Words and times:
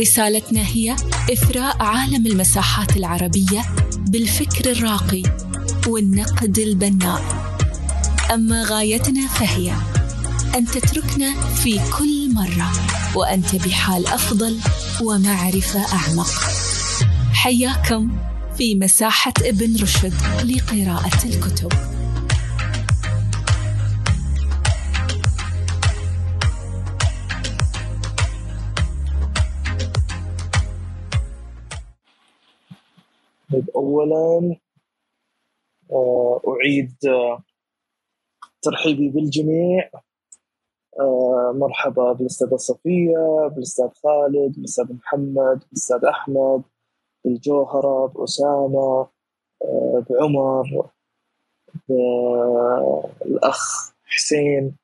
رسالتنا 0.00 0.60
هي 0.60 0.96
إثراء 1.32 1.82
عالم 1.82 2.26
المساحات 2.26 2.96
العربية 2.96 3.64
بالفكر 3.96 4.70
الراقي 4.70 5.22
والنقد 5.86 6.58
البناء. 6.58 7.22
أما 8.34 8.64
غايتنا 8.64 9.28
فهي 9.28 9.72
أن 10.54 10.66
تتركنا 10.66 11.40
في 11.40 11.80
كل 11.98 12.34
مرة 12.34 12.72
وأنت 13.14 13.54
بحال 13.54 14.06
أفضل 14.06 14.58
ومعرفة 15.02 15.92
أعمق. 15.92 16.30
حياكم 17.32 18.10
في 18.58 18.74
مساحة 18.74 19.34
ابن 19.42 19.76
رشد 19.82 20.14
لقراءة 20.44 21.24
الكتب. 21.24 21.93
طيب 33.52 33.70
أولا 33.70 34.56
آه، 35.92 36.40
أعيد 36.48 36.94
آه، 37.08 37.42
ترحيبي 38.62 39.08
بالجميع. 39.08 39.90
آه، 41.00 41.52
مرحبا 41.54 42.12
بالأستاذة 42.12 42.56
صفية 42.56 43.48
بالأستاذ 43.48 43.88
خالد 43.88 44.54
بالأستاذ 44.54 44.92
محمد 44.92 45.58
بالأستاذ 45.58 46.04
أحمد 46.04 46.62
بالجوهرة 47.24 48.06
بأسامة 48.06 49.08
بعمر 50.10 50.90
بالأخ 51.88 53.92
حسين. 54.04 54.76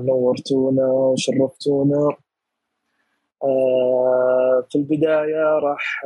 نورتونا 0.00 0.86
وشرفتونا. 0.86 2.16
في 4.68 4.76
البداية 4.76 5.58
راح 5.58 6.04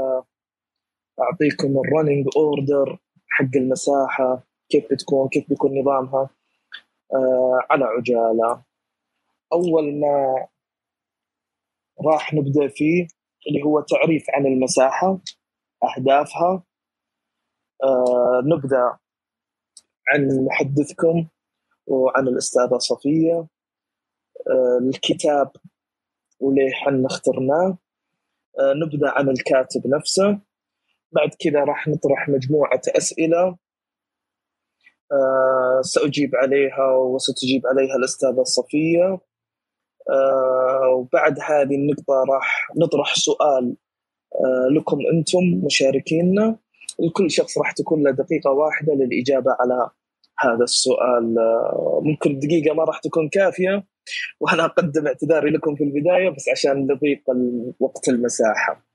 أعطيكم 1.21 1.81
ال 1.81 1.86
running 1.87 2.27
order 2.37 2.99
حق 3.29 3.57
المساحة 3.57 4.43
كيف 4.69 4.93
بتكون 4.93 5.29
كيف 5.29 5.49
بيكون 5.49 5.79
نظامها؟ 5.81 6.31
آه 7.15 7.59
على 7.71 7.85
عجالة. 7.85 8.63
أول 9.53 10.01
ما 10.01 10.47
راح 12.07 12.35
نبدأ 12.35 12.69
فيه 12.69 13.07
اللي 13.49 13.63
هو 13.63 13.81
تعريف 13.81 14.25
عن 14.31 14.47
المساحة 14.47 15.19
أهدافها 15.85 16.63
آه 17.85 18.43
نبدأ 18.45 18.99
عن 20.09 20.45
محدثكم 20.45 21.27
وعن 21.87 22.29
الأستاذة 22.29 22.79
صفية. 22.79 23.47
آه 24.51 24.79
الكتاب 24.89 25.51
وليه 26.41 26.73
حنا 26.73 27.07
اخترناه. 27.07 27.79
آه 28.61 28.73
نبدأ 28.75 29.11
عن 29.11 29.29
الكاتب 29.29 29.87
نفسه. 29.87 30.41
بعد 31.13 31.31
كذا 31.41 31.61
راح 31.65 31.89
نطرح 31.89 32.29
مجموعة 32.29 32.81
أسئلة. 32.89 33.57
أه 35.13 35.81
سأجيب 35.83 36.37
عليها 36.37 36.97
وستجيب 36.97 37.67
عليها 37.67 37.97
الأستاذة 37.97 38.43
صفية. 38.43 39.21
أه 40.11 40.89
وبعد 40.97 41.39
هذه 41.41 41.75
النقطة 41.75 42.25
راح 42.29 42.69
نطرح 42.77 43.15
سؤال 43.15 43.77
أه 44.35 44.69
لكم 44.79 44.99
أنتم 45.13 45.65
مشاركينا. 45.67 46.57
لكل 47.01 47.31
شخص 47.31 47.59
راح 47.59 47.73
تكون 47.73 48.03
له 48.03 48.11
دقيقة 48.11 48.51
واحدة 48.51 48.95
للإجابة 48.95 49.57
على 49.61 49.91
هذا 50.39 50.65
السؤال. 50.65 51.39
آه، 51.39 52.01
ممكن 52.05 52.39
دقيقة 52.39 52.75
ما 52.75 52.85
راح 52.85 52.99
تكون 52.99 53.29
كافية. 53.29 53.85
وأنا 54.41 54.65
أقدم 54.65 55.07
اعتذاري 55.07 55.51
لكم 55.51 55.75
في 55.77 55.85
البداية 55.85 56.31
بس 56.31 56.49
عشان 56.49 56.87
نضيق 56.87 57.23
وقت 57.81 58.09
المساحة. 58.09 58.92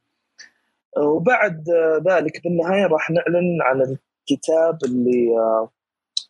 وبعد 1.03 1.63
ذلك 2.07 2.43
بالنهاية 2.43 2.85
راح 2.87 3.09
نعلن 3.09 3.61
عن 3.61 3.81
الكتاب 3.81 4.77
اللي 4.85 5.37
آه، 5.37 5.69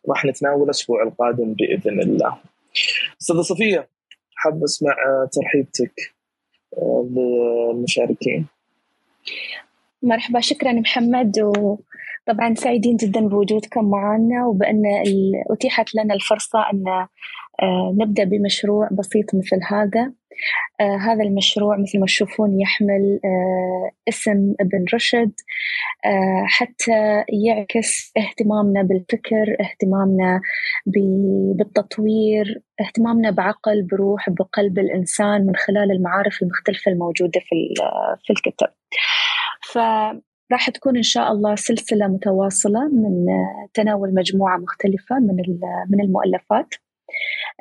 راح 0.08 0.24
نتناوله 0.24 0.64
الأسبوع 0.64 1.02
القادم 1.02 1.54
بإذن 1.54 2.00
الله. 2.00 2.38
أستاذة 3.20 3.40
صفية 3.40 3.88
حاب 4.34 4.64
أسمع 4.64 4.90
آه، 4.90 5.28
ترحيبتك 5.32 6.14
آه، 6.78 7.08
للمشاركين. 7.10 8.46
مرحبا 10.02 10.40
شكرا 10.40 10.72
محمد 10.72 11.40
وطبعا 11.40 12.54
سعيدين 12.54 12.96
جدا 12.96 13.20
بوجودكم 13.20 13.90
معنا 13.90 14.46
وبأن 14.46 14.82
أتيحت 15.50 15.94
لنا 15.94 16.14
الفرصة 16.14 16.58
أن 16.72 17.06
نبدأ 18.00 18.24
بمشروع 18.24 18.88
بسيط 18.92 19.34
مثل 19.34 19.60
هذا. 19.70 20.12
آه 20.80 20.96
هذا 20.96 21.22
المشروع 21.22 21.76
مثل 21.76 22.00
ما 22.00 22.06
تشوفون 22.06 22.60
يحمل 22.60 23.20
آه 23.24 23.90
اسم 24.08 24.54
ابن 24.60 24.84
رشد 24.94 25.32
آه 26.04 26.44
حتى 26.46 27.24
يعكس 27.46 28.12
اهتمامنا 28.16 28.82
بالفكر 28.82 29.56
اهتمامنا 29.60 30.40
بالتطوير 31.56 32.62
اهتمامنا 32.80 33.30
بعقل 33.30 33.82
بروح 33.82 34.30
بقلب 34.30 34.78
الإنسان 34.78 35.46
من 35.46 35.56
خلال 35.56 35.90
المعارف 35.92 36.42
المختلفة 36.42 36.92
الموجودة 36.92 37.40
في, 37.40 37.74
في 38.26 38.32
الكتاب 38.32 38.72
فراح 39.72 40.70
تكون 40.74 40.96
إن 40.96 41.02
شاء 41.02 41.32
الله 41.32 41.54
سلسلة 41.54 42.06
متواصلة 42.06 42.88
من 42.88 43.26
تناول 43.74 44.14
مجموعة 44.14 44.56
مختلفة 44.56 45.18
من 45.18 45.36
من 45.90 46.00
المؤلفات. 46.00 46.74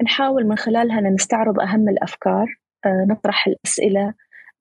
نحاول 0.03 0.47
من 0.47 0.56
خلالها 0.56 1.02
نستعرض 1.02 1.59
أهم 1.59 1.90
الأفكار 1.90 2.59
آه، 2.85 3.06
نطرح 3.09 3.47
الأسئلة 3.47 4.13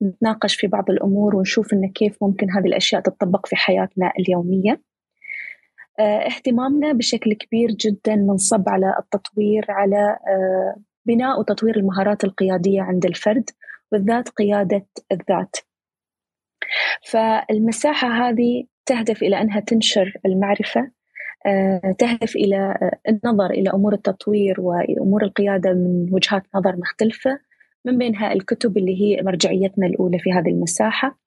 نتناقش 0.03 0.55
في 0.55 0.67
بعض 0.67 0.91
الأمور 0.91 1.37
ونشوف 1.37 1.73
إن 1.73 1.93
كيف 1.93 2.17
ممكن 2.23 2.51
هذه 2.51 2.67
الأشياء 2.67 3.01
تطبق 3.01 3.47
في 3.47 3.57
حياتنا 3.57 4.13
اليومية. 4.19 4.83
آه، 5.99 6.27
اهتمامنا 6.27 6.93
بشكل 6.93 7.33
كبير 7.33 7.71
جدا 7.71 8.17
منصب 8.17 8.69
على 8.69 8.95
التطوير 8.99 9.67
على 9.69 10.19
آه، 10.29 10.77
بناء 11.07 11.41
وتطوير 11.41 11.77
المهارات 11.77 12.25
القيادية 12.25 12.83
عند 12.83 13.07
الفرد 13.07 13.51
بالذات 13.93 14.29
قيادة 14.29 14.87
الذات. 15.13 15.57
فالمساحة 17.11 18.09
هذه 18.09 18.65
تهدف 18.87 19.23
إلى 19.23 19.41
أنها 19.41 19.61
تنشر 19.61 20.13
المعرفة 20.27 20.91
تهدف 21.99 22.37
إلى 22.37 22.91
النظر 23.09 23.51
إلى 23.51 23.71
أمور 23.71 23.93
التطوير 23.93 24.61
وأمور 24.61 25.23
القيادة 25.23 25.73
من 25.73 26.09
وجهات 26.13 26.43
نظر 26.55 26.77
مختلفة 26.77 27.39
من 27.85 27.99
بينها 27.99 28.33
الكتب 28.33 28.77
اللي 28.77 29.01
هي 29.03 29.23
مرجعيتنا 29.23 29.87
الأولى 29.87 30.19
في 30.19 30.33
هذه 30.33 30.49
المساحة. 30.49 31.19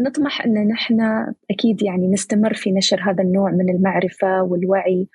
نطمح 0.00 0.44
أن 0.46 0.68
نحن 0.68 1.00
أكيد 1.50 1.82
يعني 1.82 2.08
نستمر 2.08 2.54
في 2.54 2.72
نشر 2.72 3.00
هذا 3.10 3.22
النوع 3.22 3.50
من 3.50 3.70
المعرفة 3.70 4.42
والوعي 4.42 5.08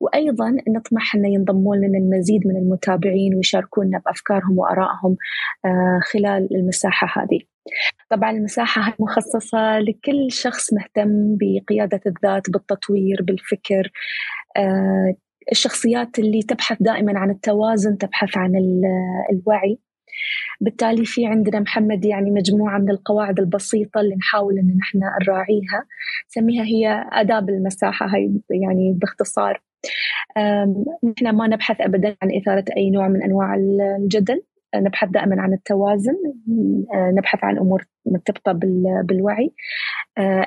وأيضا 0.00 0.56
نطمح 0.68 1.14
أن 1.14 1.24
ينضموا 1.24 1.76
لنا 1.76 1.98
المزيد 1.98 2.46
من 2.46 2.56
المتابعين 2.56 3.34
ويشاركونا 3.34 4.02
بأفكارهم 4.06 4.58
وآرائهم 4.58 5.16
آه، 5.64 6.00
خلال 6.12 6.56
المساحة 6.56 7.22
هذه. 7.22 7.40
طبعا 8.12 8.30
المساحة 8.30 8.94
مخصصة 9.00 9.78
لكل 9.78 10.32
شخص 10.32 10.72
مهتم 10.72 11.36
بقيادة 11.40 12.00
الذات 12.06 12.50
بالتطوير 12.50 13.22
بالفكر. 13.22 13.92
آه، 14.56 15.14
الشخصيات 15.52 16.18
اللي 16.18 16.42
تبحث 16.42 16.76
دائما 16.82 17.18
عن 17.18 17.30
التوازن 17.30 17.98
تبحث 17.98 18.36
عن 18.36 18.52
الوعي. 19.32 19.78
بالتالي 20.60 21.04
في 21.04 21.26
عندنا 21.26 21.60
محمد 21.60 22.04
يعني 22.04 22.30
مجموعة 22.30 22.78
من 22.78 22.90
القواعد 22.90 23.40
البسيطة 23.40 24.00
اللي 24.00 24.14
نحاول 24.16 24.58
أن 24.58 24.76
نحن 24.76 24.98
نراعيها. 25.22 25.86
نسميها 26.30 26.64
هي 26.64 27.04
آداب 27.12 27.48
المساحة 27.48 28.06
هاي 28.06 28.40
يعني 28.50 28.92
باختصار. 29.00 29.62
نحن 31.04 31.36
ما 31.36 31.46
نبحث 31.46 31.80
أبدا 31.80 32.16
عن 32.22 32.36
إثارة 32.36 32.64
أي 32.76 32.90
نوع 32.90 33.08
من 33.08 33.22
أنواع 33.22 33.54
الجدل. 33.54 34.42
نبحث 34.76 35.08
دائما 35.08 35.40
عن 35.40 35.52
التوازن 35.52 36.16
نبحث 36.92 37.44
عن 37.44 37.58
أمور 37.58 37.84
مرتبطة 38.06 38.52
بالوعي. 39.02 39.52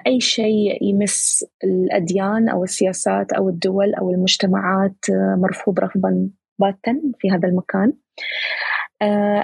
أي 0.08 0.20
شيء 0.20 0.84
يمس 0.84 1.46
الأديان 1.64 2.50
أو 2.50 2.64
السياسات 2.64 3.34
أو 3.34 3.50
الدول 3.50 3.96
أو 3.96 4.12
المجتمعات 4.12 5.06
مرفوض 5.38 5.80
رفضا 5.80 6.30
باتا 6.60 7.02
في 7.20 7.32
هذا 7.32 7.48
المكان. 7.48 7.90
آه، 7.90 8.75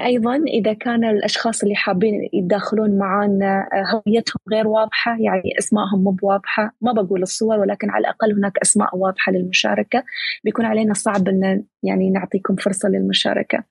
أيضا 0.05 0.35
إذا 0.35 0.73
كان 0.73 1.05
الأشخاص 1.05 1.63
اللي 1.63 1.75
حابين 1.75 2.29
يتداخلون 2.33 2.97
معنا 2.97 3.69
آه، 3.73 4.01
هويتهم 4.07 4.39
غير 4.51 4.67
واضحة 4.67 5.11
يعني 5.19 5.57
أسمائهم 5.59 6.03
مو 6.03 6.11
بواضحة 6.11 6.75
ما 6.81 6.91
بقول 6.91 7.21
الصور 7.21 7.59
ولكن 7.59 7.89
على 7.89 8.01
الأقل 8.01 8.33
هناك 8.33 8.57
أسماء 8.57 8.97
واضحة 8.97 9.31
للمشاركة 9.31 10.03
بيكون 10.43 10.65
علينا 10.65 10.93
صعب 10.93 11.27
أن 11.27 11.63
يعني 11.83 12.09
نعطيكم 12.09 12.55
فرصة 12.55 12.89
للمشاركة. 12.89 13.63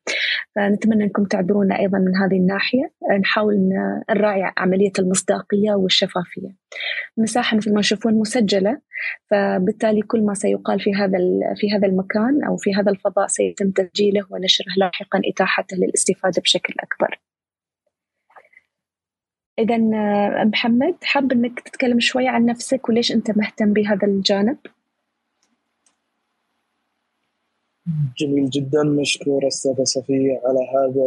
فنتمنى 0.56 1.04
أنكم 1.04 1.24
تعذرونا 1.24 1.78
أيضا 1.78 1.98
من 1.98 2.16
هذه 2.16 2.36
الناحية 2.36 2.92
نحاول 3.20 3.54
نراعي 4.10 4.52
عملية 4.58 4.92
المصداقية 4.98 5.72
والشفافية. 5.72 6.59
المساحة 7.18 7.56
مثل 7.56 7.74
ما 7.74 7.80
تشوفون 7.80 8.14
مسجلة 8.14 8.80
فبالتالي 9.30 10.02
كل 10.02 10.22
ما 10.22 10.34
سيقال 10.34 10.80
في 10.80 10.94
هذا 10.94 11.18
في 11.56 11.72
هذا 11.72 11.86
المكان 11.86 12.44
أو 12.44 12.56
في 12.56 12.74
هذا 12.74 12.90
الفضاء 12.90 13.26
سيتم 13.26 13.70
تسجيله 13.70 14.26
ونشره 14.30 14.74
لاحقا 14.76 15.20
إتاحته 15.24 15.76
للاستفادة 15.76 16.42
بشكل 16.42 16.74
أكبر 16.80 17.20
إذا 19.58 19.78
محمد 20.44 20.94
حاب 21.02 21.32
إنك 21.32 21.60
تتكلم 21.60 22.00
شوية 22.00 22.28
عن 22.28 22.46
نفسك 22.46 22.88
وليش 22.88 23.12
أنت 23.12 23.30
مهتم 23.30 23.72
بهذا 23.72 24.06
الجانب؟ 24.06 24.56
جميل 28.18 28.50
جدا 28.50 28.82
مشكور 28.84 29.46
أستاذة 29.46 29.84
صفية 29.84 30.40
على 30.44 30.60
هذا 30.74 31.04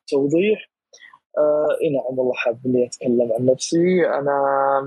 التوضيح 0.00 0.70
آه 1.38 1.68
نعم 1.94 2.18
والله 2.18 2.34
حاب 2.34 2.58
اني 2.66 2.86
اتكلم 2.86 3.32
عن 3.38 3.46
نفسي. 3.46 4.06
أنا 4.06 4.34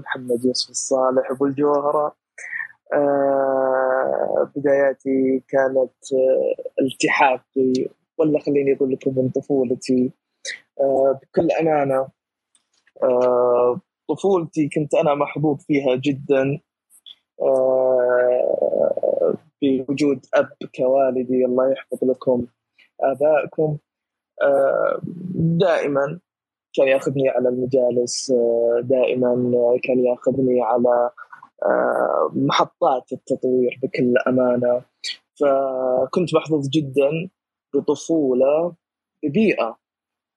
محمد 0.04 0.46
يوسف 0.46 0.70
الصالح 0.70 1.32
أبو 1.32 1.46
الجوهرة. 1.46 2.16
آه 2.94 4.52
بداياتي 4.56 5.44
كانت 5.48 6.14
آه 6.14 6.56
التحاق 6.82 7.46
ولا 8.18 8.40
خليني 8.40 8.76
أقول 8.76 8.92
لكم 8.92 9.14
من 9.18 9.30
طفولتي. 9.30 10.12
آه 10.82 11.20
بكل 11.22 11.52
أمانة 11.52 12.08
آه 13.04 13.82
طفولتي 14.10 14.70
كنت 14.70 14.94
أنا 14.96 15.16
محظوظ 15.16 15.58
فيها 15.68 15.96
جدا. 15.96 16.60
آه 17.42 19.34
بوجود 19.62 20.26
أب 20.34 20.50
كوالدي 20.76 21.46
الله 21.46 21.72
يحفظ 21.72 22.04
لكم 22.04 22.46
آبائكم. 23.02 23.78
آه 24.42 25.02
دائما 25.36 26.20
كان 26.74 26.88
ياخذني 26.88 27.30
على 27.30 27.50
المجالس 27.50 28.32
آه 28.32 28.82
دائما 28.84 29.52
كان 29.84 30.06
ياخذني 30.06 30.62
على 30.62 31.12
آه 31.66 32.32
محطات 32.36 33.14
التطوير 33.14 33.80
بكل 33.84 34.14
أمانة. 34.28 34.82
فكنت 35.40 36.36
محظوظ 36.36 36.70
جدا 36.70 37.30
بطفولة 37.76 38.76
ببيئة 39.24 39.78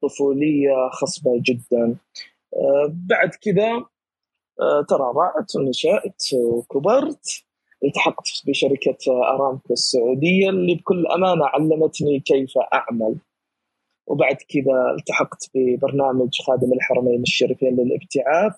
طفولية 0.03 0.89
خصبة 0.93 1.43
جدا. 1.47 1.97
آه، 2.57 2.93
بعد 2.93 3.31
كذا 3.43 3.85
آه، 4.61 4.83
ترعرعت 4.89 5.57
ونشأت 5.57 6.23
وكبرت. 6.35 7.45
التحقت 7.85 8.43
بشركة 8.47 8.99
أرامكو 9.09 9.73
السعودية 9.73 10.49
اللي 10.49 10.75
بكل 10.75 11.07
أمانة 11.07 11.47
علمتني 11.47 12.21
كيف 12.21 12.53
أعمل. 12.75 13.17
وبعد 14.07 14.37
كذا 14.37 14.95
التحقت 14.99 15.51
ببرنامج 15.55 16.29
خادم 16.47 16.73
الحرمين 16.73 17.23
الشريفين 17.23 17.77
للابتعاث 17.77 18.53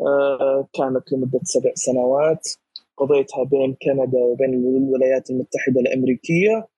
آه، 0.00 0.68
كانت 0.72 1.12
لمدة 1.12 1.40
سبع 1.42 1.70
سنوات. 1.74 2.48
قضيتها 2.96 3.44
بين 3.44 3.76
كندا 3.82 4.18
وبين 4.18 4.54
الولايات 4.54 5.30
المتحدة 5.30 5.80
الأمريكية. 5.80 6.68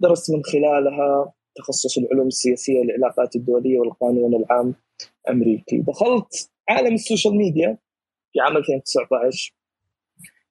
درست 0.00 0.30
من 0.30 0.42
خلالها 0.44 1.32
تخصص 1.56 1.98
العلوم 1.98 2.26
السياسية 2.26 2.78
والعلاقات 2.78 3.36
الدولية 3.36 3.78
والقانون 3.78 4.34
العام 4.34 4.74
أمريكي. 5.30 5.78
دخلت 5.78 6.50
عالم 6.68 6.94
السوشيال 6.94 7.36
ميديا 7.36 7.78
في 8.32 8.40
عام 8.40 8.56
2019 8.56 9.54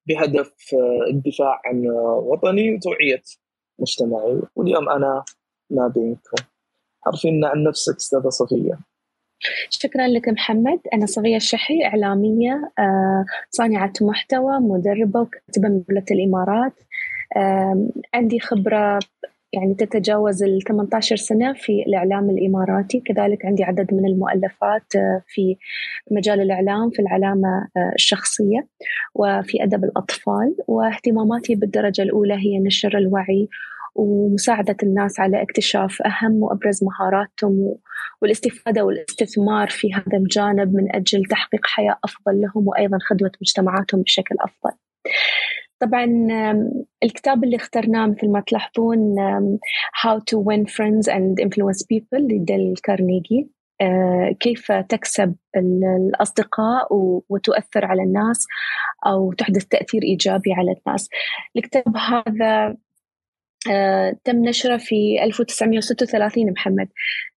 بهدف 0.07 0.53
آه، 0.73 1.09
الدفاع 1.09 1.61
عن 1.65 1.87
وطني 2.23 2.75
وتوعية 2.75 3.23
مجتمعي. 3.79 4.41
واليوم 4.55 4.89
أنا 4.89 5.23
ما 5.69 5.87
بينكم. 5.87 6.51
عارفين 7.05 7.45
عن 7.45 7.63
نفسك 7.63 7.95
أستاذة 7.95 8.29
صفية. 8.29 8.79
شكرا 9.69 10.07
لك 10.07 10.29
محمد. 10.29 10.79
أنا 10.93 11.05
صفية 11.05 11.35
الشحي 11.35 11.85
إعلامية 11.85 12.71
آه، 12.79 13.25
صانعة 13.49 13.93
محتوى 14.01 14.59
مدربة 14.59 15.19
وكاتبة 15.19 15.69
من 15.69 15.83
دولة 15.89 16.05
الإمارات 16.11 16.73
عندي 18.13 18.39
خبرة 18.39 18.99
يعني 19.53 19.73
تتجاوز 19.73 20.43
ال 20.43 20.59
18 20.67 21.15
سنة 21.15 21.53
في 21.53 21.83
الإعلام 21.87 22.29
الإماراتي. 22.29 22.99
كذلك 22.99 23.45
عندي 23.45 23.63
عدد 23.63 23.93
من 23.93 24.05
المؤلفات 24.05 24.95
آه، 24.95 25.21
في 25.27 25.57
مجال 26.11 26.41
الإعلام 26.41 26.89
في 26.89 27.01
العلامة 27.01 27.67
آه، 27.77 27.91
الشخصية 27.95 28.67
وفي 29.15 29.63
أدب 29.63 29.83
الأطفال. 29.83 30.55
واهتماماتي 30.67 31.55
بالدرجة 31.55 32.01
الأولى 32.01 32.33
هي 32.33 32.59
نشر 32.59 32.97
الوعي 32.97 33.49
ومساعدة 33.95 34.77
الناس 34.83 35.19
على 35.19 35.41
اكتشاف 35.41 36.01
أهم 36.01 36.43
وأبرز 36.43 36.83
مهاراتهم 36.83 37.75
والاستفادة 38.21 38.85
والاستثمار 38.85 39.69
في 39.69 39.93
هذا 39.93 40.17
الجانب 40.17 40.75
من 40.75 40.95
أجل 40.95 41.25
تحقيق 41.25 41.65
حياة 41.65 41.99
أفضل 42.03 42.41
لهم 42.41 42.67
وأيضا 42.67 42.97
خدمة 43.09 43.31
مجتمعاتهم 43.41 44.01
بشكل 44.01 44.35
أفضل. 44.39 44.77
طبعا 45.79 46.05
الكتاب 47.03 47.43
اللي 47.43 47.55
اخترناه 47.55 48.05
مثل 48.07 48.29
ما 48.29 48.43
تلاحظون 48.47 49.15
How 50.03 50.19
to 50.19 50.37
Win 50.37 50.65
Friends 50.65 51.07
and 51.07 51.45
Influence 51.45 51.81
People 51.93 52.19
لديل 52.19 52.73
كارنيجي. 52.83 53.49
آه، 53.81 54.35
كيف 54.39 54.71
تكسب 54.71 55.35
الأصدقاء 55.57 56.87
وتؤثر 57.29 57.85
على 57.85 58.03
الناس 58.03 58.47
أو 59.05 59.33
تحدث 59.33 59.65
تأثير 59.65 60.03
إيجابي 60.03 60.53
على 60.53 60.75
الناس. 60.87 61.09
الكتاب 61.57 61.97
هذا 61.97 62.77
آه، 63.69 64.17
تم 64.23 64.35
نشره 64.45 64.77
في 64.77 65.23
1936 65.23 66.51
محمد 66.51 66.87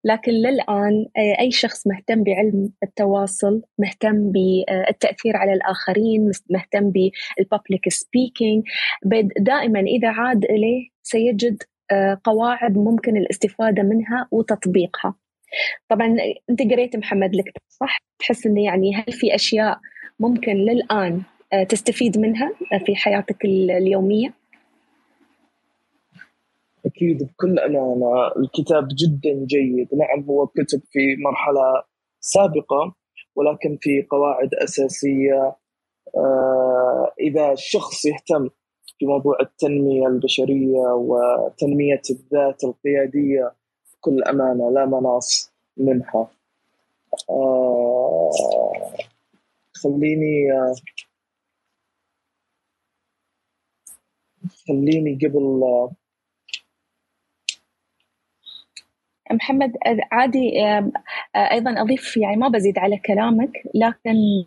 لكن 0.05 0.33
للآن 0.33 1.07
آه، 1.17 1.41
أي 1.41 1.51
شخص 1.51 1.87
مهتم 1.87 2.23
بعلم 2.23 2.73
التواصل 2.83 3.63
مهتم 3.79 4.33
بالتأثير 4.33 5.37
على 5.37 5.53
الآخرين 5.53 6.31
مهتم 6.51 6.91
بالبابليك 6.91 7.89
سبيكينج 7.89 8.63
دائما 9.39 9.81
إذا 9.81 10.09
عاد 10.09 10.45
إليه 10.45 10.89
سيجد 11.03 11.63
آه، 11.93 12.21
قواعد 12.25 12.77
ممكن 12.77 13.17
الاستفادة 13.17 13.83
منها 13.83 14.29
وتطبيقها 14.31 15.15
طبعا 15.89 16.17
أنت 16.51 16.63
قريت 16.63 16.97
محمد 16.97 17.35
الكتاب 17.35 17.63
صح؟ 17.69 17.99
تحس 18.19 18.47
أنه 18.47 18.65
يعني 18.65 18.95
هل 18.95 19.13
في 19.13 19.35
أشياء 19.35 19.79
ممكن 20.21 20.53
للآن 20.53 21.23
تستفيد 21.69 22.19
منها 22.19 22.53
في 22.87 22.97
حياتك 22.97 23.45
اليومية؟ 23.45 24.44
أكيد 26.87 27.23
بكل 27.23 27.59
أمانة 27.59 28.27
الكتاب 28.37 28.89
جدا 28.89 29.45
جيد. 29.47 29.89
نعم 29.95 30.25
هو 30.29 30.47
كتب 30.47 30.81
في 30.91 31.17
مرحلة 31.25 31.85
سابقة 32.21 32.95
ولكن 33.37 33.79
في 33.81 34.03
قواعد 34.11 34.55
أساسية. 34.55 35.57
آه، 36.17 37.13
إذا 37.21 37.53
الشخص 37.53 38.05
يهتم 38.05 38.49
في 38.99 39.07
موضوع 39.07 39.37
التنمية 39.41 40.07
البشرية 40.07 40.95
وتنمية 40.95 42.03
الذات 42.11 42.65
القيادية 42.65 43.55
بكل 43.95 44.23
أمانة 44.23 44.71
لا 44.71 44.87
مناص 44.87 45.53
منها. 45.77 46.31
آه، 47.31 48.31
خليني 49.75 50.49
خليني 54.69 55.19
قبل 55.23 55.43
محمد 59.33 59.73
عادي 60.13 60.53
أيضا 61.37 61.83
أضيف 61.83 62.17
يعني 62.17 62.37
ما 62.37 62.49
بزيد 62.49 62.79
على 62.79 62.99
كلامك 62.99 63.63
لكن 63.75 64.45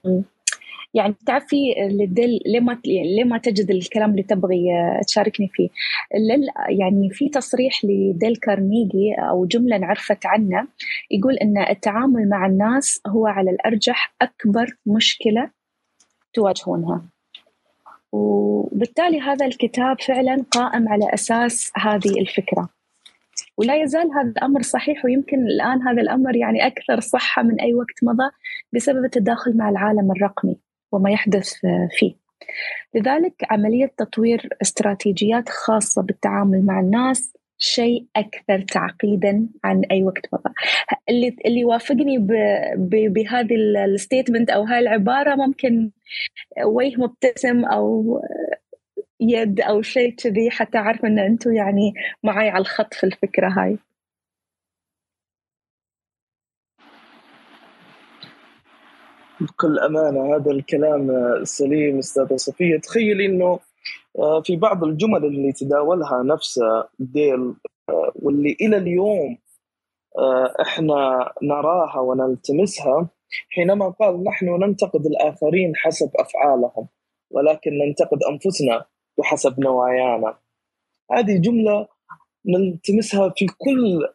يعني 0.93 1.15
تعرفي 1.25 1.73
للدل 1.77 2.39
ليه 2.45 2.59
ما 2.59 2.81
ليه 2.85 3.23
ما 3.23 3.37
تجد 3.37 3.71
الكلام 3.71 4.11
اللي 4.11 4.23
تبغي 4.23 4.71
آه، 4.71 5.01
تشاركني 5.07 5.49
فيه؟ 5.53 5.69
لل 6.15 6.47
يعني 6.79 7.09
في 7.09 7.29
تصريح 7.29 7.81
لديل 7.83 8.35
كارنيجي 8.35 9.15
أو 9.29 9.45
جملة 9.45 9.75
انعرفت 9.75 10.25
عنه 10.25 10.67
يقول 11.11 11.33
إن 11.33 11.57
التعامل 11.57 12.29
مع 12.29 12.45
الناس 12.45 13.01
هو 13.07 13.27
على 13.27 13.51
الأرجح 13.51 14.15
أكبر 14.21 14.77
مشكلة 14.85 15.49
تواجهونها. 16.33 17.01
وبالتالي 18.11 19.21
هذا 19.21 19.45
الكتاب 19.45 20.01
فعلا 20.01 20.45
قائم 20.51 20.89
على 20.89 21.13
أساس 21.13 21.71
هذه 21.75 22.19
الفكرة. 22.19 22.69
ولا 23.57 23.81
يزال 23.81 24.09
هذا 24.11 24.29
الأمر 24.29 24.61
صحيح 24.61 25.05
ويمكن 25.05 25.37
الآن 25.37 25.81
هذا 25.81 26.01
الأمر 26.01 26.35
يعني 26.35 26.67
أكثر 26.67 26.99
صحة 26.99 27.43
من 27.43 27.61
أي 27.61 27.73
وقت 27.73 28.03
مضى 28.03 28.29
بسبب 28.73 29.05
التداخل 29.05 29.57
مع 29.57 29.69
العالم 29.69 30.11
الرقمي 30.11 30.57
وما 30.91 31.11
يحدث 31.11 31.53
فيه. 31.99 32.15
لذلك 32.95 33.33
عملية 33.51 33.93
تطوير 33.97 34.49
استراتيجيات 34.61 35.49
خاصة 35.49 36.01
بالتعامل 36.01 36.65
مع 36.65 36.79
الناس 36.79 37.33
شيء 37.57 38.05
أكثر 38.15 38.61
تعقيدا 38.61 39.47
عن 39.63 39.81
أي 39.91 40.03
وقت 40.03 40.25
مضى 40.33 40.53
اللي 41.09 41.35
اللي 41.45 41.59
يوافقني 41.59 42.17
بهذه 43.07 43.55
الستيتمنت 43.85 44.49
أو 44.49 44.63
هاي 44.63 44.79
العبارة 44.79 45.35
ممكن 45.35 45.91
وجه 46.65 46.97
مبتسم 46.97 47.65
أو 47.65 48.19
يد 49.19 49.61
أو 49.61 49.81
شيء 49.81 50.15
كذي 50.15 50.49
حتى 50.51 50.77
أعرف 50.77 51.05
إن 51.05 51.19
أنتم 51.19 51.51
يعني 51.53 51.93
معي 52.23 52.49
على 52.49 52.61
الخط 52.61 52.93
في 52.93 53.03
الفكرة 53.05 53.49
هاي. 53.49 53.77
بكل 59.41 59.79
أمانة 59.79 60.35
هذا 60.35 60.51
الكلام 60.51 61.09
سليم 61.43 61.97
أستاذة 61.97 62.35
صفية. 62.35 62.77
تخيلي 62.77 63.25
إنه 63.25 63.59
آه، 64.19 64.41
في 64.41 64.55
بعض 64.55 64.83
الجمل 64.83 65.25
اللي 65.25 65.51
تداولها 65.53 66.23
نفس 66.23 66.59
ديل 66.99 67.55
آه، 67.89 68.11
واللي 68.15 68.57
إلى 68.61 68.77
اليوم 68.77 69.37
آه، 70.17 70.53
إحنا 70.61 71.31
نراها 71.43 71.99
ونلتمسها 71.99 73.09
حينما 73.49 73.89
قال 73.89 74.23
نحن 74.23 74.45
ننتقد 74.63 75.05
الآخرين 75.05 75.75
حسب 75.75 76.11
أفعالهم 76.19 76.87
ولكن 77.31 77.71
ننتقد 77.77 78.19
أنفسنا. 78.31 78.85
بحسب 79.17 79.59
نوايانا. 79.59 80.37
هذه 81.11 81.37
جملة 81.37 81.87
نلتمسها 82.45 83.33
في 83.37 83.45
كل 83.45 84.07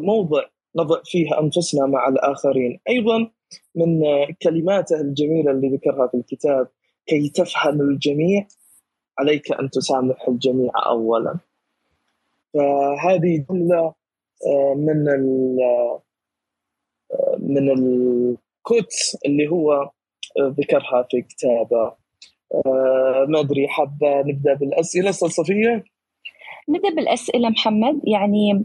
موضع 0.00 0.42
نضع 0.76 1.00
فيه 1.04 1.40
أنفسنا 1.40 1.86
مع 1.86 2.08
الآخرين. 2.08 2.80
أيضا 2.88 3.30
من 3.74 4.02
كلماته 4.42 5.00
الجميلة 5.00 5.50
اللي 5.50 5.68
ذكرها 5.68 6.06
في 6.06 6.16
الكتاب 6.16 6.68
كي 7.06 7.28
تفهم 7.28 7.80
الجميع 7.80 8.46
عليك 9.18 9.52
أن 9.52 9.70
تسامح 9.70 10.28
الجميع 10.28 10.72
اولا. 10.86 11.38
فهذه 12.54 13.44
جملة 13.50 13.94
آه، 14.46 14.74
من 14.74 15.08
ال 15.08 15.58
آه، 15.62 17.36
من 17.38 17.70
الكوتس 17.70 19.16
اللي 19.26 19.48
هو 19.48 19.72
آه، 19.72 20.54
ذكرها 20.58 21.06
في 21.10 21.22
كتابه. 21.22 22.05
ما 23.28 23.40
ادري 23.40 23.68
حابه 23.68 24.22
نبدأ 24.26 24.54
بالأسئلة 24.54 25.10
أستاذ 25.10 25.28
صفيه 25.28 25.84
نبدأ 26.68 26.94
بالأسئلة 26.94 27.48
محمد. 27.48 28.00
يعني 28.04 28.64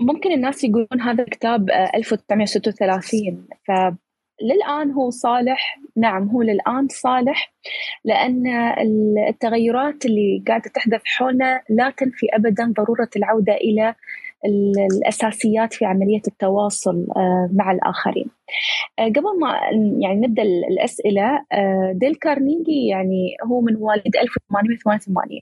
ممكن 0.00 0.32
الناس 0.32 0.64
يقولون 0.64 1.00
هذا 1.00 1.22
الكتاب 1.22 1.70
1936 1.70 3.46
فللآن 3.68 4.90
هو 4.90 5.10
صالح. 5.10 5.78
نعم 5.96 6.28
هو 6.28 6.42
للآن 6.42 6.88
صالح 6.88 7.52
لأن 8.04 8.46
التغيرات 9.28 10.06
اللي 10.06 10.44
قاعدة 10.48 10.70
تحدث 10.74 11.00
حولنا 11.04 11.62
لا 11.68 11.90
تنفي 11.90 12.26
أبدا 12.32 12.72
ضرورة 12.76 13.10
العودة 13.16 13.52
إلى 13.52 13.94
الأساسيات 14.46 15.74
في 15.74 15.84
عملية 15.84 16.22
التواصل 16.28 17.06
آه، 17.16 17.50
مع 17.52 17.72
الآخرين. 17.72 18.30
آه، 18.98 19.08
قبل 19.08 19.40
ما 19.40 19.54
يعني 20.00 20.20
نبدأ 20.26 20.42
الأسئلة 20.42 21.44
آه، 21.52 21.92
ديل 21.94 22.14
كارنيجي 22.14 22.86
يعني 22.86 23.36
هو 23.46 23.60
من 23.60 23.74
مواليد 23.74 24.16
1888 24.16 25.40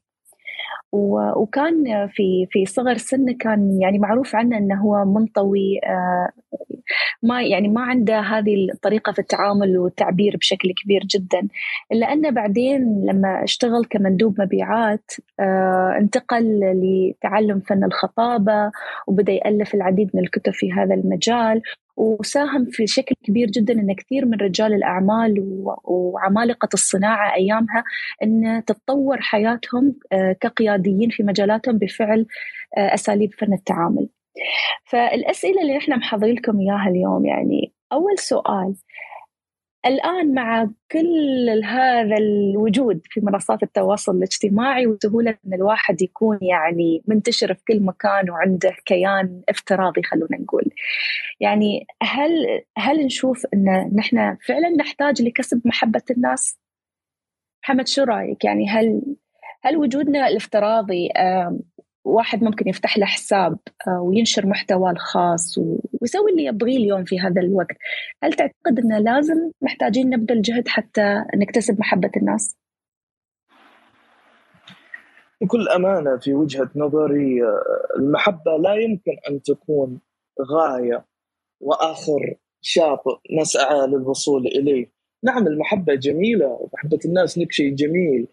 وكان 0.93 2.09
في 2.09 2.47
في 2.51 2.67
صغر 2.67 2.97
سنه 2.97 3.33
كان 3.41 3.79
يعني 3.81 3.99
معروف 3.99 4.37
عنه 4.37 4.59
إنه 4.59 4.75
هو 4.75 5.05
منطوي 5.05 5.81
آه، 5.85 6.29
ما 7.23 7.43
يعني 7.43 7.69
ما 7.69 7.81
عنده 7.81 8.21
هذه 8.21 8.71
الطريقة 8.75 9.13
في 9.13 9.19
التعامل 9.19 9.79
والتعبير 9.79 10.37
بشكل 10.37 10.73
كبير 10.85 11.01
جدا. 11.05 11.49
الا 11.93 12.13
انه 12.13 12.31
بعدين 12.31 13.05
لما 13.05 13.45
اشتغل 13.45 13.85
كمندوب 13.85 14.41
مبيعات 14.41 15.11
آه، 15.41 15.97
انتقل 15.99 16.61
لتعلم 16.61 17.61
فن 17.61 17.85
الخطابة 17.85 18.71
وبدأ 19.07 19.33
يألف 19.33 19.75
العديد 19.75 20.11
من 20.15 20.23
الكتب 20.23 20.53
في 20.53 20.73
هذا 20.73 20.95
المجال. 20.95 21.63
وساهم 22.01 22.65
في 22.71 22.87
شكل 22.87 23.15
كبير 23.25 23.47
جدا 23.47 23.75
إن 23.75 23.95
كثير 23.95 24.27
من 24.27 24.39
رجال 24.39 24.75
الأعمال 24.75 25.35
وعمالقة 25.85 26.69
الصناعة 26.75 27.35
أيامها 27.35 27.85
إن 28.23 28.63
تتطور 28.67 29.21
حياتهم 29.21 29.95
آه، 30.13 30.33
كقياديين 30.41 31.11
في 31.11 31.23
مجالاتهم 31.23 31.79
بفعل 31.79 32.27
آه، 32.79 32.95
أساليب 32.95 33.35
فن 33.35 33.53
التعامل. 33.53 34.09
فالأسئلة 34.85 35.63
اللي 35.63 35.77
إحنا 35.77 35.97
محضرين 35.97 36.35
لكم 36.35 36.61
إياها 36.61 36.89
اليوم 36.89 37.27
يعني 37.27 37.73
أول 37.93 38.19
سؤال 38.19 38.75
الآن 39.87 40.35
مع 40.35 40.69
كل 40.93 41.63
هذا 41.65 42.17
الوجود 42.17 43.01
في 43.05 43.21
منصات 43.21 43.63
التواصل 43.63 44.17
الاجتماعي 44.17 44.87
وسهولة 44.87 45.39
أن 45.47 45.55
الواحد 45.55 46.03
يكون 46.03 46.39
يعني 46.43 47.03
منتشر 47.07 47.55
في 47.55 47.65
كل 47.69 47.81
مكان 47.81 48.31
وعنده 48.31 48.77
كيان 48.85 49.43
افتراضي 49.49 50.03
خلونا 50.03 50.41
نقول 50.41 50.65
يعني 51.41 51.87
هل 52.03 52.63
هل 52.79 53.05
نشوف 53.05 53.47
أن 53.55 53.91
نحن 53.95 54.37
فعلا 54.47 54.69
نحتاج 54.69 55.23
لكسب 55.23 55.63
محبة 55.65 56.03
الناس؟ 56.11 56.59
محمد 57.65 57.89
شو 57.89 58.03
رأيك 58.03 58.45
يعني 58.45 58.69
هل 58.69 59.03
هل 59.63 59.77
وجودنا 59.77 60.29
الافتراضي 60.29 61.09
واحد 62.05 62.45
ممكن 62.45 62.69
يفتح 62.69 62.99
له 62.99 63.07
حساب 63.07 63.59
آه، 63.89 64.01
وينشر 64.03 64.47
محتوى 64.47 64.91
الخاص 64.91 65.59
ويسوي 65.59 66.31
اللي 66.31 66.45
يبغيه 66.45 66.77
اليوم 66.77 67.05
في 67.05 67.21
هذا 67.21 67.41
الوقت 67.41 67.77
هل 68.23 68.33
تعتقد 68.33 68.79
أنه 68.79 68.99
لازم 68.99 69.51
محتاجين 69.63 70.11
نبذل 70.11 70.43
جهد 70.43 70.69
حتى 70.69 71.25
نكتسب 71.37 71.81
محبة 71.81 72.11
الناس؟ 72.17 72.57
بكل 75.41 75.69
أمانة 75.69 76.17
في 76.17 76.35
وجهة 76.35 76.71
نظري 76.77 77.43
آه، 77.43 77.99
المحبة 77.99 78.57
لا 78.57 78.75
يمكن 78.75 79.17
أن 79.31 79.43
تكون 79.43 80.01
غاية 80.41 81.05
وآخر 81.61 82.35
شاطئ 82.61 83.17
نسعى 83.41 83.87
للوصول 83.87 84.47
إليه 84.47 84.93
نعم 85.23 85.47
المحبة 85.47 85.95
جميلة 85.95 86.47
ومحبة 86.47 86.99
الناس 87.05 87.39
لك 87.39 87.53
شيء 87.53 87.75
جميل 87.75 88.29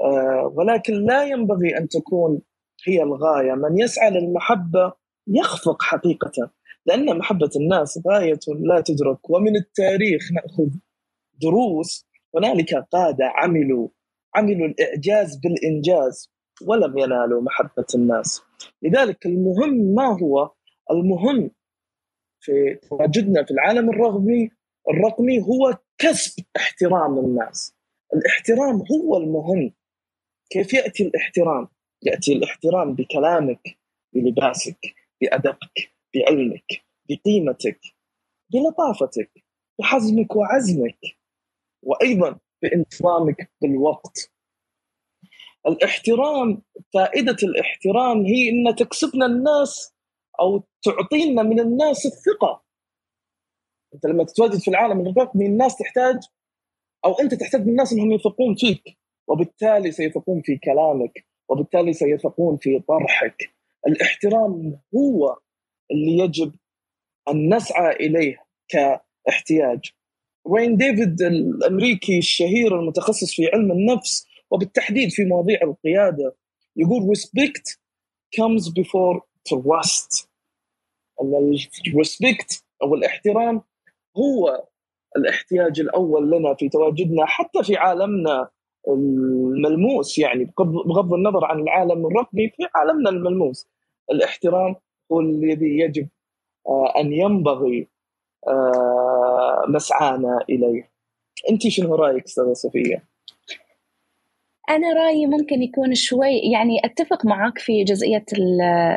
آه، 0.00 0.52
ولكن 0.54 0.92
لا 0.92 1.24
ينبغي 1.24 1.78
أن 1.78 1.88
تكون 1.88 2.40
هي 2.88 3.02
الغاية. 3.02 3.52
من 3.52 3.78
يسعى 3.78 4.10
للمحبة 4.10 4.92
يخفق 5.28 5.82
حقيقة 5.82 6.50
لأن 6.86 7.18
محبة 7.18 7.50
الناس 7.56 8.00
غاية 8.08 8.38
لا 8.60 8.80
تدرك 8.80 9.30
ومن 9.30 9.56
التاريخ 9.56 10.32
نأخذ 10.32 10.68
دروس 11.42 12.06
هنالك 12.34 12.74
قادة 12.74 13.24
عملوا 13.24 13.88
عملوا 14.34 14.66
الإعجاز 14.66 15.36
بالإنجاز 15.36 16.32
ولم 16.66 16.98
ينالوا 16.98 17.42
محبة 17.42 17.86
الناس. 17.94 18.42
لذلك 18.82 19.26
المهم 19.26 19.94
ما 19.94 20.18
هو؟ 20.22 20.50
المهم 20.90 21.50
في 22.40 22.74
تواجدنا 22.74 23.44
في 23.44 23.50
العالم 23.50 23.90
الرقمي 23.90 24.50
الرقمي 24.90 25.42
هو 25.42 25.78
كسب 25.98 26.44
احترام 26.56 27.18
الناس. 27.18 27.74
الاحترام 28.14 28.82
هو 28.92 29.16
المهم. 29.16 29.72
كيف 30.50 30.74
يأتي 30.74 31.02
الاحترام؟ 31.02 31.68
يأتي 32.02 32.32
الاحترام 32.32 32.94
بكلامك 32.94 33.78
بلباسك 34.12 34.94
بأدبك 35.20 35.92
بعلمك 36.14 36.84
بقيمتك 37.08 37.80
بلطافتك 38.52 39.44
بحزمك 39.78 40.36
وعزمك 40.36 40.98
وأيضا 41.82 42.38
بانتظامك 42.62 43.50
بالوقت. 43.62 44.32
الاحترام 45.66 46.62
فائدة 46.94 47.36
الاحترام 47.42 48.26
هي 48.26 48.48
إن 48.48 48.74
تكسبنا 48.76 49.26
الناس 49.26 49.94
أو 50.40 50.62
تعطينا 50.82 51.42
من 51.42 51.60
الناس 51.60 52.06
الثقة. 52.06 52.64
أنت 53.94 54.06
لما 54.06 54.24
تتواجد 54.24 54.58
في 54.58 54.68
العالم 54.68 55.06
الرقمي 55.06 55.46
الناس 55.46 55.76
تحتاج 55.76 56.16
أو 57.04 57.12
أنت 57.12 57.34
تحتاج 57.34 57.60
من 57.60 57.68
الناس 57.68 57.92
إنهم 57.92 58.12
يثقون 58.12 58.54
فيك 58.54 58.98
وبالتالي 59.28 59.92
سيثقون 59.92 60.42
في 60.42 60.58
كلامك. 60.58 61.25
وبالتالي 61.48 61.92
سيثقون 61.92 62.56
في 62.56 62.80
طرحك. 62.88 63.50
الاحترام 63.86 64.80
هو 64.96 65.38
اللي 65.90 66.18
يجب 66.18 66.54
أن 67.28 67.54
نسعى 67.54 67.96
إليه 67.96 68.36
كاحتياج. 68.68 69.90
وين 70.44 70.76
ديفيد 70.76 71.22
الأمريكي 71.22 72.18
الشهير 72.18 72.80
المتخصص 72.80 73.34
في 73.34 73.46
علم 73.54 73.72
النفس 73.72 74.26
وبالتحديد 74.50 75.10
في 75.10 75.24
مواضيع 75.24 75.58
القيادة 75.62 76.36
يقول 76.76 77.16
respect 77.16 77.76
comes 78.36 78.64
before 78.68 79.20
trust. 79.48 80.26
الريسبكت 81.86 82.64
أو 82.82 82.94
الاحترام 82.94 83.62
هو 84.16 84.66
الاحتياج 85.16 85.80
الأول 85.80 86.30
لنا 86.30 86.54
في 86.54 86.68
تواجدنا 86.68 87.26
حتى 87.26 87.62
في 87.64 87.76
عالمنا. 87.76 88.50
الملموس 88.88 90.18
يعني 90.18 90.52
بغض 90.58 91.14
النظر 91.14 91.44
عن 91.44 91.60
العالم 91.60 92.06
الرقمي 92.06 92.48
في 92.48 92.62
عالمنا 92.74 93.10
الملموس. 93.10 93.68
الاحترام 94.10 94.74
هو 95.12 95.20
الذي 95.20 95.78
يجب 95.78 96.08
آه، 96.68 97.00
أن 97.00 97.12
ينبغي 97.12 97.88
آه، 98.48 99.64
مسعانا 99.68 100.38
إليه. 100.50 100.90
أنت 101.50 101.68
شنو 101.68 101.94
رأيك 101.94 102.24
أستاذة 102.24 102.52
صفية؟ 102.52 103.04
أنا 104.70 104.92
رأيي 104.92 105.26
ممكن 105.26 105.62
يكون 105.62 105.94
شوي 105.94 106.38
يعني 106.52 106.80
أتفق 106.84 107.26
معك 107.26 107.58
في 107.58 107.84
جزئية 107.84 108.24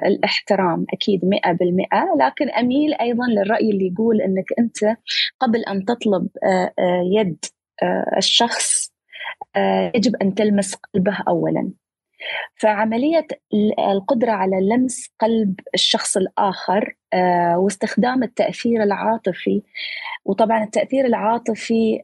الاحترام 0.05 0.86
أكيد 0.93 1.25
مئة 1.25 1.51
بالمئة. 1.51 2.05
لكن 2.19 2.50
أميل 2.50 2.93
أيضا 2.93 3.25
للرأي 3.27 3.69
اللي 3.69 3.88
يقول 3.93 4.22
أنك 4.22 4.46
أنت 4.60 4.98
قبل 5.39 5.60
أن 5.60 5.86
تطلب 5.86 6.27
آه، 6.43 7.01
يد 7.13 7.46
الشخص 8.17 8.99
يجب 9.96 10.15
أن 10.15 10.36
تلمس 10.36 10.75
قلبه 10.75 11.18
أولا. 11.27 11.72
فعملية 12.56 13.27
القدرة 13.91 14.32
على 14.32 14.70
لمس 14.70 15.10
قلب 15.20 15.60
الشخص 15.74 16.18
الآخر 16.18 16.96
واستخدام 17.56 18.24
التأثير 18.24 18.84
العاطفي 18.84 19.62
وطبعا 20.25 20.63
التأثير 20.63 21.06
العاطفي 21.06 22.01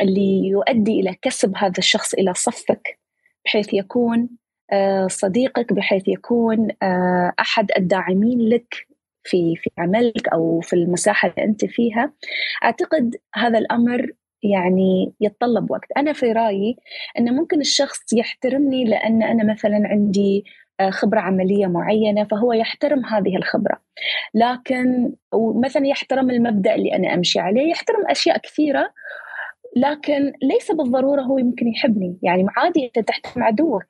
اللي 0.00 0.48
يؤدي 0.48 1.00
إلى 1.00 1.14
كسب 1.22 1.52
هذا 1.56 1.78
الشخص 1.78 2.14
إلى 2.14 2.34
صفك 2.34 2.98
بحيث 3.44 3.74
يكون 3.74 4.28
آه، 4.72 5.06
صديقك 5.06 5.72
بحيث 5.72 6.08
يكون 6.08 6.68
آه، 6.82 7.32
أحد 7.40 7.70
الداعمين 7.78 8.48
لك 8.48 8.86
في 9.24 9.56
في 9.56 9.70
عملك 9.78 10.28
أو 10.28 10.60
في 10.60 10.72
المساحة 10.72 11.28
اللي 11.28 11.44
أنت 11.44 11.64
فيها. 11.64 12.12
أعتقد 12.64 13.16
هذا 13.34 13.58
الأمر 13.58 14.12
يعني 14.44 15.12
يتطلب 15.20 15.70
وقت. 15.70 15.92
أنا 15.96 16.12
في 16.12 16.32
رأيي 16.32 16.76
إنه 17.18 17.32
ممكن 17.32 17.60
الشخص 17.60 18.12
يحترمني 18.12 18.84
لأن 18.84 19.22
أنا 19.22 19.52
مثلا 19.52 19.82
عندي 19.84 20.44
آه، 20.80 20.90
خبرة 20.90 21.20
عملية 21.20 21.66
معينة 21.66 22.24
فهو 22.24 22.52
يحترم 22.52 23.04
هذه 23.04 23.36
الخبرة. 23.36 23.80
لكن 24.34 25.12
مثلا 25.64 25.86
يحترم 25.86 26.30
المبدأ 26.30 26.74
اللي 26.74 26.96
أنا 26.96 27.14
أمشي 27.14 27.40
عليه 27.40 27.70
يحترم 27.70 28.06
أشياء 28.10 28.38
كثيرة 28.38 28.92
لكن 29.76 30.32
ليس 30.42 30.70
بالضرورة 30.72 31.22
هو 31.22 31.38
يمكن 31.38 31.68
يحبني. 31.68 32.18
يعني 32.22 32.46
عادي 32.56 32.86
أنت 32.86 33.08
تحترم 33.08 33.42
عدوك. 33.44 33.84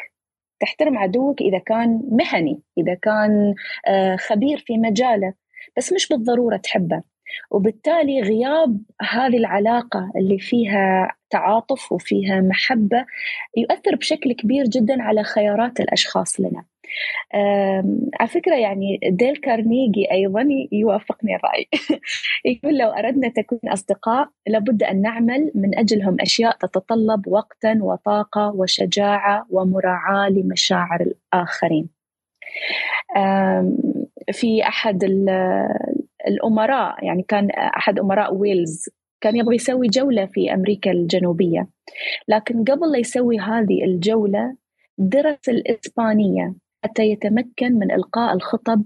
تحترم 0.60 0.98
عدوك 0.98 1.40
إذا 1.40 1.58
كان 1.58 2.02
مهني 2.10 2.62
إذا 2.78 2.94
كان 2.94 3.54
آه، 3.88 4.16
خبير 4.16 4.58
في 4.66 4.78
مجاله. 4.78 5.34
بس 5.76 5.92
مش 5.92 6.08
بالضرورة 6.08 6.56
تحبه. 6.56 7.13
وبالتالي 7.50 8.20
غياب 8.20 8.78
هذه 9.02 9.36
العلاقة 9.36 10.12
اللي 10.16 10.38
فيها 10.38 11.14
تعاطف 11.30 11.92
وفيها 11.92 12.40
محبة 12.40 13.06
يؤثر 13.56 13.96
بشكل 13.96 14.32
كبير 14.32 14.64
جدا 14.64 15.02
على 15.02 15.22
خيارات 15.22 15.80
الأشخاص 15.80 16.40
لنا. 16.40 16.64
على 18.20 18.28
فكرة 18.28 18.54
يعني 18.54 19.00
ديل 19.10 19.36
كارنيجي 19.36 20.10
أيضا 20.12 20.46
يوافقني 20.72 21.36
الرأي. 21.36 21.68
يقول 22.54 22.78
لو 22.78 22.90
أردنا 22.90 23.28
تكون 23.28 23.58
أصدقاء 23.64 24.28
لابد 24.46 24.82
أن 24.82 25.02
نعمل 25.02 25.50
من 25.54 25.78
أجلهم 25.78 26.16
أشياء 26.20 26.56
تتطلب 26.56 27.28
وقتا 27.28 27.78
وطاقة 27.80 28.52
وشجاعة 28.56 29.46
ومراعاة 29.50 30.28
لمشاعر 30.28 31.00
الآخرين. 31.00 31.88
في 34.32 34.62
أحد 34.68 35.04
الأمراء 36.28 37.04
يعني 37.04 37.22
كان 37.28 37.50
أحد 37.50 37.98
أمراء 37.98 38.34
ويلز 38.34 38.88
كان 39.20 39.36
يبغى 39.36 39.54
يسوي 39.54 39.86
جولة 39.88 40.26
في 40.26 40.54
أمريكا 40.54 40.90
الجنوبية. 40.90 41.68
لكن 42.28 42.64
قبل 42.64 42.92
لا 42.92 42.98
يسوي 42.98 43.38
هذه 43.38 43.84
الجولة 43.84 44.56
درس 44.98 45.48
الإسبانية 45.48 46.54
حتى 46.84 47.02
يتمكن 47.02 47.72
من 47.72 47.92
إلقاء 47.92 48.34
الخطب 48.34 48.84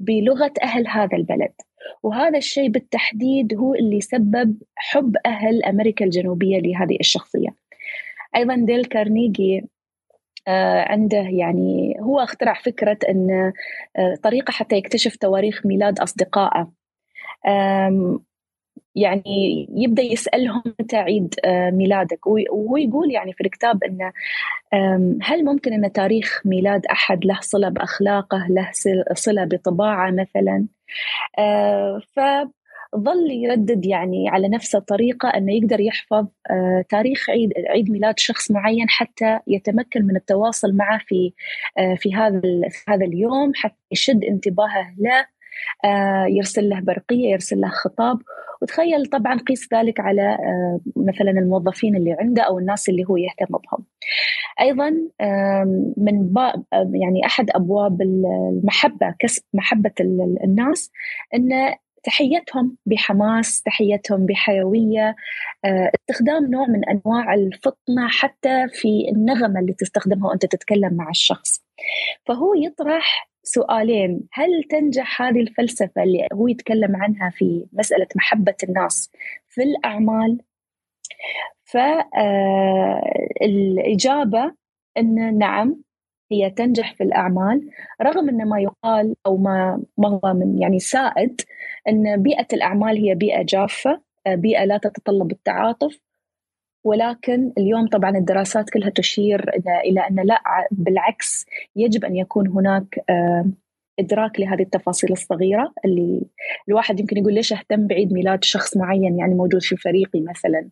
بلغة 0.00 0.52
أهل 0.62 0.88
هذا 0.88 1.16
البلد. 1.16 1.52
وهذا 2.02 2.38
الشيء 2.38 2.68
بالتحديد 2.68 3.54
هو 3.54 3.74
اللي 3.74 4.00
سبب 4.00 4.56
حب 4.76 5.16
أهل 5.26 5.64
أمريكا 5.64 6.04
الجنوبية 6.04 6.58
لهذه 6.58 6.96
الشخصية. 7.00 7.48
أيضا 8.36 8.56
ديل 8.56 8.84
كارنيجي 8.84 9.68
آه 10.48 10.80
عنده 10.88 11.18
يعني 11.18 11.96
هو 12.00 12.20
اخترع 12.20 12.54
فكرة 12.54 12.98
أن 13.08 13.52
آه 13.96 14.14
طريقة 14.22 14.50
حتى 14.50 14.76
يكتشف 14.76 15.16
تواريخ 15.16 15.66
ميلاد 15.66 16.00
أصدقائه. 16.00 16.79
يعني 18.94 19.66
يبدأ 19.76 20.02
يسألهم 20.02 20.62
متى 20.80 20.96
عيد 20.96 21.34
آه، 21.44 21.70
ميلادك. 21.70 22.26
وهو 22.26 22.76
يقول 22.76 23.10
يعني 23.10 23.32
في 23.32 23.40
الكتاب 23.40 23.84
إنه 23.84 24.12
هل 25.22 25.44
ممكن 25.44 25.72
إن 25.72 25.92
تاريخ 25.92 26.42
ميلاد 26.44 26.86
أحد 26.86 27.24
له 27.24 27.38
صلة 27.40 27.68
بأخلاقه 27.68 28.46
له 28.50 28.70
صلة 29.14 29.44
بطباعه 29.44 30.10
مثلا؟ 30.10 30.66
آه، 31.38 32.00
فظل 32.16 33.30
يردد 33.30 33.86
يعني 33.86 34.28
على 34.28 34.48
نفس 34.48 34.74
الطريقة 34.74 35.28
إنه 35.28 35.52
يقدر 35.52 35.80
يحفظ 35.80 36.26
آه، 36.50 36.84
تاريخ 36.88 37.30
عيد 37.30 37.52
عيد 37.68 37.90
ميلاد 37.90 38.18
شخص 38.18 38.50
معين 38.50 38.88
حتى 38.88 39.38
يتمكن 39.46 40.06
من 40.06 40.16
التواصل 40.16 40.72
معه 40.72 40.98
في 41.06 41.32
في 41.96 42.14
هذا 42.14 42.40
في 42.70 42.84
هذا 42.88 43.04
اليوم 43.04 43.52
حتى 43.54 43.76
يشد 43.92 44.24
انتباهه 44.24 44.94
له. 44.98 45.39
يرسل 46.28 46.68
له 46.68 46.80
برقية 46.80 47.32
يرسل 47.32 47.60
له 47.60 47.68
خطاب. 47.68 48.18
وتخيل 48.62 49.06
طبعا 49.06 49.38
قيس 49.38 49.68
ذلك 49.74 50.00
على 50.00 50.22
آه، 50.22 50.80
مثلا 50.96 51.30
الموظفين 51.30 51.96
اللي 51.96 52.16
عنده 52.20 52.42
أو 52.42 52.58
الناس 52.58 52.88
اللي 52.88 53.04
هو 53.10 53.16
يهتم 53.16 53.58
بهم. 53.58 53.84
أيضا 54.60 54.90
من 55.96 56.32
يعني 56.94 57.26
أحد 57.26 57.50
أبواب 57.54 58.02
المحبة 58.02 59.14
كسب 59.18 59.42
محبة 59.54 59.92
الناس 60.44 60.90
إن 61.34 61.74
تحيتهم 62.02 62.76
بحماس 62.86 63.62
تحيتهم 63.62 64.26
بحيوية. 64.26 65.16
آه، 65.64 65.90
استخدام 66.00 66.50
نوع 66.50 66.66
من 66.66 66.88
أنواع 66.88 67.34
الفطنة 67.34 68.08
حتى 68.08 68.68
في 68.68 69.08
النغمة 69.12 69.60
اللي 69.60 69.72
تستخدمها 69.72 70.28
وأنت 70.28 70.46
تتكلم 70.46 70.94
مع 70.94 71.10
الشخص. 71.10 71.64
فهو 72.26 72.54
يطرح 72.54 73.29
سؤالين. 73.42 74.28
هل 74.32 74.64
تنجح 74.70 75.22
هذه 75.22 75.40
الفلسفة 75.40 76.02
اللي 76.02 76.28
هو 76.32 76.48
يتكلم 76.48 76.96
عنها 76.96 77.30
في 77.30 77.66
مسألة 77.72 78.06
محبة 78.16 78.54
الناس 78.68 79.10
في 79.48 79.62
الأعمال؟ 79.62 80.38
فالإجابة 83.40 84.44
آه، 84.44 84.54
أن 84.98 85.38
نعم 85.38 85.82
هي 86.32 86.50
تنجح 86.50 86.94
في 86.94 87.02
الأعمال 87.04 87.70
رغم 88.02 88.28
أن 88.28 88.48
ما 88.48 88.60
يقال 88.60 89.16
أو 89.26 89.36
ما, 89.36 89.82
ما 89.98 90.08
هو 90.08 90.34
من 90.34 90.58
يعني 90.62 90.78
سائد 90.78 91.40
أن 91.88 92.22
بيئة 92.22 92.46
الأعمال 92.52 92.96
هي 92.96 93.14
بيئة 93.14 93.42
جافة 93.42 94.02
آه، 94.26 94.34
بيئة 94.34 94.64
لا 94.64 94.78
تتطلب 94.78 95.30
التعاطف 95.30 96.00
ولكن 96.84 97.52
اليوم 97.58 97.86
طبعا 97.86 98.10
الدراسات 98.10 98.70
كلها 98.70 98.90
تشير 98.90 99.50
إلى 99.84 100.00
أن 100.00 100.20
لا 100.26 100.42
بالعكس 100.70 101.46
يجب 101.76 102.04
أن 102.04 102.16
يكون 102.16 102.48
هناك 102.48 103.04
آه، 103.10 103.46
إدراك 104.00 104.40
لهذه 104.40 104.62
التفاصيل 104.62 105.12
الصغيرة 105.12 105.72
اللي 105.84 106.22
الواحد 106.68 107.00
يمكن 107.00 107.16
يقول 107.16 107.34
ليش 107.34 107.52
أهتم 107.52 107.86
بعيد 107.86 108.12
ميلاد 108.12 108.44
شخص 108.44 108.76
معين 108.76 109.18
يعني 109.18 109.34
موجود 109.34 109.62
في 109.62 109.76
فريقي 109.76 110.20
مثلا. 110.20 110.68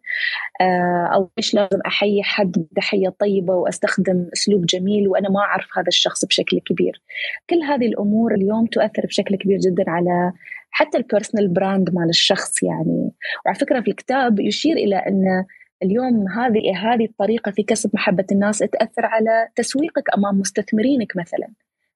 آه، 0.60 1.10
أو 1.14 1.30
ليش 1.36 1.54
لازم 1.54 1.80
أحيي 1.86 2.22
حد 2.22 2.52
بتحية 2.72 3.08
طيبة 3.08 3.54
وأستخدم 3.54 4.26
أسلوب 4.32 4.66
جميل 4.66 5.08
وأنا 5.08 5.28
ما 5.28 5.40
أعرف 5.40 5.68
هذا 5.78 5.88
الشخص 5.88 6.24
بشكل 6.24 6.58
كبير. 6.60 7.02
كل 7.50 7.62
هذه 7.62 7.86
الأمور 7.86 8.34
اليوم 8.34 8.66
تؤثر 8.66 9.06
بشكل 9.06 9.36
كبير 9.36 9.58
جدا 9.58 9.84
على 9.90 10.32
حتى 10.70 10.98
ال 10.98 11.04
personal 11.04 11.48
brand 11.48 11.94
مال 11.94 12.08
الشخص 12.08 12.62
يعني. 12.62 13.10
وعلى 13.46 13.58
فكرة 13.58 13.80
في 13.80 13.88
الكتاب 13.88 14.40
يشير 14.40 14.76
إلى 14.76 14.96
أن 14.96 15.44
اليوم 15.82 16.28
هذه 16.28 16.76
هذه 16.76 17.04
الطريقة 17.04 17.50
في 17.50 17.62
كسب 17.62 17.90
محبة 17.94 18.26
الناس 18.32 18.58
تأثر 18.58 19.06
على 19.06 19.48
تسويقك 19.56 20.04
أمام 20.16 20.40
مستثمرينك 20.40 21.16
مثلا 21.16 21.48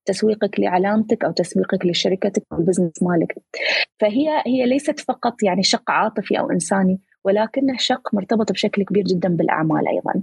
تسويقك 0.04 0.60
لعلامتك 0.60 1.24
أو 1.24 1.32
تسويقك 1.32 1.86
لشركتك 1.86 2.42
أو 2.52 2.58
ال 2.58 2.63
business 2.63 3.02
مالك. 3.02 3.34
فهي 4.00 4.42
هي 4.46 4.66
ليست 4.66 5.00
فقط 5.00 5.42
يعني 5.42 5.62
شق 5.62 5.90
عاطفي 5.90 6.38
أو 6.38 6.50
إنساني 6.50 7.00
ولكنه 7.24 7.76
شق 7.78 8.14
مرتبط 8.14 8.52
بشكل 8.52 8.84
كبير 8.84 9.04
جدا 9.04 9.28
بالأعمال 9.28 9.88
أيضا. 9.88 10.22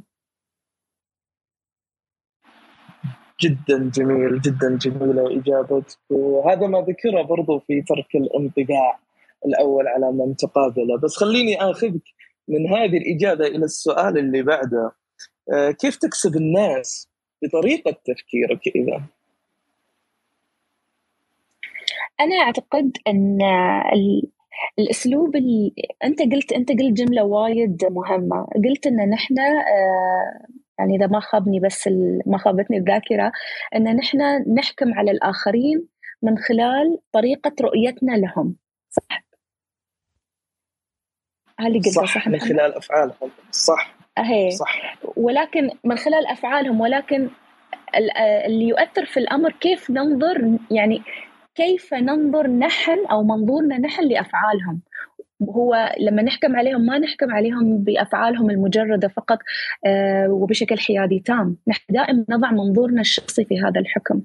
جدا 3.41 3.89
جميل 3.93 4.41
جدا 4.41 4.77
جميلة 4.77 5.39
إجابتك. 5.39 5.97
وهذا 6.09 6.67
ما 6.67 6.81
ذكره 6.81 7.21
برضو 7.21 7.59
في 7.59 7.81
ترك 7.81 8.15
الانطباع 8.15 8.99
الأول 9.45 9.87
على 9.87 10.11
من 10.11 10.35
تقابله. 10.35 10.97
بس 11.03 11.17
خليني 11.17 11.61
آخذك 11.61 12.03
من 12.49 12.67
هذه 12.67 12.97
الإجابة 12.97 13.47
إلى 13.47 13.65
السؤال 13.65 14.17
اللي 14.17 14.41
بعده. 14.41 14.91
آه، 15.53 15.71
كيف 15.71 15.95
تكسب 15.95 16.35
الناس 16.35 17.09
بطريقة 17.43 17.91
تفكيرك 17.91 18.67
إذا؟ 18.75 19.03
أنا 22.19 22.35
أعتقد 22.35 22.97
أن 23.07 23.37
الأسلوب 24.79 25.35
اللي 25.35 25.73
أنت 26.03 26.21
قلت 26.21 26.51
أنت 26.51 26.69
قلت 26.69 26.93
جملة 26.93 27.23
وايد 27.23 27.85
مهمة. 27.85 28.47
قلت 28.65 28.87
إن 28.87 29.09
نحن 29.09 29.39
آه، 29.39 30.47
يعني 30.79 30.95
إذا 30.95 31.07
ما 31.07 31.19
خابني 31.19 31.59
بس 31.59 31.89
ما 32.25 32.37
خابتني 32.37 32.77
الذاكرة 32.77 33.31
إن 33.75 33.95
نحن 33.95 34.17
نحكم 34.53 34.93
على 34.93 35.11
الآخرين 35.11 35.87
من 36.21 36.37
خلال 36.37 36.99
طريقة 37.13 37.51
رؤيتنا 37.61 38.11
لهم 38.11 38.55
صح؟ 38.89 39.28
هل 41.59 41.73
قلت 41.73 41.89
صح, 41.89 42.15
صح 42.15 42.27
من 42.27 42.39
خلال 42.39 42.75
أفعالهم. 42.75 43.29
صح 43.51 43.95
هي 44.17 44.51
صح. 44.51 44.97
ولكن 45.15 45.69
من 45.83 45.97
خلال 45.97 46.27
أفعالهم 46.27 46.81
ولكن 46.81 47.29
اللي 48.45 48.67
يؤثر 48.67 49.05
في 49.05 49.17
الأمر 49.17 49.51
كيف 49.51 49.89
ننظر 49.89 50.57
يعني 50.71 51.01
كيف 51.55 51.93
ننظر 51.93 52.47
نحن 52.47 53.05
أو 53.11 53.23
منظورنا 53.23 53.77
نحن 53.77 54.03
لأفعالهم. 54.03 54.81
هو 55.49 55.95
لما 55.99 56.21
نحكم 56.21 56.55
عليهم 56.55 56.85
ما 56.85 56.99
نحكم 56.99 57.31
عليهم 57.31 57.77
بأفعالهم 57.77 58.49
المجردة 58.49 59.07
فقط 59.07 59.37
آه، 59.85 60.27
وبشكل 60.29 60.79
حيادي 60.79 61.19
تام، 61.19 61.57
نحن 61.67 61.83
دائما 61.89 62.25
نضع 62.29 62.51
منظورنا 62.51 63.01
الشخصي 63.01 63.45
في 63.45 63.59
هذا 63.59 63.79
الحكم. 63.79 64.21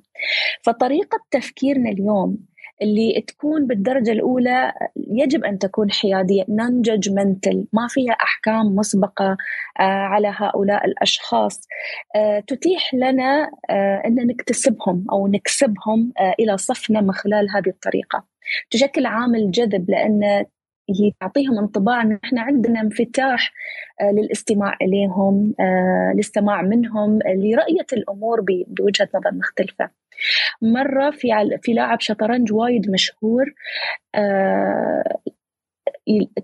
فطريقة 0.63 1.19
تفكيرنا 1.31 1.91
اليوم 1.91 2.39
اللي 2.83 3.25
تكون 3.27 3.67
بالدرجة 3.67 4.13
الأولى 4.13 4.73
يجب 4.97 5.45
أن 5.45 5.59
تكون 5.59 5.91
حيادية 5.91 6.45
نون 6.49 6.83
جادجمنتال 6.83 7.67
ما 7.73 7.89
فيها 7.89 8.13
أحكام 8.13 8.67
مسبقة 8.77 9.37
آه، 9.81 9.83
على 9.83 10.35
هؤلاء 10.37 10.87
الأشخاص. 10.87 11.69
آه، 12.17 12.41
تتيح 12.41 12.95
لنا 12.95 13.51
أن 14.07 14.15
نكتسبهم 14.27 15.07
أو 15.13 15.27
نكسبهم 15.29 16.13
إلى 16.41 16.57
صفنا 16.57 17.01
من 17.01 17.13
خلال 17.13 17.51
هذه 17.51 17.69
الطريقة. 17.69 18.25
تشكل 18.71 19.07
عامل 19.07 19.51
جذب 19.51 19.91
لأن 19.91 20.45
هي 20.91 21.13
تعطيهم 21.21 21.59
انطباع 21.59 22.03
إن 22.03 22.19
إحنا 22.25 22.41
عندنا 22.41 22.81
انفتاح 22.81 23.53
آه، 24.01 24.11
للاستماع 24.11 24.77
إليهم 24.83 25.55
آه، 25.61 26.13
للسماع 26.17 26.63
منهم 26.63 27.19
لرؤية 27.27 27.87
الأمور 27.93 28.41
بوجهة 28.67 29.09
نظر 29.15 29.35
مختلفة. 29.35 29.91
مرة 30.63 31.11
في 31.11 31.29
في 31.63 31.73
لاعب 31.73 32.01
شطرنج 32.01 32.53
وايد 32.53 32.91
مشهور 32.91 33.55
آه، 34.15 35.21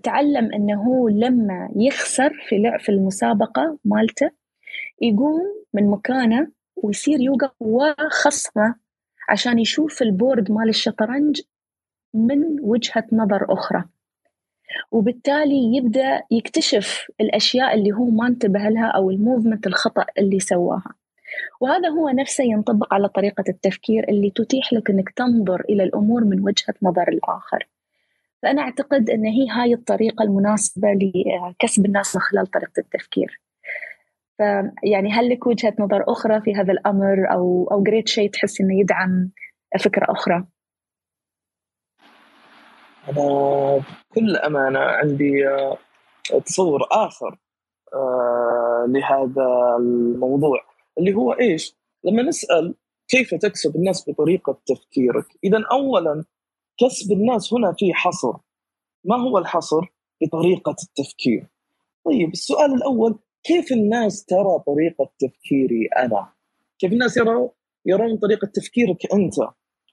تعلم 0.03 0.53
إنه 0.53 1.09
لما 1.09 1.69
يخسر 1.75 2.33
في 2.47 2.77
في 2.79 2.89
المسابقة 2.89 3.77
مالته 3.85 4.31
يقوم 5.01 5.41
من 5.73 5.89
مكانه 5.89 6.51
ويصير 6.75 7.21
يوقف 7.21 7.51
وخصمه 7.59 8.75
عشان 9.29 9.59
يشوف 9.59 10.01
البورد 10.01 10.51
مال 10.51 10.69
الشطرنج 10.69 11.41
من 12.13 12.59
وجهة 12.61 13.05
نظر 13.11 13.53
أخرى. 13.53 13.83
وبالتالي 14.91 15.77
يبدأ 15.77 16.21
يكتشف 16.31 17.07
الأشياء 17.21 17.73
اللي 17.73 17.91
هو 17.91 18.05
ما 18.05 18.27
انتبه 18.27 18.59
لها 18.59 18.87
أو 18.87 19.09
الموفمنت 19.09 19.67
الخطأ 19.67 20.05
اللي 20.17 20.39
سواها. 20.39 20.93
وهذا 21.61 21.89
هو 21.89 22.09
نفسه 22.09 22.43
ينطبق 22.43 22.93
على 22.93 23.07
طريقة 23.07 23.43
التفكير 23.49 24.09
اللي 24.09 24.31
تتيح 24.35 24.73
لك 24.73 24.89
إنك 24.89 25.09
تنظر 25.09 25.61
إلى 25.69 25.83
الأمور 25.83 26.23
من 26.23 26.39
وجهة 26.39 26.73
نظر 26.81 27.07
الآخر. 27.07 27.67
فأنا 28.41 28.61
أعتقد 28.61 29.09
إن 29.09 29.25
هي 29.25 29.49
هاي 29.49 29.73
الطريقة 29.73 30.23
المناسبة 30.23 30.87
لكسب 30.91 31.85
الناس 31.85 32.15
من 32.15 32.21
خلال 32.21 32.47
طريقة 32.47 32.79
التفكير. 32.79 33.41
فيعني 34.37 35.11
هل 35.11 35.29
لك 35.29 35.47
وجهة 35.47 35.73
نظر 35.79 36.03
أخرى 36.07 36.41
في 36.41 36.55
هذا 36.55 36.71
الأمر 36.71 37.31
أو 37.31 37.67
أو 37.71 37.83
قريت 37.83 38.07
شيء 38.07 38.29
تحس 38.29 38.61
إنه 38.61 38.79
يدعم 38.79 39.29
فكرة 39.79 40.11
أخرى؟ 40.11 40.45
أنا 43.09 43.83
بكل 44.11 44.37
أمانة 44.37 44.79
عندي 44.79 45.47
آه، 45.47 45.77
تصور 46.45 46.79
آخر 46.91 47.37
آه، 47.93 48.85
لهذا 48.87 49.77
الموضوع. 49.79 50.70
اللي 50.97 51.13
هو 51.13 51.31
إيش؟ 51.31 51.75
لما 52.03 52.23
نسأل 52.23 52.75
كيف 53.07 53.35
تكسب 53.35 53.75
الناس 53.75 54.09
بطريقة 54.09 54.57
تفكيرك؟ 54.65 55.25
إذا 55.43 55.63
أولا 55.71 56.23
كسب 56.77 57.11
الناس 57.11 57.53
هنا 57.53 57.73
في 57.77 57.93
حصر 57.93 58.33
ما 59.03 59.17
هو 59.17 59.37
الحصر؟ 59.37 59.81
بطريقة 60.21 60.75
التفكير 60.83 61.47
طيب 62.05 62.29
السؤال 62.31 62.73
الأول 62.73 63.19
كيف 63.43 63.71
الناس 63.71 64.25
ترى 64.25 64.59
طريقة 64.67 65.09
تفكيري 65.19 65.87
أنا؟ 65.97 66.29
كيف 66.79 66.91
الناس 66.91 67.17
يرون 67.17 67.49
يرون 67.85 68.17
طريقة 68.17 68.47
تفكيرك 68.47 69.13
أنت؟ 69.13 69.35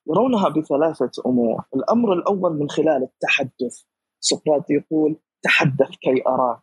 يرونها 0.07 0.49
بثلاثة 0.49 1.11
أمور 1.27 1.65
الأمر 1.75 2.13
الأول 2.13 2.59
من 2.59 2.69
خلال 2.69 3.03
التحدث 3.03 3.83
سقراط 4.21 4.71
يقول 4.71 5.17
تحدث 5.43 5.91
كي 6.01 6.23
أراك 6.27 6.61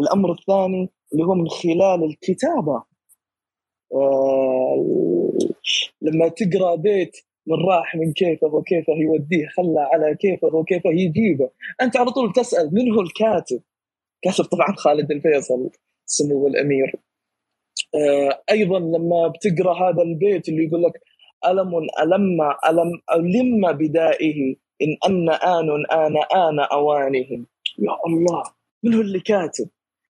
الأمر 0.00 0.32
الثاني 0.32 0.90
اللي 1.12 1.24
هو 1.24 1.34
من 1.34 1.48
خلال 1.48 2.04
الكتابة 2.04 2.74
آه 2.74 2.93
لما 6.02 6.28
تقرأ 6.28 6.74
بيت 6.74 7.16
من 7.46 7.56
راح 7.68 7.96
من 7.96 8.12
كيفه 8.12 8.46
وكيفه 8.46 8.92
يوديه 8.92 9.46
خلى 9.56 9.80
على 9.92 10.14
كيفه 10.14 10.56
وكيفه 10.56 10.90
يجيبه. 10.90 11.50
أنت 11.80 11.96
على 11.96 12.10
طول 12.10 12.32
تسأل 12.32 12.70
من 12.74 12.92
هو 12.92 13.00
الكاتب؟ 13.00 13.62
كاتب 14.22 14.44
طبعا 14.44 14.74
خالد 14.76 15.10
الفيصل 15.10 15.70
سمو 16.06 16.46
الأمير 16.46 16.96
آه 17.94 18.42
أيضا 18.50 18.78
لما 18.78 19.28
بتقرأ 19.28 19.74
هذا 19.74 20.02
البيت 20.02 20.48
اللي 20.48 20.64
يقول 20.64 20.82
لك 20.82 21.00
ألم 21.46 21.72
ألم 22.02 22.42
ألم 22.68 22.90
ألم 23.14 23.72
بدائه 23.72 24.56
إن 24.82 24.96
أن 25.06 25.30
آن 25.30 25.70
آن 25.92 26.16
آن 26.16 26.60
أوانهم 26.60 27.46
يا 27.78 27.96
الله 28.06 28.42
من 28.82 28.94
هو 28.94 29.00
اللي 29.00 29.20
كاتب؟ 29.20 29.68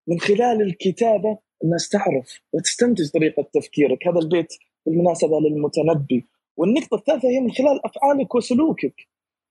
من 0.09 0.21
خلال 0.21 0.63
الكتابة 0.63 1.39
الناس 1.65 1.89
تعرف 1.89 2.41
وتستنتج 2.53 3.11
طريقة 3.11 3.43
تفكيرك. 3.43 4.09
هذا 4.09 4.19
البيت 4.19 4.55
بالمناسبة 4.87 5.41
للمتنبي. 5.41 6.27
والنقطة 6.57 6.95
الثالثة 6.95 7.29
هي 7.29 7.41
من 7.41 7.51
خلال 7.51 7.87
أفعالك 7.87 8.35
وسلوكك. 8.35 9.09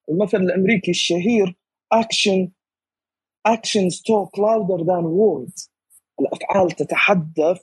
المثل 0.09 0.37
الأمريكي 0.37 0.91
الشهير 0.91 1.55
action 1.93 2.49
actions 3.47 3.95
talk 4.01 4.31
louder 4.37 4.83
than 4.83 5.05
words. 5.05 5.69
الأفعال 6.19 6.71
تتحدث 6.71 7.61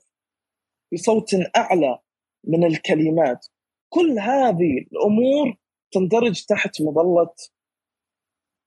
بصوت 0.92 1.30
أعلى 1.56 1.98
من 2.44 2.64
الكلمات. 2.64 3.46
كل 3.88 4.18
هذه 4.18 4.78
الأمور 4.92 5.56
تندرج 5.92 6.44
تحت 6.44 6.82
مظلة 6.82 7.34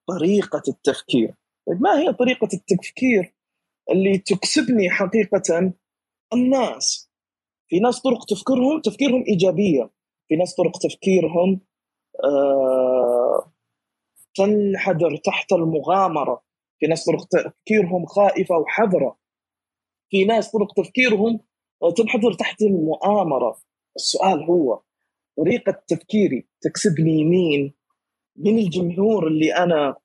طريقة 0.08 0.64
التفكير. 0.68 1.36
طيب 1.68 1.82
ما 1.82 2.00
هي 2.00 2.14
طريقة 2.14 2.48
التفكير؟ 2.54 3.34
اللي 3.92 4.18
تكسبني 4.18 4.90
حقيقة 4.90 5.74
الناس. 6.34 7.12
في 7.68 7.80
ناس 7.80 8.02
طرق 8.02 8.26
تفكيرهم 8.26 8.82
تفكيرهم 8.82 9.24
إيجابية. 9.28 9.90
في 10.28 10.36
ناس 10.36 10.56
طرق 10.56 10.78
تفكيرهم 10.78 11.62
آه 12.24 13.54
تنحدر 14.36 15.18
تحت 15.18 15.52
المغامرة. 15.52 16.44
في 16.80 16.88
ناس 16.88 17.06
طرق 17.06 17.26
تفكيرهم 17.26 18.06
خائفة 18.06 18.58
وحذرة. 18.58 19.18
في 20.10 20.26
ناس 20.26 20.52
طرق 20.52 20.74
تفكيرهم 20.74 21.40
تنحدر 21.98 22.34
تحت 22.34 22.62
المؤامرة. 22.62 23.58
السؤال 23.96 24.44
هو 24.44 24.82
طريقة 25.38 25.84
تفكيري 25.88 26.48
تكسبني 26.62 27.24
مين؟ 27.24 27.74
من 28.36 28.58
الجمهور 28.58 29.28
اللي 29.28 29.56
أنا 29.56 29.96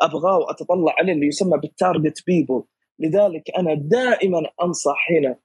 أبغاه 0.00 0.38
وأتطلع 0.38 0.94
عليه 0.98 1.12
اللي 1.12 1.26
يسمى 1.26 1.58
بال 1.58 1.74
target 1.74 2.22
people 2.26 2.62
لذلك 2.98 3.50
أنا 3.58 3.74
دائما 3.74 4.42
أنصح 4.62 5.06
هنا 5.10 5.38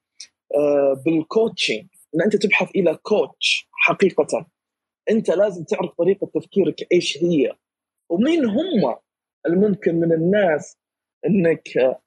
آه، 0.56 1.02
بال 1.06 1.21
coaching 1.21 1.86
ان 2.16 2.22
أنت 2.22 2.36
تبحث 2.36 2.70
إلى 2.76 3.00
coach 3.04 3.67
حقيقة. 3.72 4.46
أنت 5.10 5.30
لازم 5.30 5.64
تعرف 5.64 5.92
طريقة 5.98 6.28
تفكيرك 6.36 6.88
إيش 6.92 7.24
هي. 7.24 7.56
ومين 8.10 8.46
هم 8.46 8.96
الممكن 9.46 9.96
من 9.96 10.14
الناس 10.14 10.78
إنك 11.26 11.78
آه، 11.78 12.02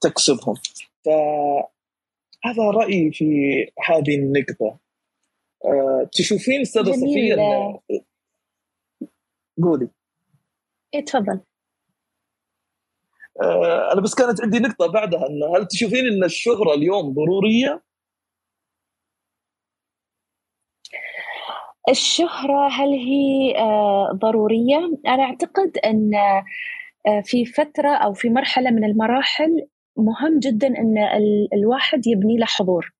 تكسبهم. 0.00 0.54
فهذا 1.04 2.70
رأيي 2.74 3.12
في 3.12 3.24
هذه 3.88 4.14
النقطة. 4.16 4.78
آه، 5.64 6.08
تشوفين 6.12 6.60
استاذه 6.60 6.92
صفية 6.92 7.34
قولي. 9.62 9.88
إيه 10.94 11.04
تفضل. 11.04 11.40
أنا 13.92 14.00
بس 14.00 14.14
كانت 14.14 14.42
عندي 14.42 14.58
نقطة 14.58 14.86
بعدها 14.92 15.26
إنه 15.26 15.56
هل 15.56 15.66
تشوفين 15.66 16.06
إن 16.06 16.24
الشهرة 16.24 16.74
اليوم 16.74 17.14
ضرورية؟ 17.14 17.82
الشهرة 21.88 22.68
هل 22.68 22.88
هي 22.88 23.58
آه، 23.58 24.10
ضرورية؟ 24.12 24.76
أنا 25.06 25.22
أعتقد 25.22 25.78
أن 25.84 26.10
في 27.24 27.44
فترة 27.44 27.88
أو 27.96 28.12
في 28.12 28.30
مرحلة 28.30 28.70
من 28.70 28.84
المراحل 28.84 29.66
مهم 29.96 30.38
جدا 30.38 30.66
أن 30.66 30.94
الواحد 31.54 32.06
يبني 32.06 32.36
له 32.38 32.46
حضور 32.46 32.92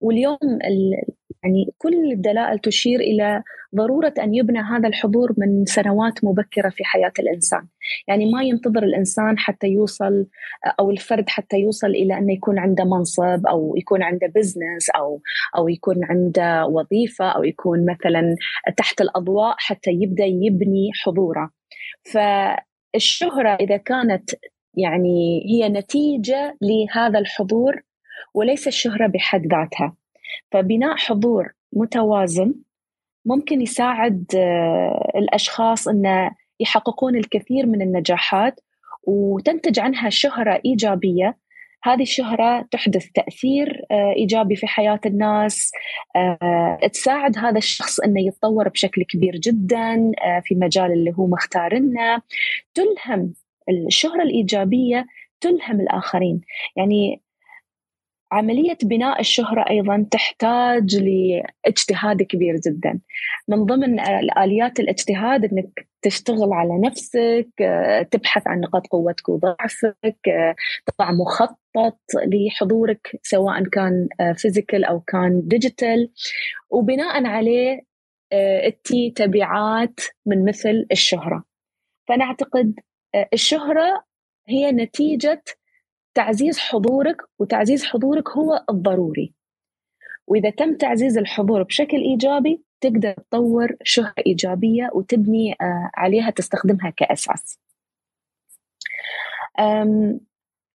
واليوم 0.00 0.38
يعني 1.44 1.74
كل 1.78 2.12
الدلائل 2.12 2.58
تشير 2.58 3.00
إلى 3.00 3.42
ضرورة 3.76 4.14
أن 4.18 4.34
يبنى 4.34 4.58
هذا 4.58 4.88
الحضور 4.88 5.34
من 5.38 5.64
سنوات 5.64 6.24
مبكرة 6.24 6.68
في 6.68 6.84
حياة 6.84 7.12
الإنسان، 7.18 7.66
يعني 8.08 8.32
ما 8.32 8.42
ينتظر 8.42 8.82
الإنسان 8.82 9.38
حتى 9.38 9.66
يوصل 9.66 10.26
أو 10.80 10.90
الفرد 10.90 11.28
حتى 11.28 11.56
يوصل 11.56 11.86
إلى 11.86 12.18
انه 12.18 12.32
يكون 12.32 12.58
عنده 12.58 12.84
منصب 12.84 13.46
أو 13.46 13.74
يكون 13.76 14.02
عنده 14.02 14.26
بزنس 14.34 14.90
أو 14.96 15.20
أو 15.56 15.68
يكون 15.68 16.04
عنده 16.04 16.66
وظيفة 16.66 17.28
أو 17.28 17.44
يكون 17.44 17.86
مثلا 17.90 18.36
تحت 18.76 19.00
الأضواء 19.00 19.54
حتى 19.58 19.90
يبدأ 19.90 20.24
يبني 20.24 20.90
حضوره. 21.04 21.50
فالشهرة 22.12 23.54
إذا 23.60 23.76
كانت 23.76 24.30
يعني 24.76 25.42
هي 25.50 25.68
نتيجة 25.68 26.56
لهذا 26.62 27.18
الحضور 27.18 27.82
وليس 28.34 28.66
الشهرة 28.66 29.06
بحد 29.06 29.40
ذاتها 29.46 29.96
فبناء 30.52 30.96
حضور 30.96 31.52
متوازن 31.72 32.54
ممكن 33.26 33.60
يساعد 33.60 34.24
آه، 34.36 35.12
الأشخاص 35.16 35.88
أن 35.88 36.30
يحققون 36.60 37.16
الكثير 37.16 37.66
من 37.66 37.82
النجاحات 37.82 38.60
وتنتج 39.02 39.80
عنها 39.80 40.10
شهرة 40.10 40.60
إيجابية. 40.64 41.38
هذه 41.82 42.02
الشهرة 42.02 42.68
تحدث 42.70 43.06
تأثير 43.14 43.82
آه، 43.90 44.12
إيجابي 44.16 44.56
في 44.56 44.66
حياة 44.66 45.00
الناس 45.06 45.72
آه، 46.16 46.78
تساعد 46.92 47.38
هذا 47.38 47.58
الشخص 47.58 48.00
أنه 48.00 48.26
يتطور 48.26 48.68
بشكل 48.68 49.04
كبير 49.04 49.36
جدا 49.36 50.12
في 50.44 50.54
مجال 50.54 50.92
اللي 50.92 51.14
هو 51.18 51.26
مختارنه 51.26 52.22
تلهم 52.74 53.34
الشهرة 53.68 54.22
الإيجابية 54.22 55.06
تلهم 55.40 55.80
الآخرين. 55.80 56.40
يعني 56.76 57.23
عملية 58.34 58.78
بناء 58.82 59.20
الشهرة 59.20 59.70
أيضا 59.70 60.06
تحتاج 60.10 60.96
لاجتهاد 60.96 62.22
كبير 62.22 62.56
جدا. 62.66 63.00
من 63.48 63.64
ضمن 63.64 64.00
الآليات 64.00 64.80
الاجتهاد 64.80 65.44
أنك 65.44 65.88
تشتغل 66.02 66.52
على 66.52 66.78
نفسك 66.78 67.48
تبحث 68.10 68.46
عن 68.46 68.60
نقاط 68.60 68.86
قوتك 68.86 69.28
وضعفك 69.28 70.18
تضع 70.86 71.12
مخطط 71.12 71.98
لحضورك 72.26 73.20
سواء 73.22 73.64
كان 73.64 74.08
physical 74.36 74.84
أو 74.84 75.00
كان 75.00 75.42
digital 75.44 76.10
وبناء 76.70 77.26
عليه 77.26 77.80
اتي 78.32 79.10
تبعات 79.10 80.00
من 80.26 80.44
مثل 80.44 80.86
الشهرة. 80.92 81.44
فأنا 82.08 82.24
أعتقد 82.24 82.80
الشهرة 83.32 84.04
هي 84.48 84.72
نتيجة 84.72 85.42
تعزيز 86.14 86.58
حضورك 86.58 87.16
وتعزيز 87.38 87.84
حضورك 87.84 88.28
هو 88.28 88.64
الضروري. 88.70 89.34
وإذا 90.26 90.50
تم 90.50 90.76
تعزيز 90.76 91.18
الحضور 91.18 91.62
بشكل 91.62 91.96
إيجابي 91.96 92.62
تقدر 92.80 93.12
تطور 93.12 93.76
شهرة 93.82 94.14
إيجابية 94.26 94.90
وتبني 94.94 95.52
آه، 95.52 95.90
عليها 95.94 96.30
تستخدمها 96.30 96.90
كأساس. 96.90 97.58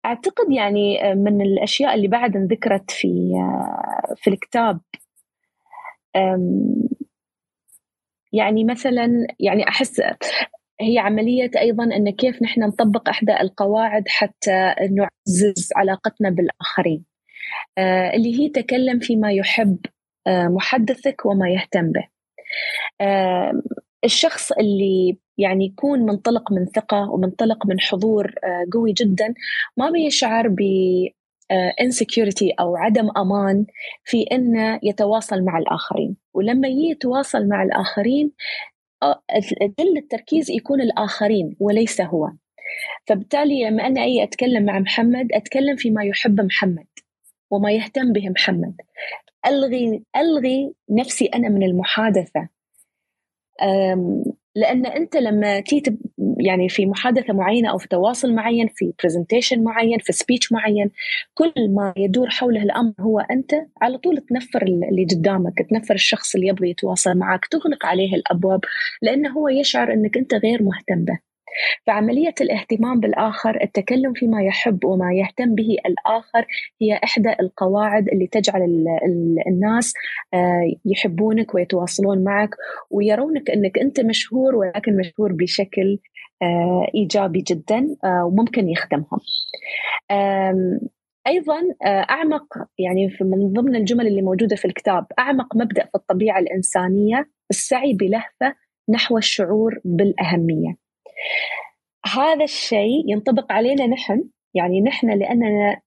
أعتقد 0.05 0.51
يعني 0.51 1.11
آه، 1.11 1.13
من 1.13 1.41
الأشياء 1.41 1.95
اللي 1.95 2.07
بعد 2.07 2.37
ذكرت 2.37 2.91
في 2.91 3.31
آه، 3.35 4.13
في 4.15 4.29
الكتاب 4.29 4.79
يعني 8.33 8.63
مثلا 8.63 9.27
يعني 9.39 9.67
أحس 9.67 10.01
هي 10.81 10.99
عملية 10.99 11.51
أيضا 11.57 11.83
أن 11.83 12.09
كيف 12.09 12.41
نحن 12.43 12.61
نطبق 12.63 13.09
إحدى 13.09 13.41
القواعد 13.41 14.03
حتى 14.07 14.75
نعزز 14.79 15.69
علاقتنا 15.75 16.29
بالآخرين. 16.29 17.05
آه، 17.77 18.13
اللي 18.13 18.39
هي 18.39 18.49
تكلم 18.49 18.99
فيما 18.99 19.31
يحب 19.31 19.77
آه، 20.27 20.47
محدثك 20.47 21.25
وما 21.25 21.49
يهتم 21.49 21.91
به. 21.91 22.07
آه، 23.01 23.61
الشخص 24.05 24.51
اللي 24.51 25.17
يعني 25.37 25.65
يكون 25.65 25.99
منطلق 25.99 26.51
من 26.51 26.65
ثقة 26.65 27.11
ومنطلق 27.11 27.65
من 27.65 27.79
حضور 27.79 28.33
قوي 28.73 28.93
جدا 28.93 29.33
ما 29.77 29.89
بيشعر 29.89 30.47
ب 30.47 30.59
insecurity 31.81 32.55
أو 32.59 32.75
عدم 32.75 33.09
أمان 33.17 33.65
في 34.03 34.23
أنه 34.23 34.79
يتواصل 34.83 35.43
مع 35.43 35.57
الآخرين. 35.57 36.17
ولما 36.33 36.67
يتواصل 36.67 37.47
مع 37.47 37.63
الآخرين 37.63 38.31
كل 39.77 39.97
التركيز 39.97 40.51
يكون 40.51 40.81
الآخرين 40.81 41.55
وليس 41.59 42.01
هو. 42.01 42.31
فبالتالي 43.07 43.69
لما 43.69 43.87
أنا 43.87 44.03
أي 44.03 44.23
أتكلم 44.23 44.65
مع 44.65 44.79
محمد 44.79 45.27
أتكلم 45.33 45.75
فيما 45.75 46.03
يحب 46.03 46.41
محمد 46.41 46.87
وما 47.51 47.71
يهتم 47.71 48.13
به 48.13 48.29
محمد. 48.29 48.75
ألغي 49.47 50.03
ألغي 50.15 50.73
نفسي 50.89 51.25
أنا 51.25 51.49
من 51.49 51.63
المحادثة. 51.63 52.49
لأن 54.57 54.85
أنت 54.85 55.17
لما 55.17 55.59
تيجي 55.59 55.97
يعني 56.39 56.69
في 56.69 56.85
محادثة 56.85 57.33
معينة 57.33 57.69
أو 57.69 57.77
في 57.77 57.87
تواصل 57.87 58.33
معين 58.33 58.67
في 58.67 58.93
presentation 59.03 59.63
معين 59.63 59.99
في 59.99 60.13
speech 60.13 60.51
معين 60.51 60.91
كل 61.33 61.53
ما 61.75 61.93
يدور 61.97 62.29
حوله 62.29 62.63
الأمر 62.63 62.93
هو 62.99 63.19
أنت 63.19 63.51
على 63.81 63.97
طول 63.97 64.17
تنفر 64.17 64.61
اللي 64.63 65.05
قدامك 65.11 65.53
تنفر 65.69 65.93
الشخص 65.93 66.35
اللي 66.35 66.47
يبغى 66.47 66.69
يتواصل 66.69 67.17
معك 67.17 67.45
تغلق 67.45 67.85
عليه 67.85 68.15
الأبواب 68.15 68.61
لأنه 69.01 69.29
هو 69.29 69.47
يشعر 69.49 69.93
أنك 69.93 70.17
أنت 70.17 70.33
غير 70.33 70.63
مهتم 70.63 71.05
به. 71.05 71.19
فعملية 71.87 72.33
الاهتمام 72.41 72.99
بالآخر 72.99 73.61
التكلم 73.63 74.13
فيما 74.13 74.43
يحب 74.43 74.85
وما 74.85 75.13
يهتم 75.13 75.55
به 75.55 75.77
الآخر 75.85 76.45
هي 76.81 76.99
إحدى 77.03 77.33
القواعد 77.39 78.07
اللي 78.07 78.27
تجعل 78.27 78.85
الناس 79.47 79.93
آه، 80.33 80.73
يحبونك 80.85 81.55
ويتواصلون 81.55 82.23
معك 82.23 82.49
ويرونك 82.91 83.49
أنك 83.49 83.79
أنت 83.79 83.99
مشهور 83.99 84.55
ولكن 84.55 84.97
مشهور 84.97 85.33
بشكل 85.33 85.99
آه، 86.41 86.87
إيجابي 86.95 87.43
جدا 87.47 87.95
آه، 88.03 88.25
وممكن 88.25 88.69
يخدمهم 88.69 89.19
أيضا 91.27 91.59
أعمق 91.85 92.45
يعني 92.79 93.17
من 93.21 93.53
ضمن 93.53 93.75
الجمل 93.75 94.07
اللي 94.07 94.21
موجودة 94.21 94.55
في 94.55 94.65
الكتاب 94.65 95.05
أعمق 95.19 95.55
مبدأ 95.55 95.83
في 95.83 95.95
الطبيعة 95.95 96.39
الإنسانية 96.39 97.29
السعي 97.49 97.93
بلهفة 97.93 98.55
نحو 98.89 99.17
الشعور 99.17 99.79
بالأهمية. 99.85 100.86
هذا 102.05 102.43
الشيء 102.43 103.03
ينطبق 103.07 103.51
علينا 103.51 103.87
نحن 103.87 104.29
يعني 104.53 104.81
نحن 104.81 105.09
لأننا 105.09 105.81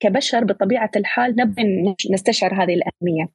كبشر 0.00 0.44
بطبيعة 0.44 0.90
الحال 0.96 1.36
نبغي 1.38 1.94
نستشعر 2.10 2.54
هذه 2.54 2.74
الأهمية. 2.74 3.28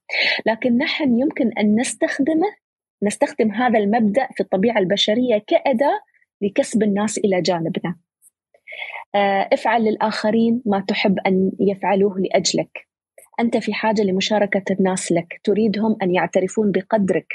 لكن 0.45 0.77
نحن 0.77 1.19
يمكن 1.19 1.51
أن 1.59 1.79
نستخدمه 1.79 2.55
نستخدم 3.03 3.51
هذا 3.51 3.79
المبدأ 3.79 4.27
في 4.35 4.43
الطبيعة 4.43 4.77
البشرية 4.77 5.43
كأداة 5.47 5.99
لكسب 6.41 6.83
الناس 6.83 7.17
إلى 7.17 7.41
جانبنا. 7.41 7.95
آه، 9.15 9.49
افعل 9.53 9.81
للآخرين 9.81 10.61
ما 10.65 10.85
تحب 10.87 11.19
أن 11.19 11.51
يفعلوه 11.59 12.19
لأجلك. 12.19 12.87
أنت 13.39 13.57
في 13.57 13.73
حاجة 13.73 14.01
لمشاركة 14.01 14.63
الناس 14.79 15.11
لك. 15.11 15.41
تريدهم 15.43 15.97
أن 16.01 16.15
يعترفون 16.15 16.71
بقدرك. 16.71 17.27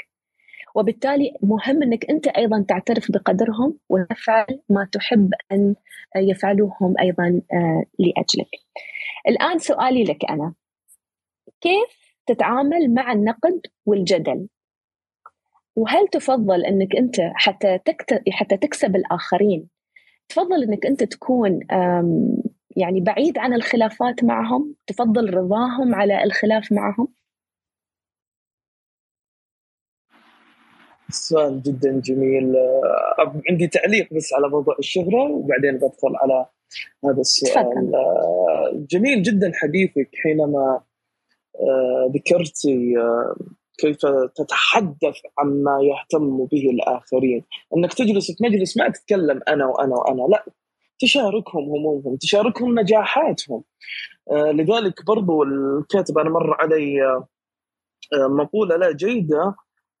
وبالتالي 0.75 1.33
مهم 1.41 1.83
إنك 1.83 2.09
أنت 2.09 2.27
أيضا 2.27 2.65
تعترف 2.67 3.11
بقدرهم 3.11 3.77
وتفعل 3.89 4.59
ما 4.69 4.89
تحب 4.91 5.29
أن 5.51 5.75
يفعلوهم 6.15 6.93
أيضا 6.99 7.41
آه، 7.53 7.83
لأجلك. 7.99 8.49
الآن 9.27 9.59
سؤالي 9.59 10.03
لك 10.03 10.25
أنا 10.29 10.53
كيف 11.61 12.17
تتعامل 12.25 12.93
مع 12.93 13.11
النقد 13.11 13.61
والجدل؟ 13.85 14.47
وهل 15.75 16.07
تفضل 16.07 16.65
إنك 16.65 16.95
أنت 16.95 17.15
حتى 17.19 17.79
حتى 18.31 18.57
تكسب 18.57 18.95
الآخرين 18.95 19.69
تفضل 20.29 20.63
إنك 20.63 20.85
أنت 20.85 21.03
تكون 21.03 21.59
يعني 22.77 23.01
بعيد 23.01 23.37
عن 23.37 23.53
الخلافات 23.53 24.23
معهم 24.23 24.75
تفضل 24.87 25.33
رضاهم 25.33 25.95
على 25.95 26.23
الخلاف 26.23 26.71
معهم 26.71 27.07
سؤال 31.09 31.61
جدا 31.63 31.99
جميل. 31.99 32.55
آه، 32.55 33.41
عندي 33.49 33.67
تعليق 33.67 34.13
بس 34.13 34.33
على 34.33 34.49
موضوع 34.49 34.75
الشهرة 34.79 35.31
وبعدين 35.31 35.77
بدخل 35.77 36.15
على 36.15 36.45
هذا 37.05 37.19
السؤال. 37.19 37.95
آه، 37.95 38.85
جميل 38.89 39.23
جدا 39.23 39.51
حديثك 39.55 40.09
حينما 40.23 40.81
آه، 41.55 42.11
ذكرتي 42.15 42.95
كيف 43.77 43.97
تتحدث 44.35 45.17
عما 45.39 45.79
يهتم 45.81 46.45
به 46.45 46.69
الآخرين. 46.69 47.43
أنك 47.77 47.93
تجلس 47.93 48.31
في 48.31 48.43
مجلس 48.43 48.77
ما 48.77 48.89
تتكلم 48.89 49.41
أنا 49.47 49.65
وأنا 49.65 49.95
وأنا 49.95 50.21
لا. 50.21 50.45
تشاركهم 50.99 51.63
همومهم 51.63 52.15
تشاركهم 52.15 52.79
نجاحاتهم. 52.79 53.63
لذلك 54.31 55.05
برضو 55.05 55.43
الكاتب 55.43 56.17
أنا 56.17 56.29
مر 56.29 56.53
علي 56.53 57.23
مقولة 58.13 58.75
لا 58.75 58.91
جيدة 58.91 59.55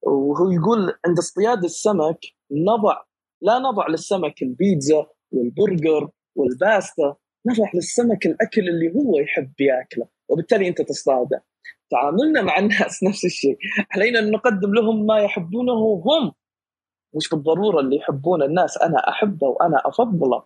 وهو 0.05 0.51
يقول 0.51 0.93
عند 1.05 1.17
اصطياد 1.17 1.63
السمك 1.63 2.19
نضع 2.51 3.01
لا 3.41 3.59
نضع 3.59 3.87
للسمك 3.87 4.41
البيتزا 4.41 5.05
والبرجر 5.31 6.09
والباستا 6.35 7.15
نضع 7.47 7.71
للسمك 7.73 8.25
الأكل 8.25 8.61
اللي 8.61 8.93
هو 8.95 9.19
يحب 9.19 9.53
ياكله 9.59 10.07
وبالتالي 10.29 10.67
أنت 10.67 10.81
تصطاده. 10.81 11.43
تعاملنا 11.89 12.41
مع 12.41 12.59
الناس 12.59 13.03
نفس 13.09 13.25
الشيء. 13.25 13.57
علينا 13.91 14.19
أن 14.19 14.31
نقدم 14.31 14.73
لهم 14.73 15.05
ما 15.05 15.19
يحبونه 15.19 15.73
هم. 15.73 16.31
مش 17.15 17.29
بالضرورة 17.29 17.79
اللي 17.79 17.95
يحبون 17.95 18.43
الناس 18.43 18.77
أنا 18.77 19.09
أحبه 19.09 19.47
وأنا 19.47 19.81
أفضله. 19.85 20.43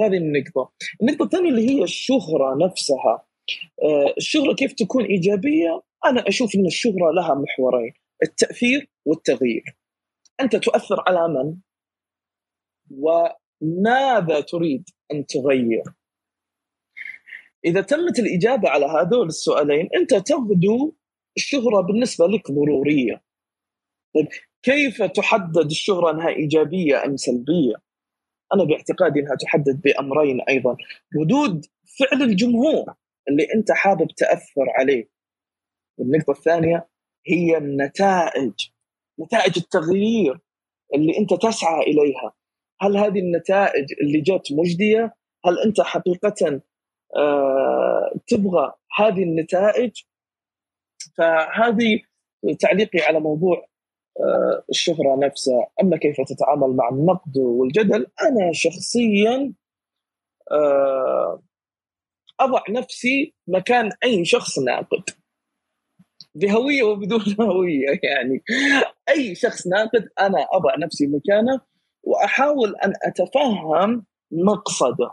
هذه 0.00 0.16
النقطة. 0.16 0.72
النقطة 1.02 1.24
الثانية 1.24 1.50
اللي 1.50 1.68
هي 1.70 1.82
الشهرة 1.82 2.64
نفسها. 2.64 3.24
آه، 3.82 4.14
الشهرة 4.16 4.54
كيف 4.54 4.72
تكون 4.72 5.04
إيجابية؟ 5.04 5.82
أنا 6.04 6.28
أشوف 6.28 6.54
أن 6.54 6.66
الشهرة 6.66 7.12
لها 7.14 7.34
محورين. 7.34 7.92
التأثير 8.22 8.90
والتغيير 9.04 9.64
أنت 10.40 10.56
تؤثر 10.56 11.04
على 11.06 11.28
من 11.28 11.56
ماذا 13.60 14.40
تريد 14.40 14.88
أن 15.12 15.26
تغير؟ 15.26 15.82
إذا 17.64 17.80
تمت 17.80 18.18
الإجابة 18.18 18.68
على 18.68 18.86
هذول 18.86 19.26
السؤالين 19.26 19.88
أنت 19.96 20.14
تبدو 20.14 20.94
الشهرة 21.36 21.80
بالنسبة 21.80 22.26
لك 22.26 22.50
ضرورية. 22.50 23.22
طيب 24.14 24.28
كيف 24.62 25.02
تحدد 25.02 25.70
الشهرة 25.70 26.10
أنها 26.10 26.28
إيجابية 26.28 27.04
أم 27.04 27.16
سلبية؟ 27.16 27.74
أنا 28.54 28.64
باعتقادي 28.64 29.20
أنها 29.20 29.36
تحدد 29.36 29.80
بأمرين 29.84 30.40
أيضا 30.40 30.76
ردود 31.20 31.66
فعل 31.98 32.22
الجمهور 32.22 32.94
اللي 33.28 33.46
أنت 33.54 33.72
حابب 33.72 34.06
تأثر 34.16 34.70
عليه. 34.78 35.10
والنقطة 35.98 36.30
الثانية 36.30 36.88
هي 37.26 37.56
النتائج 37.56 38.52
نتائج 39.20 39.58
التغيير 39.58 40.40
اللي 40.94 41.18
أنت 41.18 41.34
تسعى 41.34 41.82
إليها. 41.82 42.32
هل 42.80 42.96
هذه 42.96 43.18
النتائج 43.18 43.86
اللي 44.02 44.20
جت 44.20 44.52
مجدية؟ 44.52 45.14
هل 45.44 45.58
أنت 45.66 45.80
حقيقه 45.80 46.60
آه 47.16 48.12
تبغى 48.26 48.72
هذه 48.96 49.22
النتائج؟ 49.22 49.90
فهذه 51.18 52.00
تعليقي 52.60 53.00
على 53.00 53.20
موضوع 53.20 53.66
آه 54.20 54.64
الشهرة 54.70 55.16
نفسها. 55.26 55.70
أما 55.82 55.96
كيف 55.96 56.16
تتعامل 56.20 56.76
مع 56.76 56.88
النقد 56.88 57.38
والجدل 57.38 58.06
أنا 58.22 58.52
شخصيا 58.52 59.52
آه 60.52 61.42
أضع 62.40 62.62
نفسي 62.70 63.34
مكان 63.48 63.90
أي 64.04 64.24
شخص 64.24 64.58
ناقد. 64.58 65.19
بهوية 66.34 66.82
وبدون 66.82 67.36
هوية 67.50 68.00
يعني. 68.02 68.42
أي 69.08 69.34
شخص 69.34 69.66
ناقد 69.66 70.08
أنا 70.20 70.46
أضع 70.52 70.76
نفسي 70.78 71.06
مكانه 71.06 71.60
وأحاول 72.02 72.76
أن 72.84 72.92
أتفهم 73.02 74.06
مقصده. 74.30 75.10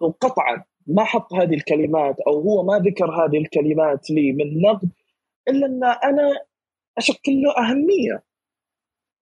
وقطعا 0.00 0.64
ما 0.86 1.04
حط 1.04 1.34
هذه 1.34 1.54
الكلمات 1.54 2.16
أو 2.26 2.40
هو 2.40 2.62
ما 2.62 2.78
ذكر 2.78 3.10
هذه 3.24 3.38
الكلمات 3.38 4.10
لي 4.10 4.32
من 4.32 4.62
نقد 4.62 4.90
إلا 5.48 5.66
أن 5.66 5.84
أنا 5.84 6.30
اشكل 6.98 7.32
له 7.32 7.58
أهمية. 7.58 8.24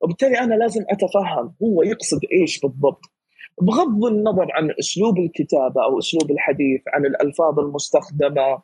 وبالتالي 0.01 0.39
أنا 0.39 0.55
لازم 0.55 0.85
أتفهم 0.91 1.55
هو 1.63 1.83
يقصد 1.83 2.21
إيش 2.33 2.61
بالضبط. 2.61 3.12
بغض 3.61 4.05
النظر 4.05 4.47
عن 4.53 4.71
أسلوب 4.79 5.19
الكتابة 5.19 5.85
أو 5.85 5.99
أسلوب 5.99 6.31
الحديث 6.31 6.83
عن 6.95 7.07
الألفاظ 7.07 7.59
المستخدمة 7.59 8.43
آه، 8.43 8.63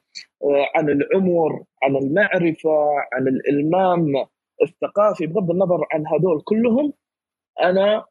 عن 0.74 0.88
العمر 0.88 1.64
عن 1.82 1.96
المعرفة 1.96 2.88
عن 3.12 3.28
الإلمام 3.28 4.26
الثقافي 4.62 5.26
بغض 5.26 5.50
النظر 5.50 5.86
عن 5.92 6.06
هذول 6.06 6.42
كلهم 6.44 6.92
أنا 7.62 8.04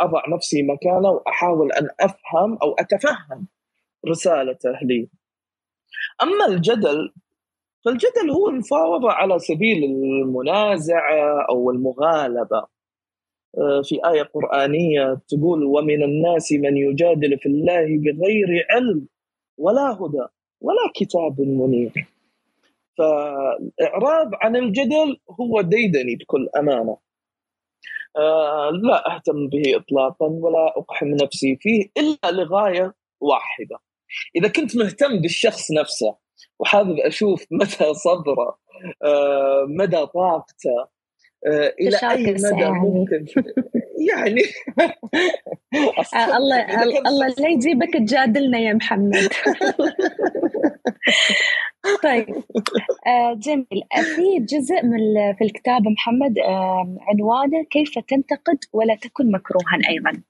أضع 0.00 0.22
نفسي 0.28 0.62
مكانه 0.62 1.10
وأحاول 1.10 1.72
أن 1.72 1.88
أفهم 2.00 2.58
أو 2.62 2.74
أتفهم 2.78 3.48
رسالته 4.08 4.78
لي. 4.82 5.08
أما 6.22 6.46
الجدل 6.46 7.12
فالجدل 7.84 8.30
هو 8.30 8.48
المفاوضة 8.48 9.10
على 9.10 9.38
سبيل 9.38 9.84
المنازعة 9.84 11.46
أو 11.50 11.70
المغالبة. 11.70 12.75
آه، 13.58 13.82
في 13.84 14.00
آية 14.10 14.22
قرآنية 14.22 15.20
تقول 15.28 15.64
ومن 15.64 16.02
الناس 16.02 16.52
من 16.52 16.76
يجادل 16.76 17.38
في 17.38 17.48
الله 17.48 17.84
بغير 17.84 18.66
علم 18.70 19.08
ولا 19.58 19.92
هدى 19.92 20.26
ولا 20.60 20.92
كتاب 20.94 21.40
منير. 21.40 21.92
فإعراض 22.98 24.30
عن 24.42 24.56
الجدل 24.56 25.16
هو 25.40 25.60
ديدني 25.60 26.16
بكل 26.16 26.48
أمانة. 26.58 26.96
آه 28.16 28.70
لا 28.70 29.14
أهتم 29.14 29.48
به 29.48 29.76
إطلاقا 29.76 30.26
ولا 30.26 30.78
أقحم 30.78 31.06
نفسي 31.06 31.56
فيه 31.60 31.84
إلا 31.98 32.42
لغاية 32.42 32.94
واحدة. 33.20 33.78
إذا 34.36 34.48
كنت 34.48 34.76
مهتم 34.76 35.20
بالشخص 35.20 35.72
نفسه 35.80 36.16
وحابب 36.58 36.98
أشوف 36.98 37.46
مدى 37.50 37.94
صبره 37.94 38.58
آه 39.04 39.66
مدى 39.68 40.06
طاقته 40.06 40.95
إلى 41.46 41.98
أي 42.10 42.32
مدى 42.32 42.60
يعني. 42.60 42.78
ممكن. 42.78 43.26
يعني 44.14 44.42
آه، 46.14 46.36
الله 46.36 46.82
الله 46.82 47.34
لا 47.38 47.48
يجيبك 47.48 47.92
تجادلنا 47.92 48.58
يا 48.58 48.72
محمد. 48.72 49.28
طيب 52.02 52.26
آه 53.06 53.34
جميل. 53.34 53.82
في 54.16 54.38
جزء 54.40 54.82
من 54.82 54.98
في 55.38 55.44
الكتاب 55.44 55.82
محمد 55.88 56.38
آه 56.38 56.96
عنوانه 57.00 57.64
كيف 57.70 57.98
تنتقد 57.98 58.58
ولا 58.72 58.94
تكن 58.94 59.30
مكروها 59.30 59.78
أيضا. 59.88 60.22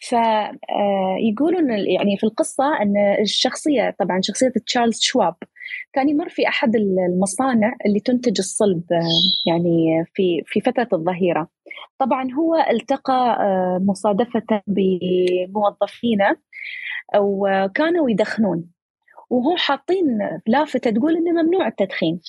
فيقولون 0.00 1.70
يعني 1.70 2.16
في 2.16 2.24
القصة 2.24 2.82
إن 2.82 3.16
الشخصية 3.20 3.96
طبعا 3.98 4.20
شخصية 4.22 4.52
تشارلز 4.66 5.00
شواب 5.00 5.34
كان 5.92 6.08
يمر 6.08 6.28
في 6.28 6.48
أحد 6.48 6.76
المصانع 6.76 7.76
اللي 7.86 8.00
تنتج 8.00 8.38
الصلب 8.38 8.82
يعني 9.46 10.04
في 10.14 10.42
في 10.46 10.60
فترة 10.60 10.88
الظهيرة. 10.92 11.48
طبعا 11.98 12.32
هو 12.32 12.54
التقى 12.70 13.38
مصادفة 13.82 14.62
بموظفينه 14.66 16.36
وكانوا 17.18 18.10
يدخنون. 18.10 18.64
وهو 19.30 19.56
حاطين 19.56 20.18
لافتة 20.46 20.90
تقول 20.90 21.16
إنه 21.16 21.42
ممنوع 21.42 21.66
التدخين. 21.66 22.20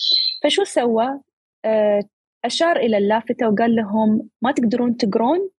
فشو 0.43 0.63
سوى؟ 0.63 1.19
أشار 2.45 2.77
إلى 2.77 2.97
اللافتة 2.97 3.49
وقال 3.49 3.75
لهم 3.75 4.29
ما 4.41 4.51
تقدرون 4.51 4.97
تقرون 4.97 5.49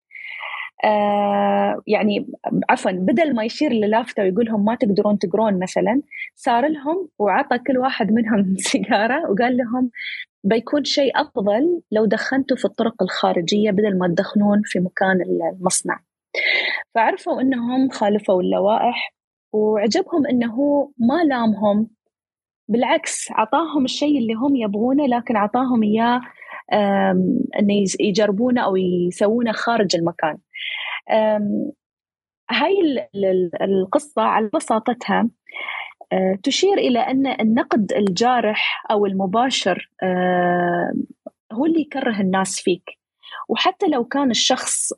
آه 0.84 1.82
يعني 1.86 2.26
عفوا 2.70 2.90
بدل 2.90 3.34
ما 3.34 3.44
يشير 3.44 3.72
للافتة 3.72 4.22
ويقول 4.22 4.46
لهم 4.46 4.64
ما 4.64 4.74
تقدرون 4.74 5.18
تقرون 5.18 5.58
مثلا 5.58 6.02
صار 6.34 6.68
لهم 6.68 7.08
وعطى 7.18 7.58
كل 7.58 7.78
واحد 7.78 8.12
منهم 8.12 8.56
سيجارة 8.70 9.30
وقال 9.30 9.56
لهم 9.56 9.90
بيكون 10.44 10.84
شيء 10.84 11.20
أفضل 11.20 11.80
لو 11.92 12.04
دخنتوا 12.04 12.56
في 12.56 12.64
الطرق 12.64 13.02
الخارجية 13.02 13.70
بدل 13.70 13.98
ما 13.98 14.08
تدخنون 14.08 14.62
في 14.64 14.80
مكان 14.80 15.18
المصنع. 15.22 16.00
فعرفوا 16.94 17.40
إنهم 17.40 17.88
خالفوا 17.90 18.42
اللوائح 18.42 19.14
وعجبهم 19.52 20.26
إنه 20.26 20.88
ما 20.98 21.24
لامهم 21.24 21.88
بالعكس 22.68 23.28
عطاهم 23.30 23.84
الشيء 23.84 24.18
اللي 24.18 24.34
هم 24.34 24.56
يبغونه 24.56 25.06
لكن 25.06 25.36
عطاهم 25.36 25.82
إياه 25.82 26.20
انه 26.72 27.84
يجربونه 28.00 28.64
أو 28.64 28.76
يسوونه 28.76 29.52
خارج 29.52 29.96
المكان. 29.96 30.38
هاي 32.50 33.08
القصة 33.62 34.22
على 34.22 34.50
بساطتها 34.54 35.28
أه، 36.12 36.38
تشير 36.42 36.78
إلى 36.78 36.98
أن 36.98 37.26
النقد 37.26 37.92
الجارح 37.92 38.84
أو 38.90 39.06
المباشر 39.06 39.90
هو 41.52 41.66
اللي 41.66 41.80
يكره 41.80 42.20
الناس 42.20 42.60
فيك 42.60 42.82
وحتى 43.48 43.86
لو 43.86 44.04
كان 44.04 44.30
الشخص 44.30 44.92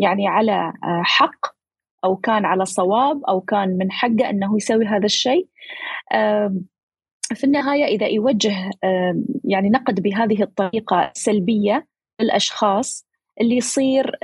يعني 0.00 0.28
على 0.28 0.72
أه، 0.84 1.02
حق 1.04 1.46
أو 2.04 2.16
كان 2.16 2.44
على 2.44 2.64
صواب 2.64 3.24
أو 3.24 3.40
كان 3.40 3.68
من 3.78 3.92
حقه 3.92 4.30
أنه 4.30 4.56
يسوي 4.56 4.86
هذا 4.86 5.04
الشيء 5.04 5.48
في 7.34 7.44
النهاية 7.44 7.84
إذا 7.84 8.06
يوجه 8.06 8.70
يعني 9.44 9.68
نقد 9.70 10.00
بهذه 10.00 10.42
الطريقة 10.42 11.10
سلبية 11.14 11.86
للأشخاص 12.20 13.06
اللي 13.40 13.56
يصير 13.56 14.18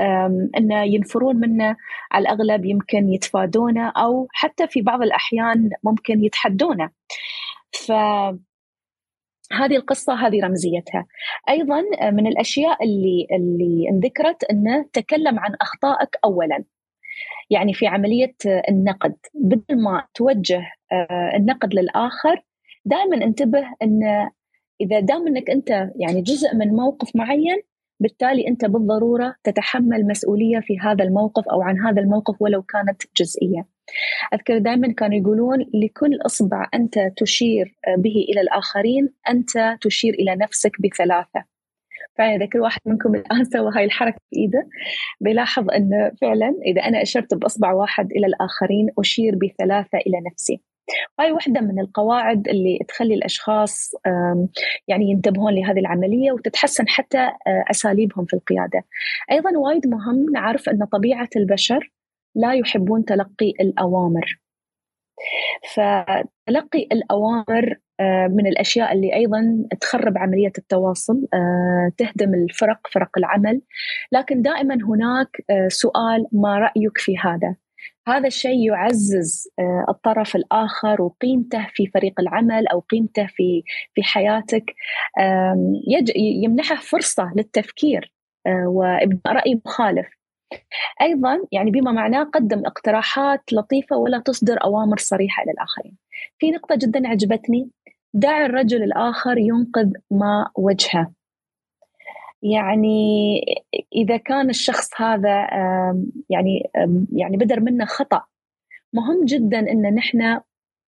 إنه 0.58 0.82
ينفرون 0.82 1.36
منه 1.36 1.76
على 2.12 2.22
الأغلب 2.22 2.64
يمكن 2.64 3.08
يتفادونه 3.08 3.88
أو 3.88 4.28
حتى 4.32 4.68
في 4.68 4.82
بعض 4.82 5.02
الأحيان 5.02 5.70
ممكن 5.84 6.24
يتحدونه. 6.24 6.90
ف 7.72 7.92
هذه 9.52 9.76
القصة 9.76 10.14
هذه 10.26 10.40
رمزيتها. 10.44 11.06
أيضا 11.48 11.82
من 12.10 12.26
الأشياء 12.26 12.84
اللي 12.84 13.26
اللي 13.32 13.88
انذكرت 13.90 14.44
أنه 14.44 14.86
تكلم 14.92 15.38
عن 15.38 15.54
أخطائك 15.60 16.18
أولا. 16.24 16.64
يعني 17.50 17.74
في 17.74 17.86
عملية 17.86 18.34
النقد. 18.68 19.16
بدل 19.34 19.82
ما 19.82 20.06
توجه 20.14 20.72
آه، 20.92 21.36
النقد 21.36 21.74
للآخر 21.74 22.42
دائما 22.84 23.24
انتبه 23.24 23.64
أن 23.82 24.30
إذا 24.80 25.00
دام 25.00 25.26
أنك 25.26 25.50
أنت 25.50 25.70
يعني 25.96 26.22
جزء 26.22 26.54
من 26.54 26.68
موقف 26.68 27.16
معين 27.16 27.62
بالتالي 28.00 28.48
أنت 28.48 28.64
بالضرورة 28.64 29.34
تتحمل 29.44 30.06
مسؤولية 30.06 30.60
في 30.60 30.78
هذا 30.78 31.04
الموقف 31.04 31.48
أو 31.48 31.62
عن 31.62 31.78
هذا 31.78 32.02
الموقف 32.02 32.42
ولو 32.42 32.62
كانت 32.62 33.02
جزئية. 33.16 33.66
أذكر 34.34 34.58
دائما 34.58 34.92
كانوا 34.92 35.16
يقولون 35.18 35.58
لكل 35.74 36.18
إصبع 36.26 36.68
أنت 36.74 37.12
تشير 37.16 37.74
به 37.98 38.24
إلى 38.28 38.40
الآخرين 38.40 39.08
أنت 39.28 39.76
تشير 39.80 40.14
إلى 40.14 40.36
نفسك 40.36 40.72
بثلاثة. 40.80 41.44
فعلا 42.18 42.36
إذا 42.36 42.46
كل 42.46 42.60
واحد 42.60 42.80
منكم 42.86 43.14
الآن 43.14 43.44
سوى 43.52 43.72
هاي 43.76 43.84
الحركة 43.84 44.18
بايده 44.32 44.68
بيلاحظ 45.20 45.70
ان 45.70 46.10
فعلا 46.20 46.54
إذا 46.66 46.82
أنا 46.82 47.02
أشرت 47.02 47.34
بإصبع 47.34 47.72
واحد 47.72 48.12
إلى 48.12 48.26
الآخرين 48.26 48.88
أشير 48.98 49.34
بثلاثة 49.34 49.98
إلى 49.98 50.20
نفسي. 50.30 50.60
هاي 51.20 51.32
واحدة 51.32 51.60
من 51.60 51.80
القواعد 51.80 52.48
اللي 52.48 52.78
تخلي 52.88 53.14
الأشخاص 53.14 53.92
يعني 54.88 55.10
ينتبهون 55.10 55.54
لهذه 55.54 55.78
العملية 55.78 56.32
وتتحسن 56.32 56.88
حتى 56.88 57.18
آه، 57.18 57.64
أساليبهم 57.70 58.24
في 58.24 58.34
القيادة. 58.34 58.84
أيضا 59.30 59.50
وايد 59.58 59.86
مهم 59.86 60.26
نعرف 60.32 60.68
أن 60.68 60.84
طبيعة 60.84 61.28
البشر 61.36 61.92
لا 62.34 62.54
يحبون 62.54 63.04
تلقي 63.04 63.52
الأوامر. 63.60 64.40
فتلقي 65.74 66.88
الأوامر 66.92 67.76
آه، 68.00 68.26
من 68.26 68.46
الأشياء 68.46 68.92
اللي 68.92 69.14
أيضا 69.14 69.68
تخرب 69.80 70.18
عملية 70.18 70.52
التواصل 70.58 71.28
آه، 71.34 71.92
تهدم 71.96 72.34
الفرق 72.34 72.78
فرق 72.92 73.18
العمل. 73.18 73.60
لكن 74.12 74.42
دائما 74.42 74.74
هناك 74.74 75.28
سؤال 75.68 76.26
ما 76.32 76.58
رأيك 76.58 76.98
في 76.98 77.18
هذا؟ 77.18 77.56
هذا 78.08 78.26
الشيء 78.26 78.66
يعزز 78.66 79.48
الطرف 79.88 80.36
الآخر 80.36 81.02
وقيمته 81.02 81.66
في 81.74 81.86
فريق 81.86 82.20
العمل 82.20 82.68
أو 82.68 82.80
قيمته 82.80 83.26
في 83.26 83.62
في 83.94 84.02
حياتك 84.02 84.74
يمنحه 86.16 86.76
فرصة 86.76 87.32
للتفكير 87.36 88.12
وإبداء 88.66 89.32
رأي 89.34 89.60
مخالف 89.66 90.20
أيضا 91.02 91.38
يعني 91.52 91.70
بما 91.70 91.92
معناه 91.92 92.24
قدم 92.24 92.66
اقتراحات 92.66 93.52
لطيفة 93.52 93.96
ولا 93.96 94.18
تصدر 94.18 94.64
أوامر 94.64 94.96
صريحة 94.96 95.44
للاخرين. 95.44 95.96
في 96.38 96.50
نقطة 96.50 96.76
جدا 96.78 97.08
عجبتني 97.08 97.70
دع 98.14 98.46
الرجل 98.46 98.82
الآخر 98.82 99.38
ينقذ 99.38 99.92
ما 100.10 100.50
وجهه. 100.56 101.12
يعني 102.42 103.40
إذا 103.94 104.16
كان 104.16 104.50
الشخص 104.50 104.90
هذا 104.96 105.46
يعني 106.30 106.70
يعني 107.12 107.36
بدر 107.36 107.60
منه 107.60 107.84
خطأ 107.84 108.22
مهم 108.92 109.24
جدا 109.24 109.58
إن 109.58 109.94
نحن 109.94 110.40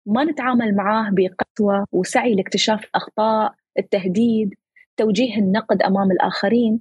ما 0.06 0.24
نتعامل 0.24 0.76
معاه 0.76 1.10
بقسوة 1.12 1.86
وسعي 1.91 2.36
لاكتشاف 2.36 2.84
الأخطاء، 2.84 3.54
التهديد، 3.80 4.54
توجيه 4.97 5.38
النقد 5.38 5.82
أمام 5.82 6.12
الآخرين 6.12 6.80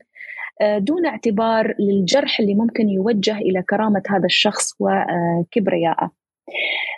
آه، 0.61 0.79
دون 0.79 1.07
اعتبار 1.07 1.75
للجرح 1.79 2.41
اللي 2.41 2.55
ممكن 2.55 2.89
يوجه 2.89 3.39
إلى 3.39 3.63
كرامة 3.63 4.03
هذا 4.09 4.25
الشخص 4.25 4.75
وكبرياءه. 4.81 6.11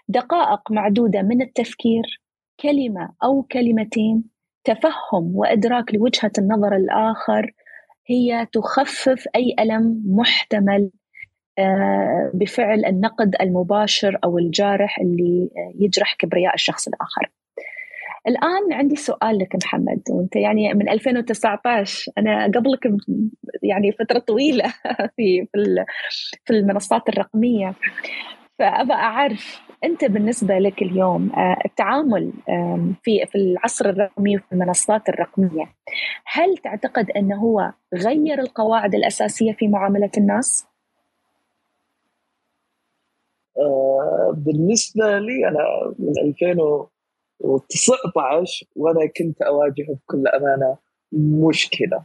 دقائق 0.09 0.73
معدودة 0.73 1.23
من 1.23 1.43
التفكير 1.43 2.23
كلمة 2.61 3.13
أو 3.25 3.43
كلمتين 3.43 4.25
تفهم 4.65 5.37
وإدراك 5.37 5.95
لوجهة 5.95 6.33
النظر 6.39 6.77
الآخر 6.77 7.53
هي 8.11 8.47
تخفف 8.53 9.29
أي 9.37 9.55
ألم 9.61 10.03
محتمل 10.07 10.91
آه، 11.59 12.31
بفعل 12.35 12.85
النقد 12.85 13.37
المباشر 13.41 14.19
أو 14.25 14.39
الجارح 14.39 14.99
اللي 14.99 15.51
يجرح 15.79 16.15
كبرياء 16.19 16.55
الشخص 16.55 16.89
الآخر. 16.89 17.31
الآن 18.29 18.73
عندي 18.73 18.97
سؤال 18.97 19.39
لك 19.39 19.57
محمد 19.57 20.03
وأنت 20.11 20.37
يعني 20.37 20.75
من 20.75 20.89
2019 20.89 22.13
أنا 22.19 22.45
قبلك 22.45 22.93
يعني 23.63 23.93
فترة 23.93 24.19
طويلة 24.19 24.75
في 25.17 25.47
في 26.45 26.51
المنصات 26.51 27.09
الرقمية 27.09 27.75
فابى 28.61 28.93
أعرف 28.93 29.61
أنت 29.85 30.05
بالنسبة 30.05 30.59
لك 30.59 30.83
اليوم 30.83 31.33
آه، 31.33 31.59
التعامل 31.65 32.33
في 33.03 33.27
في 33.27 33.35
العصر 33.35 33.89
الرقمي 33.89 34.37
وفي 34.37 34.53
المنصات 34.53 35.09
الرقمية 35.09 35.65
هل 36.25 36.57
تعتقد 36.57 37.11
أنه 37.11 37.37
هو 37.37 37.73
غير 37.95 38.41
القواعد 38.41 38.95
الأساسية 38.95 39.53
في 39.53 39.69
معاملة 39.69 40.11
الناس؟ 40.19 40.67
آه، 43.59 44.35
بالنسبة 44.37 45.19
لي 45.19 45.49
أنا 45.49 45.95
من 45.99 46.13
2000 46.23 46.87
و19 47.45 48.67
وأنا 48.77 49.07
كنت 49.19 49.43
اواجه 49.43 49.87
بكل 49.89 50.29
أمانة 50.29 50.77
مشكلة 51.13 52.05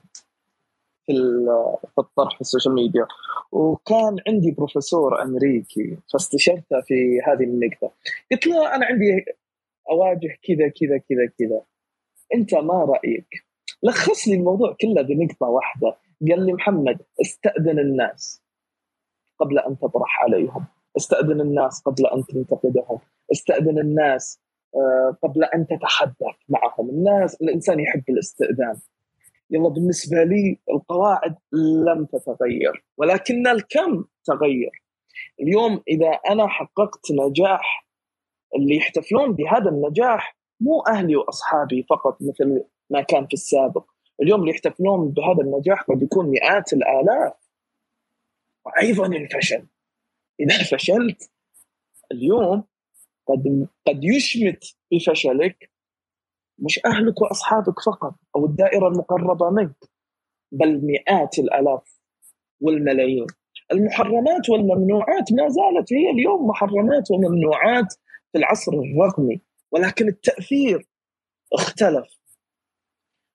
في 1.06 1.99
الطرح 1.99 2.36
في 2.36 2.41
ال 2.41 2.46
social 2.46 2.76
media. 2.76 3.08
وكان 3.51 4.16
عندي 4.28 4.51
بروفيسور 4.51 5.22
أمريكي 5.22 5.97
فاستشرته 6.14 6.82
في 6.82 7.22
هذه 7.28 7.43
النقطة. 7.43 7.91
قلت 8.32 8.47
له 8.47 8.76
أنا 8.76 8.86
عندي 8.86 9.26
أواجه 9.91 10.38
كذا 10.43 10.68
كذا 10.68 10.97
كذا 10.97 11.26
كذا. 11.39 11.62
أنت 12.36 12.56
ما 12.56 12.86
رأيك؟ 12.86 13.28
لخص 13.84 14.28
لي 14.28 14.36
الموضوع 14.36 14.76
كله 14.82 15.01
بنقطة 15.01 15.47
واحدة. 15.47 15.88
قال 16.30 16.45
لي 16.45 16.53
محمد 16.53 17.01
استأذن 17.22 17.80
الناس 17.80 18.41
قبل 19.39 19.60
أن 19.60 19.80
تطرح 19.80 20.24
عليهم. 20.24 20.66
استأذن 20.97 21.41
الناس 21.41 21.82
قبل 21.82 22.08
أن 22.08 22.24
تنتقدهم. 22.26 22.99
استأذن 23.32 23.80
الناس 23.80 24.39
آه، 24.76 25.18
قبل 25.24 25.43
أن 25.43 25.68
تتحدث 25.68 26.36
معهم. 26.49 26.89
الناس 26.89 27.41
الإنسان 27.41 27.80
يحب 27.80 28.03
الاستئذان. 28.10 28.76
يلا 29.52 29.70
بالنسبة 29.70 30.24
لي 30.24 30.60
القواعد 30.72 31.36
لم 31.88 32.06
تتغير 32.06 32.86
ولكن 32.98 33.48
الكم 33.48 34.06
تغير. 34.26 34.84
اليوم 35.41 35.84
إذا 35.88 36.10
أنا 36.30 36.48
حققت 36.48 37.12
نجاح 37.12 37.88
اللي 38.56 38.76
يحتفلون 38.76 39.34
بهذا 39.34 39.70
النجاح 39.70 40.38
مو 40.60 40.82
أهلي 40.82 41.16
وأصحابي 41.16 41.86
فقط 41.89 42.18
مثل 42.22 42.64
ما 42.89 43.02
كان 43.02 43.28
في 43.28 43.34
السابق. 43.34 43.86
اليوم 44.22 44.39
اللي 44.39 44.52
يحتفلون 44.52 45.10
بهذا 45.10 45.41
النجاح 45.41 45.82
قد 45.82 46.02
يكون 46.02 46.30
مئات 46.30 46.74
الآلاف. 46.74 47.34
وأيضا 48.66 49.06
الفشل. 49.06 49.68
إذا 50.39 50.64
فشلت 50.64 51.32
اليوم 52.12 52.64
قد 53.28 53.68
قد 53.88 54.04
يشمت 54.04 54.76
بفشلك 54.91 55.72
مش 56.60 56.80
أهلك 56.86 57.22
وأصحابك 57.22 57.80
فقط 57.86 58.16
أو 58.36 58.45
الدائرة 58.45 58.88
المقربة 58.88 59.49
منك 59.49 59.76
بل 60.51 60.86
مئات 60.86 61.39
الآلاف 61.39 61.99
والملايين. 62.62 63.28
المحرمات 63.72 64.49
والممنوعات 64.49 65.32
ما 65.32 65.49
زالت 65.49 65.93
هي 65.93 66.10
اليوم 66.10 66.47
محرمات 66.47 67.12
وممنوعات 67.12 67.93
في 68.32 68.38
العصر 68.38 68.72
الرقمي 68.72 69.41
ولكن 69.72 70.08
التأثير 70.08 70.88
اختلف. 71.53 72.20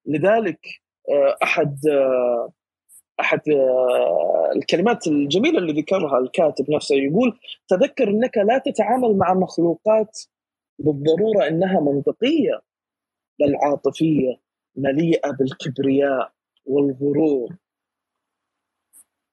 لذلك 0.06 0.60
آه، 1.10 1.36
أحد 1.42 1.78
آه، 1.86 2.52
أحد 3.20 3.40
آه، 3.48 4.52
الكلمات 4.56 5.06
الجميلة 5.06 5.58
اللي 5.58 5.80
ذكرها 5.80 6.18
الكاتب 6.18 6.70
نفسه 6.70 6.96
يقول 6.96 7.38
تذكر 7.68 8.08
إنك 8.08 8.36
لا 8.38 8.58
تتعامل 8.58 9.16
مع 9.18 9.34
مخلوقات 9.34 10.20
بالضرورة 10.78 11.48
إنها 11.48 11.80
منطقية 11.80 12.60
بل 13.40 13.56
عاطفيه 13.62 14.40
مليئة 14.76 15.30
بالكبرياء 15.30 16.32
والغرور 16.66 17.56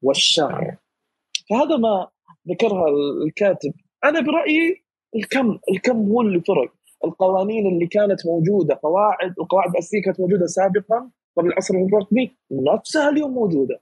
والشر. 0.02 0.78
فهذا 1.50 1.78
ما 1.78 2.08
ذكرها 2.50 2.86
الكاتب. 3.26 3.74
أنا 4.04 4.20
برأيي 4.20 4.84
الكم 5.16 5.60
الكم 5.72 5.98
هو 5.98 6.22
اللي 6.22 6.42
فرق. 6.42 6.74
القوانين 7.06 7.68
اللي 7.68 7.88
كانت 7.88 8.26
موجودة 8.26 8.80
قواعد 8.84 9.36
القواعد 9.40 9.70
الأساسية 9.70 10.02
كانت 10.02 10.20
موجودة 10.20 10.46
سابقا 10.46 11.12
قبل 11.38 11.48
العصر 11.48 11.74
الرقمي 11.74 12.38
نفسها 12.52 13.10
اليوم 13.10 13.32
موجودة. 13.32 13.82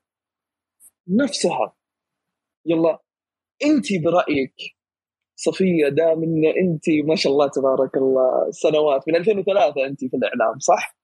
نفسها. 1.07 1.75
يلا 2.65 2.99
انت 3.63 3.85
برأيك 4.03 4.55
صفية 5.35 5.89
دام 5.89 6.23
إن 6.23 6.45
انت 6.45 6.83
ما 7.07 7.15
شاء 7.15 7.33
الله 7.33 7.47
تبارك 7.47 7.97
الله 7.97 8.51
سنوات 8.51 9.01
من 9.07 9.15
2003 9.15 9.85
انت 9.85 9.99
في 9.99 10.17
الإعلام 10.17 10.59
صح؟ 10.59 10.95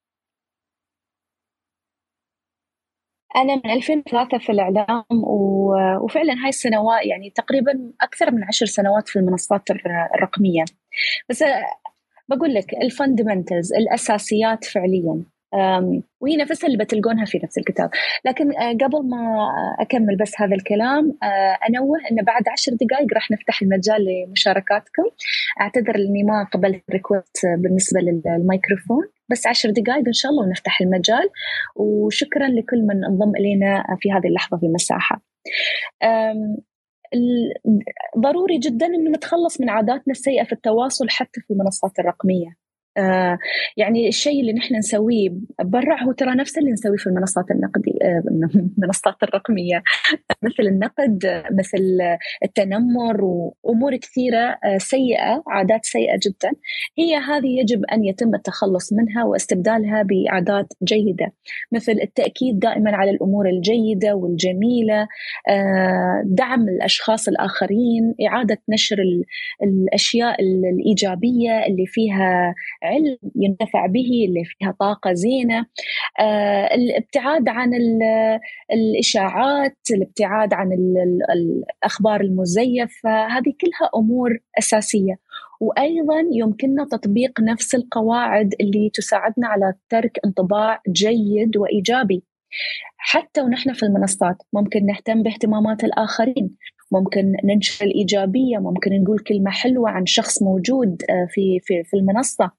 أنا 3.35 3.55
من 3.55 3.71
2003 3.71 4.37
في 4.37 4.51
الإعلام 4.51 5.05
وفعلا 6.03 6.33
هاي 6.43 6.49
السنوات 6.49 7.05
يعني 7.05 7.29
تقريبا 7.29 7.93
أكثر 8.01 8.31
من 8.31 8.43
عشر 8.43 8.65
سنوات 8.65 9.09
في 9.09 9.19
المنصات 9.19 9.61
الرقمية 10.15 10.63
بس 11.29 11.43
بقول 12.27 12.53
لك 12.53 12.73
الفندمنتلز 12.83 13.73
الأساسيات 13.73 14.65
فعليا 14.65 15.25
وهي 16.21 16.37
نفسها 16.37 16.67
اللي 16.67 16.83
بتلقونها 16.83 17.25
في 17.25 17.39
نفس 17.43 17.57
الكتاب. 17.57 17.89
لكن 18.25 18.57
آه، 18.57 18.71
قبل 18.71 19.09
ما 19.09 19.47
أكمل 19.79 20.17
بس 20.17 20.41
هذا 20.41 20.55
الكلام 20.55 21.17
آه، 21.23 21.57
أنوه 21.69 21.97
أن 22.11 22.25
بعد 22.25 22.49
عشر 22.49 22.71
دقائق 22.81 23.13
راح 23.13 23.31
نفتح 23.31 23.61
المجال 23.61 24.05
لمشاركاتكم. 24.05 25.03
أعتذر 25.61 25.95
أني 25.95 26.23
ما 26.23 26.47
قبلت 26.53 26.83
ريكوست 26.91 27.37
بالنسبة 27.57 27.99
للميكروفون 28.01 29.07
بس 29.29 29.47
عشر 29.47 29.69
دقائق 29.69 30.07
إن 30.07 30.13
شاء 30.13 30.31
الله 30.31 30.43
ونفتح 30.43 30.81
المجال. 30.81 31.29
وشكرا 31.75 32.47
لكل 32.47 32.81
من 32.81 33.05
انضم 33.05 33.35
إلينا 33.35 33.83
في 33.99 34.11
هذه 34.11 34.27
اللحظة 34.27 34.57
في 34.57 34.67
مساحة. 34.67 35.21
ضروري 38.17 38.57
جدا 38.57 38.85
إنه 38.85 39.11
نتخلص 39.11 39.61
من 39.61 39.69
عاداتنا 39.69 40.11
السيئة 40.11 40.43
في 40.43 40.53
التواصل 40.53 41.09
حتى 41.09 41.41
في 41.41 41.53
المنصات 41.53 41.99
الرقمية. 41.99 42.55
آه 42.97 43.37
يعني 43.77 44.07
الشيء 44.07 44.41
اللي 44.41 44.53
نحن 44.53 44.75
نسويه 44.75 45.29
برا 45.63 46.03
هو 46.03 46.11
ترى 46.11 46.35
نفس 46.35 46.57
اللي 46.57 46.71
نسويه 46.71 46.97
في 46.97 47.07
المنصات 47.07 47.51
النقدية 47.51 47.99
آه 48.01 48.23
المنصات 48.77 49.15
الرقمية. 49.23 49.83
مثل 50.43 50.63
النقد 50.63 51.43
مثل 51.51 52.17
التنمر 52.43 53.23
وأمور 53.23 53.95
كثيرة 53.95 54.57
آه 54.63 54.77
سيئة 54.77 55.43
عادات 55.47 55.85
سيئة 55.85 56.19
جدا. 56.25 56.51
هي 56.97 57.15
هذه 57.15 57.59
يجب 57.59 57.85
أن 57.85 58.03
يتم 58.03 58.35
التخلص 58.35 58.93
منها 58.93 59.23
واستبدالها 59.23 60.03
بعادات 60.03 60.73
جيدة. 60.83 61.33
مثل 61.71 61.91
التأكيد 61.91 62.59
دائما 62.59 62.95
على 62.95 63.11
الأمور 63.11 63.49
الجيدة 63.49 64.15
والجميلة 64.15 65.07
دعم 66.25 66.69
الأشخاص 66.69 67.27
الآخرين 67.27 68.15
إعادة 68.27 68.57
نشر 68.69 68.97
الأشياء 69.63 70.35
الإيجابية 70.41 71.65
اللي 71.65 71.85
فيها 71.85 72.53
علم 72.83 73.17
ينتفع 73.35 73.85
به 73.85 74.25
اللي 74.27 74.43
فيها 74.45 74.75
طاقة 74.79 75.13
زينة. 75.13 75.65
آه، 76.19 76.75
الابتعاد 76.75 77.49
عن 77.49 77.71
الإشاعات 78.71 79.77
الابتعاد 79.91 80.53
عن 80.53 80.69
الأخبار 81.35 82.21
المزيفة 82.21 83.27
هذه 83.27 83.53
كلها 83.61 83.89
أمور 83.95 84.37
أساسية. 84.59 85.19
وأيضا 85.59 86.23
يمكننا 86.31 86.85
تطبيق 86.91 87.41
نفس 87.41 87.75
القواعد 87.75 88.53
اللي 88.61 88.89
تساعدنا 88.93 89.47
على 89.47 89.73
ترك 89.89 90.19
انطباع 90.25 90.81
جيد 90.89 91.57
وإيجابي. 91.57 92.23
حتى 92.97 93.41
ونحن 93.41 93.73
في 93.73 93.83
المنصات 93.83 94.35
ممكن 94.53 94.85
نهتم 94.85 95.23
باهتمامات 95.23 95.83
الآخرين. 95.83 96.55
ممكن 96.91 97.33
ننشر 97.43 97.85
الإيجابية 97.85 98.57
ممكن 98.57 99.01
نقول 99.03 99.19
كلمة 99.19 99.51
حلوة 99.51 99.89
عن 99.89 100.05
شخص 100.05 100.43
موجود 100.43 101.01
آه، 101.09 101.27
في, 101.29 101.59
في, 101.59 101.83
في 101.83 101.97
المنصة. 101.97 102.51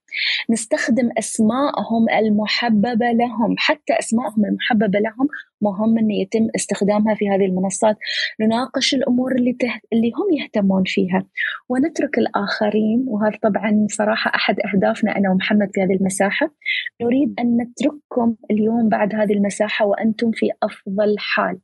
نستخدم 0.50 1.10
أسماءهم 1.18 2.08
المحببة 2.18 3.06
لهم. 3.12 3.54
حتى 3.58 3.92
أسماءهم 3.98 4.44
المحببة 4.44 4.98
لهم 4.98 5.28
مهم 5.60 5.98
أن 5.98 6.10
يتم 6.10 6.48
استخدامها 6.56 7.14
في 7.14 7.28
هذه 7.28 7.44
المنصات. 7.44 7.96
نناقش 8.40 8.94
الأمور 8.94 9.32
اللي, 9.32 9.52
ته... 9.52 9.80
اللي 9.92 10.10
هم 10.10 10.42
يهتمون 10.42 10.82
فيها. 10.86 11.26
ونترك 11.68 12.18
الآخرين. 12.18 13.04
وهذا 13.08 13.38
طبعا 13.42 13.86
صراحة 13.90 14.32
أحد 14.34 14.56
أهدافنا 14.60 15.16
أنا 15.16 15.30
ومحمد 15.30 15.68
في 15.72 15.82
هذه 15.82 15.94
المساحة. 16.00 16.54
نريد 17.02 17.34
أن 17.38 17.56
نترككم 17.56 18.36
اليوم 18.50 18.88
بعد 18.88 19.14
هذه 19.14 19.32
المساحة 19.32 19.86
وأنتم 19.86 20.30
في 20.30 20.50
أفضل 20.62 21.14
حال. 21.18 21.58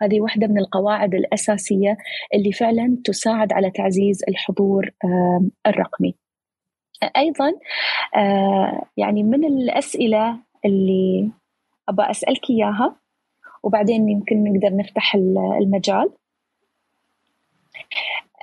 هذه 0.00 0.20
واحدة 0.20 0.46
من 0.46 0.58
القواعد 0.58 1.14
الأساسية 1.14 1.96
اللي 2.34 2.52
فعلا 2.52 2.98
تساعد 3.04 3.52
على 3.52 3.70
تعزيز 3.70 4.24
الحضور 4.28 4.90
الرقمي. 5.66 6.14
أيضا 7.16 7.52
آه، 8.16 8.82
يعني 8.96 9.22
من 9.22 9.44
الأسئلة 9.44 10.38
اللي 10.64 11.30
أبغى 11.88 12.10
أسألك 12.10 12.50
إياها 12.50 12.96
وبعدين 13.62 14.08
يمكن 14.08 14.44
نقدر 14.44 14.76
نفتح 14.76 15.14
المجال. 15.62 16.10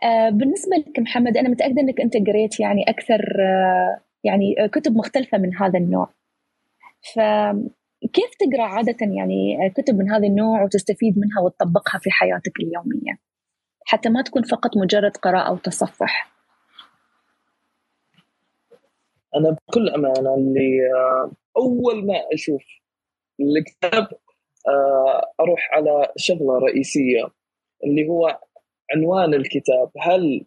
آه، 0.03 0.29
بالنسبة 0.29 0.75
لك 0.77 0.99
محمد 0.99 1.38
أنا 1.38 1.49
متأكدة 1.49 1.82
أنك 1.82 2.01
أنت 2.01 2.17
قريت 2.17 2.59
يعني 2.59 2.84
أكثر 2.88 3.21
آه، 3.39 4.01
يعني 4.23 4.55
كتب 4.71 4.95
مختلفة 4.95 5.38
من 5.38 5.55
هذا 5.55 5.79
النوع. 5.79 6.09
ف 7.13 7.19
كيف 8.14 8.36
تقرأ 8.39 8.64
عادة 8.64 8.97
يعني 9.18 9.70
كتب 9.78 9.95
من 9.95 10.12
هذا 10.12 10.28
النوع 10.28 10.64
وتستفيد 10.64 11.18
منها 11.18 11.41
وتطبقها 11.41 11.99
في 11.99 12.12
حياتك 12.12 12.59
اليومية؟ 12.59 13.20
حتى 13.86 14.09
ما 14.09 14.22
تكون 14.22 14.43
فقط 14.43 14.78
مجرد 14.78 15.18
قراءة 15.18 15.53
وتصفح 15.53 16.32
أنا 19.36 19.49
بكل 19.51 19.89
أمانة 19.89 20.36
اللي 20.36 20.80
آه، 20.95 21.32
أول 21.57 22.05
ما 22.05 22.14
أشوف 22.34 22.64
الكتاب 23.39 24.07
آه، 24.68 25.22
أروح 25.39 25.70
على 25.74 26.12
شغلة 26.18 26.57
رئيسية 26.57 27.24
اللي 27.84 28.07
هو 28.09 28.39
عنوان 28.91 29.34
الكتاب. 29.34 29.91
هل 29.99 30.45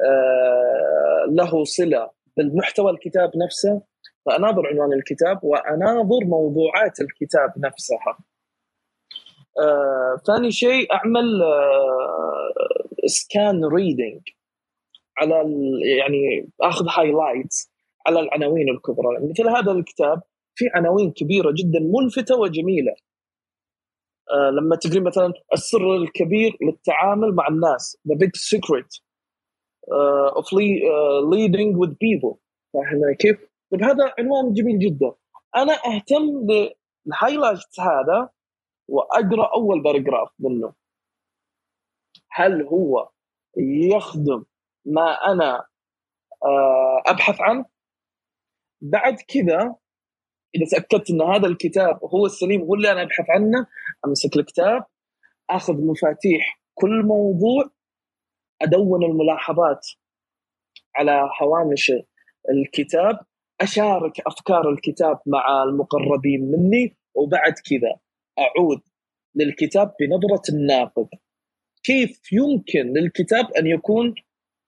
آه، 0.00 1.26
له 1.30 1.64
صلة 1.64 2.10
بالمحتوى 2.36 2.90
الكتاب 2.90 3.30
نفسه؟ 3.44 3.82
فأناظر 4.26 4.66
عنوان 4.66 4.92
الكتاب 4.92 5.44
وأناظر 5.44 6.24
موضوعات 6.24 7.00
الكتاب 7.00 7.52
نفسها. 7.58 8.18
آه، 9.60 10.16
ثاني 10.26 10.50
شيء 10.50 10.92
أعمل 10.92 11.42
آه، 11.42 13.06
scan 13.06 13.64
reading 13.64 14.20
على 15.18 15.34
يعني 15.98 16.48
أخذ 16.60 16.84
highlights 16.88 17.72
على 18.06 18.20
العناوين 18.20 18.68
الكبرى. 18.68 19.28
مثل 19.30 19.48
هذا 19.48 19.72
الكتاب 19.72 20.22
في 20.54 20.64
عناوين 20.74 21.12
كبيرة 21.12 21.50
جدا 21.50 21.80
ملفتة 21.80 22.36
وجميلة. 22.36 22.94
آه، 24.30 24.50
لما 24.50 24.76
تقرين 24.76 25.04
مثلا 25.04 25.32
السر 25.52 25.96
الكبير 25.96 26.56
للتعامل 26.62 27.34
مع 27.34 27.48
الناس 27.48 27.98
big 28.08 28.30
secret 28.36 29.00
uh, 29.90 30.40
of 30.40 30.46
dealing 31.32 31.78
with 31.78 31.90
people. 31.90 32.36
فاهم 32.72 33.14
كيف؟ 33.18 33.55
طيب 33.72 33.82
هذا 33.82 34.14
عنوان 34.18 34.52
جميل 34.52 34.78
جدا. 34.78 35.14
أنا 35.56 35.72
أهتم 35.72 36.46
بال 36.46 36.70
highlight 36.70 37.80
هذا 37.80 38.30
وأقرأ 38.88 39.54
أول 39.54 39.82
paragraph 39.82 40.28
منه. 40.38 40.74
هل 42.30 42.62
هو 42.62 43.10
يخدم 43.92 44.44
ما 44.86 45.10
أنا 45.32 45.66
آه، 46.44 47.02
أبحث 47.06 47.40
عنه؟ 47.40 47.64
بعد 48.80 49.16
كذا 49.28 49.74
إذا 50.54 50.66
تأكدت 50.70 51.10
إن 51.10 51.22
هذا 51.22 51.46
الكتاب 51.46 52.04
هو 52.04 52.26
السليم 52.26 52.60
هو 52.60 52.74
اللي 52.74 52.92
أنا 52.92 53.02
أبحث 53.02 53.24
عنه 53.30 53.66
أمسك 54.06 54.36
الكتاب 54.36 54.84
أخذ 55.50 55.74
مفاتيح 55.74 56.60
كل 56.74 57.02
موضوع 57.06 57.70
أدون 58.62 59.04
الملاحظات 59.04 59.86
على 60.96 61.30
هوامش 61.42 61.92
الكتاب 62.50 63.18
أشارك 63.60 64.20
أفكار 64.26 64.70
الكتاب 64.70 65.20
مع 65.26 65.62
المقربين 65.62 66.40
مني 66.40 66.96
وبعد 67.14 67.52
كذا 67.52 68.00
أعود 68.38 68.80
للكتاب 69.34 69.94
بنظرة 70.00 70.42
الناقد. 70.48 71.08
كيف 71.82 72.32
يمكن 72.32 72.92
للكتاب 72.92 73.52
أن 73.52 73.66
يكون 73.66 74.14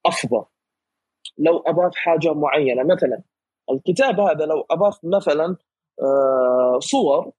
أفضل؟ 0.07 0.45
لو 1.39 1.59
أضاف 1.59 1.97
حاجة 1.97 2.35
معينة 2.35 2.83
مثلا 2.83 3.23
الكتاب 3.71 4.21
هذا 4.21 4.45
لو 4.47 4.67
أضاف 4.71 4.99
مثلا 5.05 5.57
آه، 6.03 6.79
صور 6.79 7.33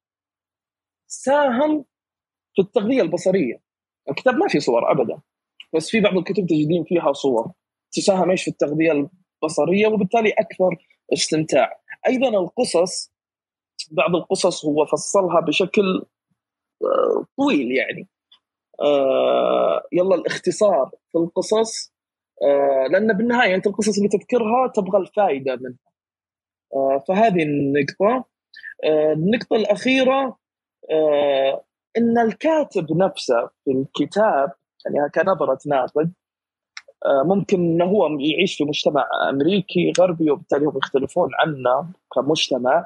ساهم 1.08 1.86
في 2.56 2.62
التغذية 2.62 3.02
البصرية. 3.02 3.62
الكتاب 4.10 4.36
ما 4.36 4.48
فيه 4.48 4.60
صور 4.60 4.92
ابدا 4.92 5.22
بس 5.76 5.90
في 5.90 6.02
بعض 6.02 6.18
الكتب 6.18 6.46
تجدين 6.46 6.84
فيها 6.84 7.14
صور 7.14 7.52
تساهم 7.92 8.30
إيش؟ 8.30 8.44
في 8.44 8.52
التغذية 8.52 8.92
البصرية 8.92 9.88
وبالتالي 9.88 10.30
أكثر 10.30 10.76
استمتاع. 11.14 11.80
أيضا 12.08 12.30
القصص 12.30 13.12
بعض 13.92 14.16
القصص 14.16 14.66
هو 14.66 14.86
فصلها 14.86 15.40
بشكل 15.40 16.06
آه، 16.84 17.26
طويل 17.38 17.72
يعني. 17.72 18.08
آه، 18.82 19.84
يلا 19.92 20.16
الاختصار 20.16 20.92
في 21.12 21.18
القصص 21.18 21.94
آه، 22.44 22.88
لأن 22.92 23.18
بالنهاية 23.18 23.56
أنت 23.56 23.68
القصص 23.68 23.98
اللي 23.98 24.10
تذكرها 24.10 24.68
تبغى 24.68 24.98
الفائدة 25.02 25.56
منها. 25.56 25.90
فهذه 27.08 27.44
النقطة. 27.44 28.26
النقطة 29.14 29.56
الأخيرة 29.56 30.38
إن 31.98 32.18
الكاتب 32.18 32.98
نفسه 32.98 33.50
في 33.66 33.72
الكتاب 33.72 34.52
يعني 34.86 35.10
كنظره 35.10 35.60
ناقد 35.66 36.14
ممكن 37.08 37.60
إنه 37.60 37.86
هو 37.86 38.08
يعيش 38.20 38.58
في 38.58 38.64
مجتمع 38.64 39.08
أمريكي 39.30 39.94
غربي 40.00 40.32
وبالتالي 40.32 40.66
هم 40.66 40.78
يختلفون 40.78 41.30
عنا 41.40 41.92
كمجتمع. 42.16 42.86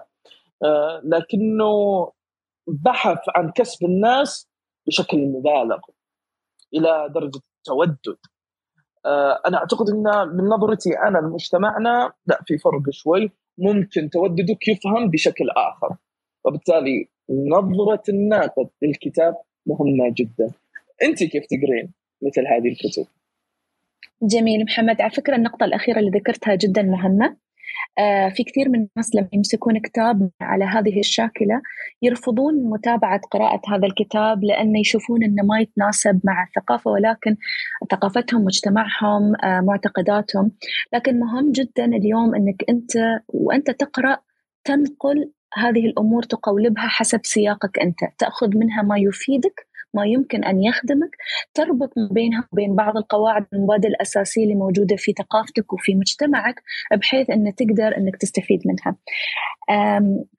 آه، 0.63 1.01
لكنه 1.03 2.11
بحث 2.67 3.19
عن 3.35 3.51
كسب 3.51 3.85
الناس 3.85 4.49
بشكل 4.87 5.17
مبالغ 5.17 5.79
إلى 6.73 7.09
درجة 7.15 7.39
التودد 7.59 8.17
آه، 9.05 9.41
أنا 9.47 9.57
أعتقد 9.57 9.89
إن 9.89 10.27
من 10.35 10.43
نظرتي 10.49 10.89
أنا 10.99 11.17
لمجتمعنا 11.17 12.13
لا 12.25 12.41
في 12.47 12.57
فرق 12.57 12.89
شوي. 12.89 13.31
ممكن 13.57 14.09
توددك 14.09 14.67
يفهم 14.67 15.09
بشكل 15.09 15.49
آخر. 15.49 15.95
وبالتالي 16.45 17.09
نظرة 17.29 18.03
الناقد 18.09 18.69
للكتاب 18.81 19.35
مهمة 19.65 20.13
جدا. 20.17 20.51
أنت 21.03 21.23
كيف 21.23 21.43
تقرين 21.45 21.93
مثل 22.21 22.47
هذه 22.47 22.67
الكتب؟ 22.67 23.05
جميل. 24.23 24.63
محمد 24.63 25.01
على 25.01 25.11
فكرة 25.11 25.35
النقطة 25.35 25.63
الأخيرة 25.63 25.99
اللي 25.99 26.11
ذكرتها 26.11 26.55
جدا 26.55 26.81
مهمة. 26.81 27.37
آه، 27.99 28.29
في 28.29 28.43
كثير 28.43 28.69
من 28.69 28.75
الناس 28.75 29.15
لما 29.15 29.27
يمسكون 29.33 29.79
كتاب 29.79 30.29
على 30.41 30.65
هذه 30.65 30.99
الشاكلة 30.99 31.61
يرفضون 32.01 32.63
متابعة 32.63 33.21
قراءة 33.31 33.61
هذا 33.67 33.87
الكتاب 33.87 34.43
لأن 34.43 34.75
يشوفون 34.75 35.23
أنه 35.23 35.43
ما 35.43 35.59
يتناسب 35.59 36.21
مع 36.23 36.43
الثقافة 36.43 36.91
ولكن 36.91 37.35
ثقافتهم 37.91 38.41
مجتمعهم 38.41 39.35
آه، 39.43 39.61
معتقداتهم. 39.61 40.51
لكن 40.93 41.19
مهم 41.19 41.51
جدا 41.51 41.85
اليوم 41.85 42.35
أنك 42.35 42.63
أنت 42.69 42.91
وأنت 43.27 43.71
تقرأ 43.71 44.17
تنقل 44.63 45.31
هذه 45.53 45.85
الأمور 45.85 46.23
تقولبها 46.23 46.87
حسب 46.87 47.19
سياقك 47.23 47.79
أنت، 47.79 47.99
تأخذ 48.19 48.57
منها 48.57 48.81
ما 48.81 48.95
يفيدك 48.97 49.67
ما 49.93 50.05
يمكن 50.05 50.43
أن 50.43 50.63
يخدمك، 50.63 51.17
تربط 51.53 51.93
بينها 52.11 52.47
وبين 52.51 52.75
بعض 52.75 52.97
القواعد 52.97 53.45
والمبادئ 53.53 53.87
الأساسية 53.87 54.43
اللي 54.43 54.55
موجودة 54.55 54.95
في 54.95 55.13
ثقافتك 55.17 55.73
وفي 55.73 55.95
مجتمعك 55.95 56.63
بحيث 56.97 57.29
إن 57.29 57.55
تقدر 57.55 57.97
إنك 57.97 58.15
تستفيد 58.15 58.61
منها. 58.65 58.95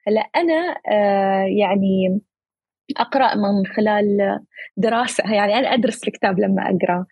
هلا 0.07 0.21
أنا 0.35 0.75
آه، 0.87 1.45
يعني 1.45 2.21
أقرأ 2.97 3.35
من 3.35 3.65
خلال 3.65 4.39
دراسة. 4.77 5.33
يعني 5.33 5.59
أنا 5.59 5.73
أدرس 5.73 6.07
الكتاب 6.07 6.39
لما 6.39 6.63
أقرأ. 6.63 7.05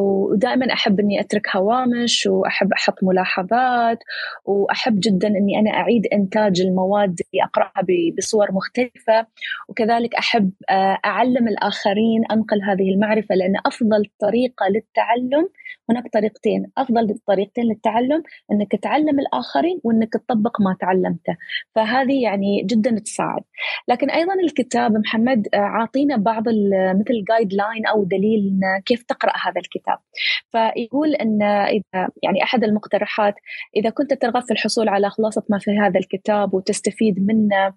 ودائما 0.00 0.72
أحب 0.72 1.00
إني 1.00 1.20
أترك 1.20 1.56
هوامش 1.56 2.26
وأحب 2.26 2.72
أحط 2.72 2.94
ملاحظات 3.02 3.98
وأحب 4.44 5.00
جدا 5.00 5.28
إني 5.28 5.58
أنا 5.58 5.70
أعيد 5.70 6.06
إنتاج 6.12 6.60
المواد 6.60 7.08
اللي 7.20 7.44
أقرأها 7.44 7.86
بصور 8.18 8.52
مختلفة. 8.52 9.26
وكذلك 9.68 10.14
أحب 10.14 10.50
آه، 10.70 10.98
أعلم 11.04 11.48
الآخرين 11.48 12.24
أنقل 12.30 12.62
هذه 12.62 12.90
المعرفة 12.94 13.34
لأن 13.34 13.54
أفضل 13.66 14.04
طريقة 14.20 14.66
للتعلم 14.68 15.48
هناك 15.90 16.04
طريقتين. 16.12 16.70
أفضل 16.78 17.10
الطريقتين 17.10 17.64
للتعلم 17.64 18.22
إنك 18.52 18.72
تعلم 18.82 19.20
الآخرين 19.20 19.80
وإنك 19.84 20.12
تطبق 20.12 20.60
ما 20.60 20.76
تعلمته. 20.80 21.36
فهذه 21.74 22.22
يعني 22.22 22.62
جدا 22.62 22.98
تساعد. 22.98 23.42
لكن 23.88 24.10
أيضا 24.10 24.34
الكتاب 24.34 24.96
محمد 25.16 25.48
آه، 25.54 25.56
عاطينا 25.56 26.16
بعض 26.16 26.44
مثل 26.94 27.24
جايد 27.28 27.52
لاين 27.54 27.86
أو 27.86 28.04
دليل 28.04 28.60
كيف 28.84 29.02
تقرأ 29.02 29.32
هذا 29.46 29.60
الكتاب. 29.60 29.98
فيقول 30.52 31.14
إن 31.14 31.42
إذا 31.42 32.08
يعني 32.22 32.42
أحد 32.42 32.64
المقترحات 32.64 33.34
إذا 33.76 33.90
كنت 33.90 34.14
ترغب 34.14 34.42
في 34.42 34.50
الحصول 34.50 34.88
على 34.88 35.10
خلاصة 35.10 35.42
ما 35.48 35.58
في 35.58 35.78
هذا 35.78 35.98
الكتاب 36.00 36.54
وتستفيد 36.54 37.26
منه 37.26 37.74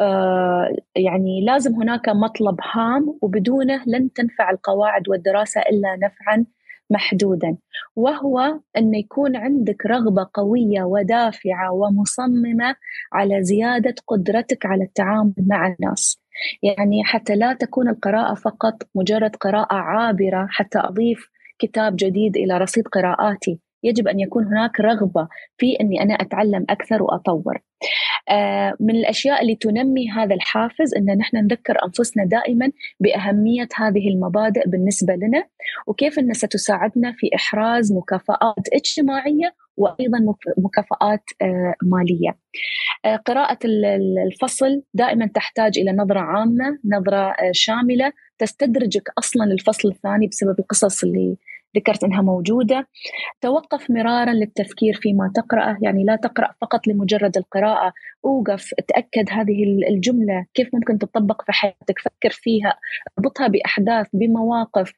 آه، 0.00 0.76
يعني 0.96 1.44
لازم 1.44 1.74
هناك 1.74 2.08
مطلب 2.08 2.56
هام 2.72 3.18
وبدونه 3.22 3.82
لن 3.86 4.12
تنفع 4.12 4.50
القواعد 4.50 5.08
والدراسة 5.08 5.60
إلا 5.60 5.96
نفعا 5.96 6.44
محدودا. 6.90 7.56
وهو 7.96 8.60
أن 8.76 8.94
يكون 8.94 9.36
عندك 9.36 9.86
رغبة 9.86 10.30
قوية 10.34 10.82
ودافعة 10.82 11.72
ومصممة 11.72 12.76
على 13.12 13.42
زيادة 13.42 13.94
قدرتك 14.06 14.66
على 14.66 14.84
التعامل 14.84 15.34
مع 15.38 15.66
الناس. 15.66 16.25
يعني 16.62 17.04
حتى 17.04 17.36
لا 17.36 17.52
تكون 17.54 17.88
القراءة 17.88 18.34
فقط 18.34 18.82
مجرد 18.94 19.36
قراءة 19.36 19.74
عابرة 19.76 20.46
حتى 20.50 20.78
أضيف 20.78 21.28
كتاب 21.58 21.96
جديد 21.96 22.36
إلى 22.36 22.58
رصيد 22.58 22.88
قراءاتي. 22.88 23.60
يجب 23.82 24.08
أن 24.08 24.20
يكون 24.20 24.44
هناك 24.44 24.80
رغبة 24.80 25.28
في 25.58 25.76
أني 25.80 26.02
أنا 26.02 26.14
أتعلم 26.14 26.66
أكثر 26.70 27.02
وأطور 27.02 27.58
آه، 28.30 28.74
من 28.80 28.96
الأشياء 28.96 29.42
اللي 29.42 29.54
تنمي 29.54 30.10
هذا 30.10 30.34
الحافز 30.34 30.94
أن 30.96 31.18
نحن 31.18 31.36
نذكر 31.36 31.76
أنفسنا 31.84 32.24
دائما 32.24 32.70
بأهمية 33.00 33.68
هذه 33.76 34.08
المبادئ 34.08 34.68
بالنسبة 34.68 35.14
لنا 35.14 35.44
وكيف 35.86 36.18
انها 36.18 36.34
ستساعدنا 36.34 37.12
في 37.12 37.30
إحراز 37.34 37.92
مكافآت 37.92 38.68
اجتماعية 38.72 39.54
وأيضا 39.76 40.18
مكافآت 40.58 41.22
آه، 41.42 41.74
مالية. 41.82 42.38
آه، 43.04 43.16
قراءة 43.16 43.58
الفصل 44.26 44.82
دائما 44.94 45.26
تحتاج 45.26 45.78
إلى 45.78 45.92
نظرة 45.92 46.20
عامة، 46.20 46.78
نظرة 46.84 47.34
شاملة 47.52 48.12
تستدرجك 48.38 49.08
أصلا 49.18 49.44
للفصل 49.44 49.88
الثاني 49.88 50.26
بسبب 50.26 50.54
القصص 50.58 51.04
اللي 51.04 51.36
ذكرت 51.76 52.04
إنها 52.04 52.22
موجودة. 52.22 52.88
توقف 53.40 53.90
مرارا 53.90 54.32
للتفكير 54.32 54.94
فيما 54.94 55.32
تقرأه 55.34 55.78
يعني 55.82 56.04
لا 56.04 56.16
تقرأ 56.16 56.54
فقط 56.60 56.86
لمجرد 56.86 57.36
القراءة 57.36 57.92
أوقف 58.24 58.70
تأكد 58.88 59.30
هذه 59.30 59.64
الجملة 59.88 60.46
كيف 60.54 60.74
ممكن 60.74 60.98
تطبق 60.98 61.42
في 61.42 61.52
حياتك؟ 61.52 61.98
فكر 61.98 62.30
فيها 62.30 62.78
اربطها 63.18 63.46
بأحداث 63.48 64.06
بمواقف. 64.12 64.92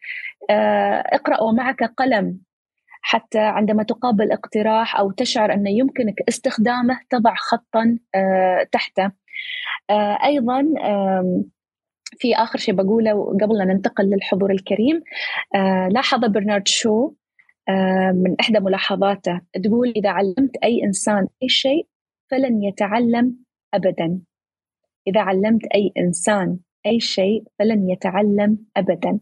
آه، 0.50 1.04
اقرأ 1.06 1.42
ومعك 1.42 1.82
قلم. 1.96 2.40
حتى 3.02 3.38
عندما 3.38 3.82
تقابل 3.82 4.32
اقتراح 4.32 4.96
أو 4.98 5.10
تشعر 5.10 5.52
انه 5.52 5.70
يمكنك 5.70 6.14
استخدامه 6.28 7.00
تضع 7.10 7.34
خطا 7.34 7.98
آه، 8.14 8.66
تحته. 8.72 9.10
آه، 9.90 10.18
أيضا 10.24 10.64
في 12.18 12.34
آخر 12.34 12.58
شيء 12.58 12.74
بقوله 12.74 13.24
قبل 13.42 13.60
أن 13.60 13.68
ننتقل 13.68 14.04
للحضور 14.04 14.50
الكريم 14.50 15.02
آه 15.54 15.88
لاحظ 15.88 16.24
برنارد 16.24 16.68
شو 16.68 17.12
آه 17.68 18.12
من 18.12 18.34
إحدى 18.40 18.60
ملاحظاته 18.60 19.40
تقول 19.64 19.92
إذا 19.96 20.10
علمت 20.10 20.56
أي 20.64 20.84
إنسان 20.84 21.26
أي 21.42 21.48
شيء 21.48 21.86
فلن 22.30 22.62
يتعلم 22.62 23.36
أبدا. 23.74 24.20
إذا 25.06 25.20
علمت 25.20 25.66
أي 25.74 25.92
إنسان 25.98 26.58
أي 26.86 27.00
شيء 27.00 27.44
فلن 27.58 27.90
يتعلم 27.90 28.58
أبدا. 28.76 29.18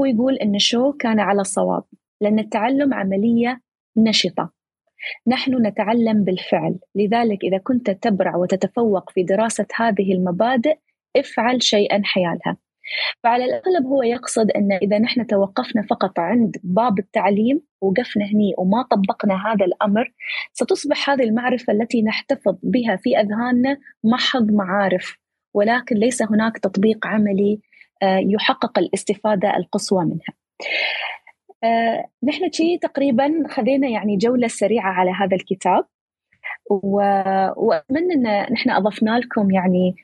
هو 0.00 0.04
يقول 0.04 0.34
أن 0.34 0.58
شو 0.58 0.92
كان 0.92 1.20
على 1.20 1.44
صواب 1.44 1.84
لأن 2.20 2.38
التعلم 2.38 2.94
عملية 2.94 3.60
نشطة. 3.96 4.52
نحن 5.26 5.66
نتعلم 5.66 6.24
بالفعل 6.24 6.78
لذلك 6.94 7.44
إذا 7.44 7.58
كنت 7.58 7.90
تبرع 7.90 8.36
وتتفوق 8.36 9.10
في 9.10 9.22
دراسة 9.22 9.66
هذه 9.76 10.12
المبادئ 10.12 10.78
افعل 11.20 11.62
شيئا 11.62 12.02
حيالها. 12.04 12.56
فعلى 13.22 13.44
الأغلب 13.44 13.86
هو 13.86 14.02
يقصد 14.02 14.50
أن 14.50 14.72
إذا 14.72 14.98
نحن 14.98 15.26
توقفنا 15.26 15.82
فقط 15.82 16.18
عند 16.18 16.56
باب 16.62 16.98
التعليم 16.98 17.62
وقفنا 17.80 18.24
هني 18.24 18.54
وما 18.58 18.82
طبقنا 18.82 19.46
هذا 19.46 19.64
الأمر 19.64 20.12
ستصبح 20.52 21.10
هذه 21.10 21.22
المعرفة 21.22 21.72
التي 21.72 22.02
نحتفظ 22.02 22.56
بها 22.62 22.96
في 22.96 23.20
أذهاننا 23.20 23.78
محض 24.04 24.50
معارف 24.50 25.18
ولكن 25.54 25.96
ليس 25.96 26.22
هناك 26.22 26.58
تطبيق 26.58 27.06
عملي 27.06 27.60
آه، 28.02 28.18
يحقق 28.18 28.78
الاستفادة 28.78 29.56
القصوى 29.56 30.04
منها. 30.04 30.34
آه، 31.64 32.04
نحن 32.22 32.52
شيء 32.52 32.78
تقريبا 32.78 33.42
خذينا 33.48 33.88
يعني 33.88 34.16
جولة 34.16 34.48
سريعة 34.48 34.90
على 34.90 35.10
هذا 35.10 35.36
الكتاب 35.36 35.84
وأتمنى 37.56 38.14
أن 38.14 38.52
نحن 38.52 38.70
أضفنا 38.70 39.18
لكم 39.18 39.50
يعني 39.50 39.94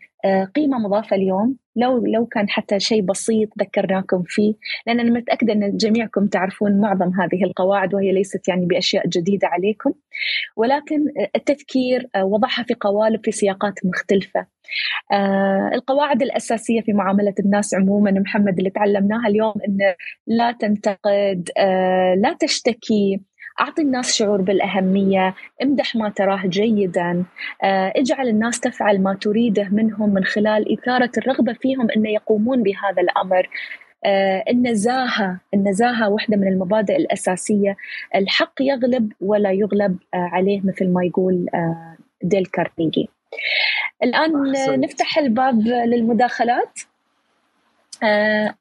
قيمة 0.55 0.79
مضافة 0.79 1.17
اليوم. 1.17 1.57
لو 1.77 2.07
لو 2.07 2.27
كان 2.27 2.49
حتى 2.49 2.81
شيء 2.81 3.03
بسيط 3.03 3.49
ذكرناكم 3.61 4.23
فيه 4.27 4.55
لأن 4.87 5.01
أنا 5.01 5.11
متأكدة 5.11 5.53
أن 5.53 5.77
جميعكم 5.77 6.27
تعرفون 6.27 6.81
معظم 6.81 7.09
هذه 7.21 7.45
القواعد 7.45 7.95
وهي 7.95 8.13
ليست 8.13 8.49
يعني 8.49 8.67
بأشياء 8.67 9.09
جديدة 9.09 9.49
عليكم. 9.49 9.93
ولكن 10.57 11.05
التذكير 11.37 12.09
آه، 12.15 12.25
وضعها 12.25 12.63
في 12.69 12.75
قوالب 12.81 13.25
في 13.25 13.33
سياقات 13.33 13.75
مختلفة. 13.85 14.47
آه 15.13 15.71
القواعد 15.75 16.23
الأساسية 16.23 16.81
في 16.81 16.93
معاملة 16.93 17.35
الناس 17.41 17.75
عموما 17.75 18.11
محمد 18.11 18.59
اللي 18.59 18.71
تعلمناها 18.71 19.29
اليوم 19.29 19.55
أن 19.69 19.79
لا 20.27 20.53
تنتقد 20.53 21.51
آه 21.59 22.15
لا 22.15 22.37
تشتكي 22.41 23.21
أعطي 23.61 23.83
الناس 23.83 24.15
شعور 24.15 24.41
بالأهمية 24.41 25.35
امدح 25.63 25.97
ما 25.97 26.09
تراه 26.09 26.47
جيدا. 26.47 27.25
آه، 27.63 27.93
اجعل 27.97 28.29
الناس 28.29 28.61
تفعل 28.61 29.01
ما 29.01 29.15
تريده 29.15 29.69
منهم 29.73 30.15
من 30.15 30.25
خلال 30.25 30.73
إثارة 30.73 31.11
الرغبة 31.19 31.53
فيهم 31.53 31.91
أن 31.97 32.07
يقومون 32.07 32.63
بهذا 32.63 33.03
الأمر. 33.03 33.49
آه، 34.05 34.45
النزاهة 34.51 35.41
النزاهة 35.55 36.09
واحدة 36.09 36.37
من 36.37 36.49
المبادئ 36.49 36.97
الأساسية. 36.97 37.77
الحق 38.15 38.55
يغلب 38.61 39.13
ولا 39.21 39.51
يغلب 39.51 39.97
آه، 40.15 40.17
عليه 40.17 40.61
مثل 40.65 40.89
ما 40.89 41.05
يقول 41.05 41.47
ديل 42.23 42.47
كارنيجي. 42.47 43.09
الآن 44.03 44.57
أحسنت. 44.57 44.85
نفتح 44.85 45.19
الباب 45.19 45.61
للمداخلات. 45.67 46.79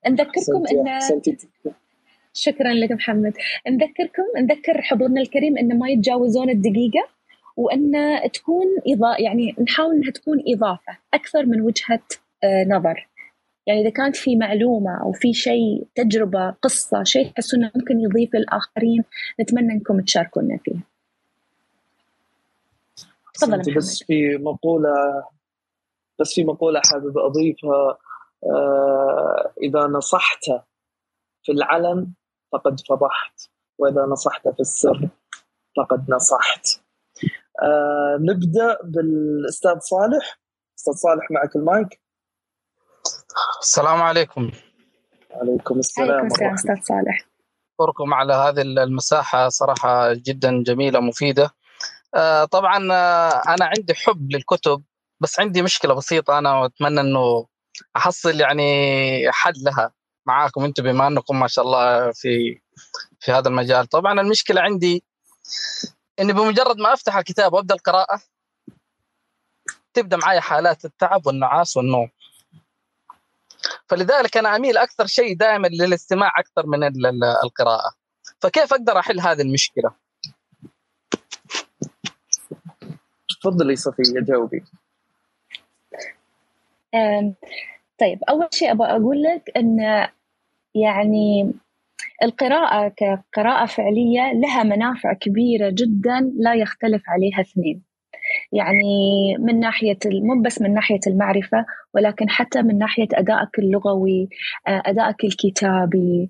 نذكركم 0.09 0.63
أن 0.71 0.87
شكرا 2.33 2.73
لك 2.73 2.91
محمد. 2.91 3.33
نذكركم 3.67 4.23
نذكر 4.37 4.81
حضورنا 4.81 5.21
الكريم 5.21 5.57
انه 5.57 5.75
ما 5.75 5.89
يتجاوزون 5.89 6.49
الدقيقة 6.49 7.07
وإن 7.57 7.91
تكون 8.33 8.65
إضاءة 8.87 9.21
يعني 9.21 9.55
نحاول 9.61 9.95
إنها 9.95 10.11
تكون 10.11 10.43
إضافة 10.47 10.97
أكثر 11.13 11.45
من 11.45 11.61
وجهة 11.61 12.03
آه، 12.43 12.63
نظر. 12.63 13.07
يعني 13.67 13.81
إذا 13.81 13.89
كانت 13.89 14.15
في 14.15 14.35
معلومة 14.35 15.01
أو 15.01 15.11
في 15.11 15.33
شيء 15.33 15.87
تجربة 15.95 16.49
قصة 16.49 17.03
شيء 17.03 17.31
تحسون 17.31 17.71
ممكن 17.75 17.99
يضيف 17.99 18.35
للآخرين 18.35 19.03
نتمنى 19.41 19.73
إنكم 19.73 20.01
تشاركونا 20.01 20.57
فيها 20.63 20.81
تفضل 23.33 23.75
بس 23.75 24.03
في 24.03 24.37
مقولة 24.37 25.23
بس 26.19 26.33
في 26.33 26.43
مقولة 26.43 26.81
حابب 26.91 27.17
أضيفها 27.17 27.97
آه 28.43 29.51
إذا 29.63 29.79
نصحت 29.79 30.43
في 31.43 31.51
العلن 31.51 32.07
فقد 32.51 32.79
فضحت 32.89 33.49
وإذا 33.77 34.01
نصحت 34.01 34.47
في 34.47 34.59
السر 34.59 35.09
فقد 35.77 36.05
نصحت. 36.09 36.67
آه 37.63 37.91
آه 38.11 38.17
نبدأ 38.19 38.77
بالأستاذ 38.83 39.79
صالح. 39.79 40.39
أستاذ 40.79 40.93
صالح 40.93 41.31
معك 41.31 41.55
المايك؟ 41.55 42.01
السلام 43.59 44.01
عليكم. 44.01 44.51
عليكم 45.31 45.79
السلام 45.79 46.11
عليكم 46.11 46.25
السلام 46.25 46.53
أستاذ 46.53 46.75
صالح. 46.83 47.27
أشكركم 47.71 48.13
على 48.13 48.33
هذه 48.33 48.61
المساحة 48.61 49.49
صراحة 49.49 50.13
جدا 50.13 50.63
جميلة 50.63 50.99
مفيدة. 50.99 51.51
آه 52.15 52.45
طبعا 52.45 52.91
آه 52.91 53.43
أنا 53.47 53.65
عندي 53.65 53.93
حب 53.93 54.31
للكتب 54.31 54.83
بس 55.19 55.39
عندي 55.39 55.61
مشكلة 55.61 55.93
بسيطة 55.93 56.37
أنا 56.37 56.59
واتمنى 56.59 57.01
إنه 57.01 57.47
أحصل 57.95 58.39
يعني 58.39 59.31
حل 59.31 59.53
لها. 59.65 59.93
معاكم 60.25 60.63
أنتم 60.63 60.83
بما 60.83 61.07
انكم 61.07 61.39
ما 61.39 61.47
شاء 61.47 61.65
الله 61.65 62.11
في 62.11 62.61
في 63.19 63.31
هذا 63.31 63.47
المجال. 63.47 63.87
طبعا 63.87 64.21
المشكلة 64.21 64.61
عندي 64.61 65.03
إني 66.19 66.33
بمجرد 66.33 66.77
ما 66.77 66.93
أفتح 66.93 67.17
الكتاب 67.17 67.53
وأبدأ 67.53 67.75
القراءة 67.75 68.21
تبدأ 69.93 70.17
معي 70.17 70.41
حالات 70.41 70.85
التعب 70.85 71.27
والنعاس 71.27 71.77
والنوم. 71.77 72.09
فلذلك 73.89 74.37
أنا 74.37 74.55
أميل 74.55 74.77
أكثر 74.77 75.05
شيء 75.05 75.37
دائما 75.37 75.67
للاستماع 75.67 76.31
أكثر 76.39 76.65
من 76.65 76.83
القراءة. 77.43 77.91
فكيف 78.39 78.73
أقدر 78.73 78.99
أحل 78.99 79.19
هذه 79.19 79.41
المشكلة؟ 79.41 79.91
تفضلي 83.41 83.75
صفية 83.75 84.21
جاوبي. 84.27 84.63
طيب 88.01 88.19
أول 88.29 88.47
شيء 88.51 88.71
أبغى 88.71 88.87
أقول 88.91 89.23
لك 89.23 89.51
إن 89.57 89.77
يعني 90.75 91.53
القراءة 92.23 92.93
كقراءة 92.97 93.65
فعلية 93.65 94.33
لها 94.33 94.63
منافع 94.63 95.13
كبيرة 95.13 95.69
جدا 95.69 96.33
لا 96.39 96.53
يختلف 96.53 97.03
عليها 97.09 97.41
اثنين. 97.41 97.91
يعني 98.51 99.37
من 99.39 99.59
ناحية 99.59 99.97
مو 100.05 100.41
بس 100.41 100.61
من 100.61 100.73
ناحية 100.73 100.99
المعرفة 101.07 101.65
ولكن 101.93 102.29
حتى 102.29 102.61
من 102.61 102.77
ناحية 102.77 103.07
أدائك 103.13 103.59
اللغوي 103.59 104.29
آه، 104.67 104.83
أدائك 104.85 105.23
الكتابي 105.23 106.29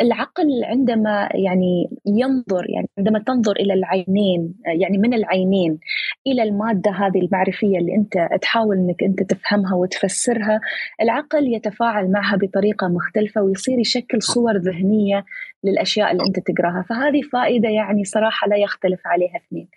العقل 0.00 0.64
عندما 0.64 1.28
يعني 1.34 1.90
ينظر 2.06 2.70
يعني 2.70 2.88
عندما 2.98 3.18
تنظر 3.18 3.52
إلى 3.56 3.74
العينين 3.74 4.54
يعني 4.66 4.98
من 4.98 5.14
العينين 5.14 5.78
إلى 6.26 6.42
المادة 6.42 6.90
هذه 6.90 7.18
المعرفية 7.18 7.78
اللي 7.78 7.94
أنت 7.94 8.28
تحاول 8.42 8.76
أنك 8.76 9.02
أنت 9.02 9.22
تفهمها 9.22 9.74
وتفسرها. 9.74 10.60
العقل 11.02 11.54
يتفاعل 11.54 12.10
معها 12.10 12.36
بطريقة 12.36 12.88
مختلفة 12.88 13.42
ويصير 13.42 13.78
يشكل 13.78 14.22
صور 14.22 14.56
ذهنية 14.56 15.24
للأشياء 15.64 16.12
اللي 16.12 16.22
أنت 16.28 16.40
تقراها. 16.40 16.84
فهذه 16.88 17.20
فائدة 17.32 17.68
يعني 17.68 18.04
صراحة 18.04 18.48
لا 18.48 18.56
يختلف 18.56 19.00
عليها 19.06 19.36
اثنين. 19.36 19.68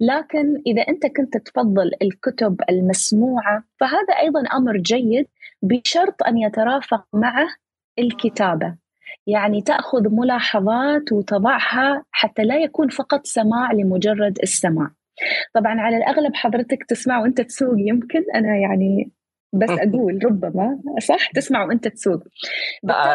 لكن 0.00 0.62
إذا 0.66 0.82
أنت 0.82 1.06
كنت 1.06 1.36
تفضل 1.36 1.90
الكتب 2.02 2.60
المسموعة 2.70 3.64
فهذا 3.80 4.14
أيضا 4.20 4.40
أمر 4.56 4.76
جيد 4.76 5.26
بشرط 5.62 6.22
أن 6.22 6.38
يترافق 6.38 7.04
معه 7.14 7.48
الكتابة. 7.98 8.74
يعني 9.26 9.62
تأخذ 9.62 10.08
ملاحظات 10.10 11.12
وتضعها 11.12 12.04
حتى 12.10 12.42
لا 12.42 12.56
يكون 12.56 12.88
فقط 12.88 13.26
سماع 13.26 13.72
لمجرد 13.72 14.38
السماع. 14.42 14.97
طبعا 15.54 15.80
على 15.80 15.96
الأغلب 15.96 16.34
حضرتك 16.34 16.84
تسمع 16.88 17.20
وأنت 17.20 17.40
تسوق 17.40 17.74
يمكن 17.78 18.24
أنا 18.34 18.56
يعني 18.56 19.12
بس 19.52 19.70
أقول 19.70 20.18
ربما 20.24 20.78
صح؟ 21.08 21.30
تسمع 21.32 21.64
وأنت 21.64 21.88
تسوق. 21.88 22.22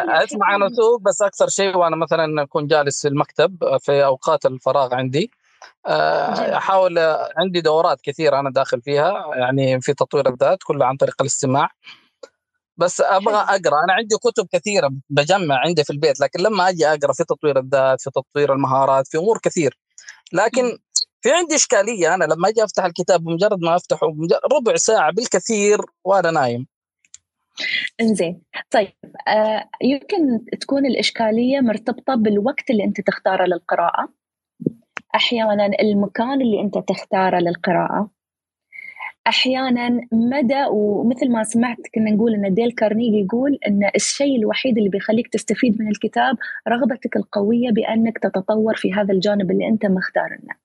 أسمع 0.08 0.56
أنا 0.56 0.66
اسوق 0.66 1.00
بس 1.00 1.22
أكثر 1.22 1.48
شيء 1.48 1.76
وأنا 1.76 1.96
مثلا 1.96 2.42
أكون 2.42 2.66
جالس 2.66 3.02
في 3.02 3.08
المكتب 3.08 3.78
في 3.80 4.04
أوقات 4.04 4.46
الفراغ 4.46 4.94
عندي 4.94 5.30
آه، 5.86 6.56
أحاول 6.56 6.98
عندي 7.36 7.60
دورات 7.60 8.00
كثيره 8.00 8.40
أنا 8.40 8.50
داخل 8.50 8.82
فيها 8.82 9.30
يعني 9.36 9.80
في 9.80 9.94
تطوير 9.94 10.28
الذات 10.28 10.58
كلها 10.64 10.86
عن 10.86 10.96
طريق 10.96 11.14
الاستماع. 11.20 11.68
بس 12.76 13.00
أبغى 13.00 13.34
أقرأ 13.34 13.84
أنا 13.84 13.92
عندي 13.92 14.16
كتب 14.16 14.46
كثيرة 14.52 14.90
بجمع 15.10 15.54
عندي 15.66 15.84
في 15.84 15.90
البيت 15.90 16.20
لكن 16.20 16.40
لما 16.40 16.68
أجي 16.68 16.86
أقرأ 16.86 17.12
في 17.12 17.24
تطوير 17.24 17.58
الذات 17.58 18.00
في 18.00 18.10
تطوير 18.10 18.52
المهارات 18.52 19.06
في 19.06 19.18
أمور 19.18 19.38
كثير. 19.38 19.78
لكن 20.32 20.78
في 21.24 21.32
عندي 21.32 21.54
إشكالية. 21.54 22.14
أنا 22.14 22.24
لما 22.24 22.48
أجي 22.48 22.64
أفتح 22.64 22.84
الكتاب 22.84 23.24
بمجرد 23.24 23.60
ما 23.60 23.76
أفتحه 23.76 24.06
ربع 24.52 24.76
ساعة 24.76 25.12
بالكثير 25.12 25.78
وأنا 26.04 26.30
نايم. 26.30 26.66
إنزين. 28.00 28.42
طيب 28.70 28.92
آه 29.28 29.68
يمكن 29.82 30.44
تكون 30.60 30.86
الإشكالية 30.86 31.60
مرتبطة 31.60 32.14
بالوقت 32.14 32.70
اللي 32.70 32.84
أنت 32.84 33.00
تختاره 33.00 33.44
للقراءة. 33.44 34.08
أحيانا 35.14 35.66
المكان 35.80 36.40
اللي 36.40 36.60
أنت 36.60 36.78
تختاره 36.78 37.38
للقراءة. 37.38 38.10
أحيانا 39.26 40.00
مدى 40.12 40.64
ومثل 40.70 41.30
ما 41.30 41.44
سمعت 41.44 41.78
كنا 41.94 42.10
نقول 42.10 42.34
إن 42.34 42.54
ديل 42.54 42.72
كارنيجي 42.72 43.24
يقول 43.24 43.58
إن 43.66 43.90
الشيء 43.94 44.38
الوحيد 44.38 44.78
اللي 44.78 44.88
بيخليك 44.90 45.28
تستفيد 45.28 45.82
من 45.82 45.88
الكتاب 45.88 46.36
رغبتك 46.68 47.16
القوية 47.16 47.70
بأنك 47.70 48.18
تتطور 48.18 48.76
في 48.76 48.92
هذا 48.92 49.12
الجانب 49.12 49.50
اللي 49.50 49.68
أنت 49.68 49.86
مختار 49.86 50.38
لنا. 50.42 50.63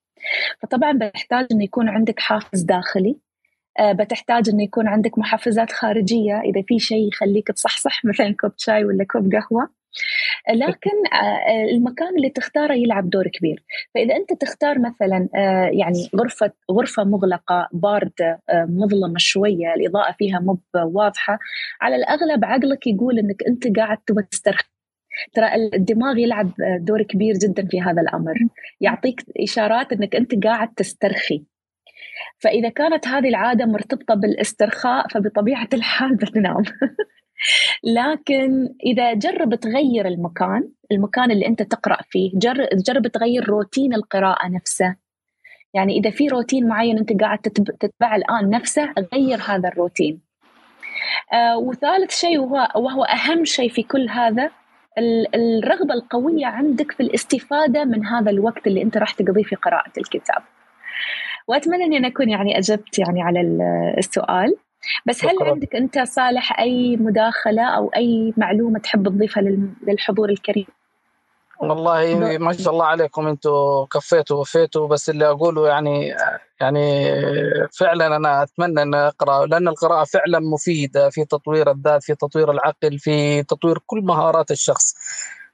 فطبعا 0.61 0.91
بتحتاج 0.91 1.47
إنه 1.51 1.63
يكون 1.63 1.89
عندك 1.89 2.19
حافز 2.19 2.61
داخلي. 2.61 3.15
آه، 3.79 3.91
بتحتاج 3.91 4.49
إنه 4.49 4.63
يكون 4.63 4.87
عندك 4.87 5.17
محفزات 5.17 5.71
خارجية 5.71 6.39
إذا 6.39 6.61
في 6.67 6.79
شيء 6.79 7.07
يخليك 7.07 7.47
تصحصح 7.47 8.01
مثلا 8.09 8.35
كوب 8.39 8.51
شاي 8.57 8.85
ولا 8.85 9.03
كوب 9.03 9.31
قهوة. 9.33 9.69
لكن 10.49 10.91
آه، 11.13 11.71
المكان 11.71 12.15
اللي 12.17 12.29
تختاره 12.29 12.73
يلعب 12.73 13.09
دور 13.09 13.27
كبير. 13.27 13.63
فإذا 13.95 14.15
أنت 14.15 14.33
تختار 14.41 14.79
مثلا 14.79 15.29
آه، 15.35 15.69
يعني 15.73 16.09
غرفة 16.15 16.51
غرفة 16.71 17.03
مغلقة 17.03 17.69
باردة 17.71 18.39
مظلمة 18.53 19.17
شوية 19.17 19.73
الإضاءة 19.73 20.15
فيها 20.17 20.39
مو 20.39 20.59
واضحة 20.75 21.39
على 21.81 21.95
الأغلب 21.95 22.45
عقلك 22.45 22.87
يقول 22.87 23.19
إنك 23.19 23.43
أنت 23.47 23.77
قاعد 23.77 23.97
تبغى 23.97 24.23
تسترخي 24.31 24.78
ترى 25.33 25.55
الدماغ 25.55 26.17
يلعب 26.17 26.51
دور 26.79 27.03
كبير 27.03 27.35
جدا 27.35 27.67
في 27.67 27.81
هذا 27.81 28.01
الأمر. 28.01 28.33
يعطيك 28.81 29.23
إشارات 29.43 29.93
إنك 29.93 30.15
أنت 30.15 30.45
قاعد 30.45 30.73
تسترخي. 30.73 31.43
فإذا 32.37 32.69
كانت 32.69 33.07
هذه 33.07 33.29
العادة 33.29 33.65
مرتبطة 33.65 34.15
بالاسترخاء 34.15 35.07
فبطبيعة 35.07 35.69
الحال 35.73 36.15
بتنام. 36.15 36.63
لكن 37.97 38.69
إذا 38.85 39.13
جرب 39.13 39.55
تغير 39.55 40.07
المكان 40.07 40.69
المكان 40.91 41.31
اللي 41.31 41.47
أنت 41.47 41.61
تقرأ 41.61 41.97
فيه 42.09 42.31
جرب 42.73 43.07
تغير 43.07 43.49
روتين 43.49 43.93
القراءة 43.93 44.47
نفسه. 44.47 44.95
يعني 45.73 45.97
إذا 45.97 46.09
في 46.09 46.27
روتين 46.27 46.67
معين 46.67 46.97
أنت 46.97 47.21
قاعد 47.21 47.39
تتبعه 47.39 48.15
الآن 48.15 48.49
نفسه 48.49 48.93
غير 49.13 49.39
هذا 49.47 49.69
الروتين. 49.69 50.21
آه 51.33 51.57
وثالث 51.57 52.11
شيء 52.11 52.39
وهو 52.39 52.69
وهو 52.75 53.03
أهم 53.03 53.45
شيء 53.45 53.69
في 53.69 53.83
كل 53.83 54.09
هذا 54.09 54.51
الرغبة 55.35 55.93
القوية 55.93 56.45
عندك 56.45 56.91
في 56.91 57.03
الاستفادة 57.03 57.85
من 57.85 58.05
هذا 58.05 58.31
الوقت 58.31 58.67
اللي 58.67 58.81
أنت 58.81 58.97
راح 58.97 59.11
تقضيه 59.11 59.43
في 59.43 59.55
قراءة 59.55 59.91
الكتاب. 59.97 60.41
وأتمنى 61.47 61.83
أني 61.83 61.97
أنا 61.97 62.07
أكون 62.07 62.29
يعني 62.29 62.57
أجبت 62.57 62.99
يعني 62.99 63.21
على 63.21 63.41
السؤال. 63.97 64.55
بس 65.05 65.25
هل 65.25 65.35
عندك 65.41 65.75
أنت 65.75 65.99
صالح 65.99 66.59
أي 66.59 66.97
مداخلة 66.97 67.63
أو 67.63 67.91
أي 67.95 68.33
معلومة 68.37 68.79
تحب 68.79 69.07
تضيفها 69.07 69.43
للحضور 69.87 70.29
الكريم؟ 70.29 70.65
والله 71.59 72.37
ما 72.37 72.53
شاء 72.53 72.73
الله 72.73 72.85
عليكم. 72.85 73.27
أنتم 73.27 73.85
كفيتوا 73.93 74.37
ووفيتوا 74.37 74.87
بس 74.87 75.09
اللي 75.09 75.29
أقوله 75.29 75.67
يعني 75.67 76.15
يعني 76.61 77.11
فعلا 77.79 78.15
أنا 78.15 78.43
أتمنى 78.43 78.81
أن 78.81 78.93
أقرأ 78.93 79.45
لأن 79.45 79.67
القراءة 79.67 80.03
فعلا 80.03 80.39
مفيدة 80.39 81.09
في 81.09 81.25
تطوير 81.25 81.71
الذات 81.71 82.03
في 82.03 82.15
تطوير 82.15 82.51
العقل 82.51 82.99
في 82.99 83.43
تطوير 83.43 83.77
كل 83.85 84.01
مهارات 84.01 84.51
الشخص. 84.51 84.95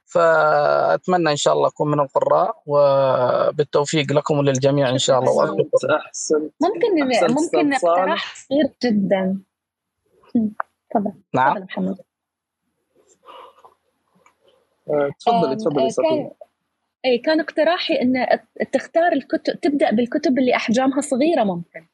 فأتمنى 0.04 1.30
إن 1.30 1.36
شاء 1.36 1.54
الله 1.54 1.68
أكون 1.68 1.90
من 1.90 2.00
القراء 2.00 2.62
وبالتوفيق 2.66 4.12
لكم 4.12 4.38
وللجميع 4.38 4.88
إن 4.90 4.98
شاء 4.98 5.18
الله. 5.18 5.56
أحسن. 6.06 6.50
ممكن 6.60 7.12
أحسنت 7.12 7.30
ممكن 7.30 7.72
اقتراح 7.72 8.34
صغير 8.34 8.72
جدا. 8.84 9.38
تفضل. 10.90 11.12
نعم. 11.34 11.52
تفضل 11.54 11.64
محمد. 11.64 11.96
آه، 14.90 15.10
تفضلي 15.20 15.56
تفضلي 15.56 15.90
صفيه 15.90 16.45
اي 17.06 17.18
كان 17.18 17.40
اقتراحي 17.40 17.94
إن 17.94 18.26
تختار 18.72 19.12
الكتب 19.12 19.60
تبدأ 19.60 19.90
بالكتب 19.90 20.38
اللي 20.38 20.56
أحجامها 20.56 21.00
صغيرة 21.00 21.44
ممكن. 21.44 21.86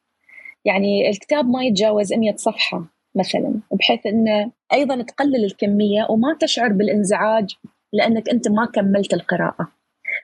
يعني 0.64 1.10
الكتاب 1.10 1.48
ما 1.48 1.64
يتجاوز 1.64 2.12
100 2.12 2.36
صفحة 2.36 2.84
مثلا 3.14 3.60
بحيث 3.72 4.06
انه 4.06 4.50
أيضا 4.72 5.02
تقلل 5.02 5.44
الكمية 5.44 6.06
وما 6.10 6.36
تشعر 6.40 6.68
بالإنزعاج 6.68 7.56
لأنك 7.92 8.28
أنت 8.28 8.48
ما 8.48 8.66
كملت 8.66 9.14
القراءة. 9.14 9.68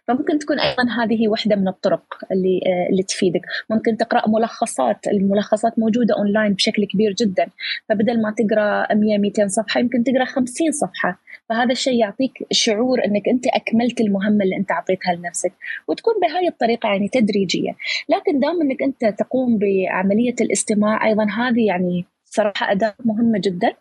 فممكن 0.08 0.38
تكون 0.38 0.60
أيضا 0.60 0.82
هذه 0.82 1.28
واحدة 1.28 1.56
من 1.56 1.68
الطرق 1.68 2.04
اللي 2.32 2.60
آه، 2.66 2.90
اللي 2.90 3.02
تفيدك. 3.02 3.40
ممكن 3.70 3.96
تقرأ 3.96 4.28
ملخصات 4.28 5.06
الملخصات 5.06 5.78
موجودة 5.78 6.14
أونلاين 6.18 6.52
بشكل 6.52 6.84
كبير 6.84 7.12
جدا. 7.12 7.46
فبدل 7.88 8.22
ما 8.22 8.34
تقرأ 8.38 8.94
100 8.94 9.18
200 9.18 9.48
صفحة 9.48 9.80
يمكن 9.80 10.04
تقرأ 10.04 10.24
50 10.24 10.72
صفحة. 10.72 11.20
فهذا 11.48 11.72
الشيء 11.72 12.00
يعطيك 12.00 12.32
شعور 12.52 13.04
إنك 13.04 13.28
أنت 13.28 13.46
أكملت 13.46 14.00
المهمة 14.00 14.44
اللي 14.44 14.56
أنت 14.56 14.70
أعطيتها 14.70 15.14
لنفسك. 15.14 15.52
وتكون 15.88 16.14
بهاي 16.22 16.48
الطريقة 16.48 16.86
يعني 16.88 17.08
تدريجيه 17.08 17.72
لكن 18.08 18.40
دام 18.40 18.62
إنك 18.62 18.82
أنت 18.82 19.20
تقوم 19.20 19.58
بعملية 19.58 20.34
الاستماع 20.40 21.06
أيضا 21.06 21.24
هذه 21.24 21.66
يعني 21.66 22.04
صراحة 22.30 22.72
أداة 22.72 22.94
مهمة 23.04 23.40
جدا 23.44 23.72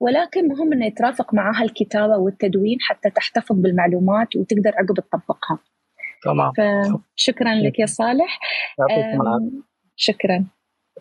ولكن 0.00 0.48
مهم 0.48 0.72
أنه 0.72 0.86
يترافق 0.86 1.34
معها 1.34 1.64
الكتابة 1.64 2.16
والتدوين 2.16 2.78
حتى 2.80 3.10
تحتفظ 3.10 3.56
بالمعلومات 3.56 4.36
وتقدر 4.36 4.70
عقب 4.74 4.94
تطبقها. 4.94 5.58
تمام. 6.22 6.52
فشكرا 7.16 7.54
لك 7.54 7.78
يا 7.78 7.86
صالح. 7.86 8.40
شكرا. 9.96 10.44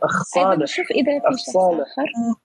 أخ 0.04 0.24
صالح 0.24 0.66
شوف 0.66 0.92
إذا 0.92 1.20
في 1.20 1.28
أخ 1.28 1.36
صالح. 1.36 1.80
آخر. 1.82 2.40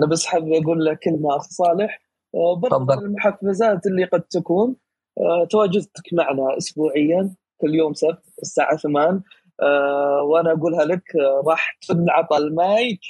أنا 0.00 0.06
بس 0.10 0.26
حابب 0.26 0.52
أقول 0.52 0.84
لك 0.84 0.98
كلمة 0.98 1.36
أخ 1.36 1.42
صالح. 1.42 2.00
آه، 2.34 2.56
برضه 2.56 2.94
المحفزات 2.94 3.86
اللي 3.86 4.04
قد 4.04 4.22
تكون 4.22 4.76
آه، 5.18 5.44
تواجدك 5.50 6.12
معنا 6.12 6.56
أسبوعيا 6.58 7.34
كل 7.60 7.74
يوم 7.74 7.94
سبت 7.94 8.22
الساعة 8.42 8.76
8 8.76 9.22
آه 9.62 10.22
وأنا 10.22 10.52
أقولها 10.52 10.84
لك 10.84 11.02
راح 11.46 11.78
تنعطى 11.88 12.36
المايك. 12.36 13.00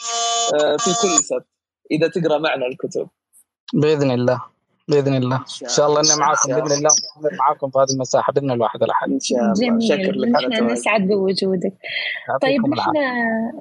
في 0.78 0.90
كل 1.03 1.09
سبت. 1.09 1.46
إذا 1.90 2.09
تقرأ 2.09 2.38
معنا 2.38 2.66
الكتب. 2.66 3.09
بإذن 3.74 4.11
الله. 4.11 4.42
بإذن 4.88 5.14
الله. 5.14 5.36
إن 5.36 5.68
شاء 5.68 5.86
الله 5.86 6.01
إني 6.01 6.20
معاكم. 6.20 6.49
بإذن 6.49 6.72
الله 6.72 6.90
معاكم 7.38 7.70
في 7.70 7.78
هذه 7.78 7.94
المساحة 7.94 8.32
بإذن 8.32 8.51
الواحد 8.51 8.82
الأحد. 8.82 9.11
إن 9.11 9.20
شاء 9.20 9.38
الله. 9.38 9.53
جميل 9.53 9.88
شكر 9.88 10.12
لك 10.12 10.28
نحن 10.28 10.70
نسعد 10.70 11.01
بوجودك. 11.01 11.74
طيب 12.42 12.68
نحن 12.68 12.92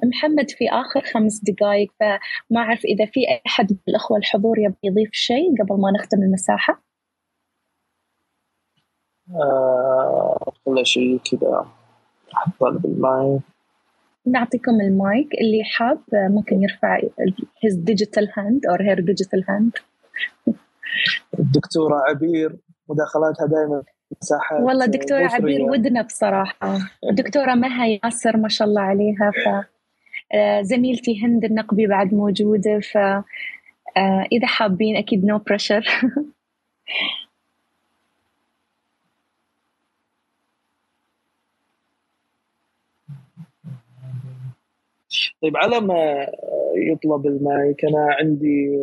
محمد 0.04 0.50
في 0.50 0.68
آخر 0.70 1.00
خمس 1.00 1.40
دقائق 1.44 1.92
فما 2.00 2.60
أعرف 2.60 2.84
إذا 2.84 3.06
في 3.06 3.20
أحد 3.46 3.72
من 3.72 3.78
الأخوة 3.88 4.18
الحضور 4.18 4.58
يبغى 4.58 4.78
يضيف 4.84 5.10
شيء 5.12 5.62
قبل 5.62 5.80
ما 5.80 5.90
نختم 5.90 6.18
المساحة؟ 6.22 6.82
آه 9.30 10.52
شيء 10.82 11.18
كذا. 11.18 11.66
طالب 12.60 12.86
المايك. 12.86 13.42
نعطيكم 14.32 14.80
المايك 14.80 15.28
اللي 15.40 15.64
حاب 15.64 16.00
ممكن 16.12 16.62
يرفع 16.62 17.00
his 17.38 17.74
digital 17.90 18.26
hand 18.26 18.60
or 18.72 18.78
her 18.82 19.00
digital 19.00 19.42
hand. 19.48 19.82
الدكتورة 21.38 21.96
عبير 22.08 22.56
مداخلاتها 22.88 23.46
دائما 23.46 23.82
مساحات 24.22 24.60
والله 24.60 24.86
دكتورة 24.86 25.28
عبير 25.28 25.62
ودنا 25.62 26.02
بصراحة. 26.02 26.78
دكتورة 27.12 27.54
مها 27.54 27.86
ياسر 27.86 28.36
ما 28.36 28.48
شاء 28.48 28.68
الله 28.68 28.82
عليها. 28.82 29.30
ف 29.30 29.68
آه، 30.34 30.62
زميلتي 30.62 31.24
هند 31.24 31.44
النقبي 31.44 31.86
بعد 31.86 32.14
موجودة. 32.14 32.80
ف 32.80 32.96
آه، 32.96 33.24
إذا 34.32 34.46
حابين 34.46 34.96
أكيد 34.96 35.24
no 35.24 35.42
no 35.42 35.51
pressure 35.51 35.86
طيب 45.42 45.56
على 45.56 45.80
ما 45.80 46.26
يطلب 46.76 47.26
المايك 47.26 47.84
أنا 47.84 48.16
عندي 48.20 48.76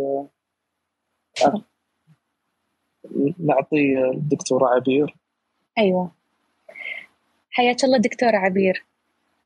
آه، 1.46 1.62
نعطي 3.40 4.10
الدكتورة 4.14 4.68
عبير. 4.68 5.16
أيوه. 5.78 6.12
حياك 7.50 7.84
الله 7.84 7.98
دكتورة 7.98 8.38
عبير. 8.38 8.86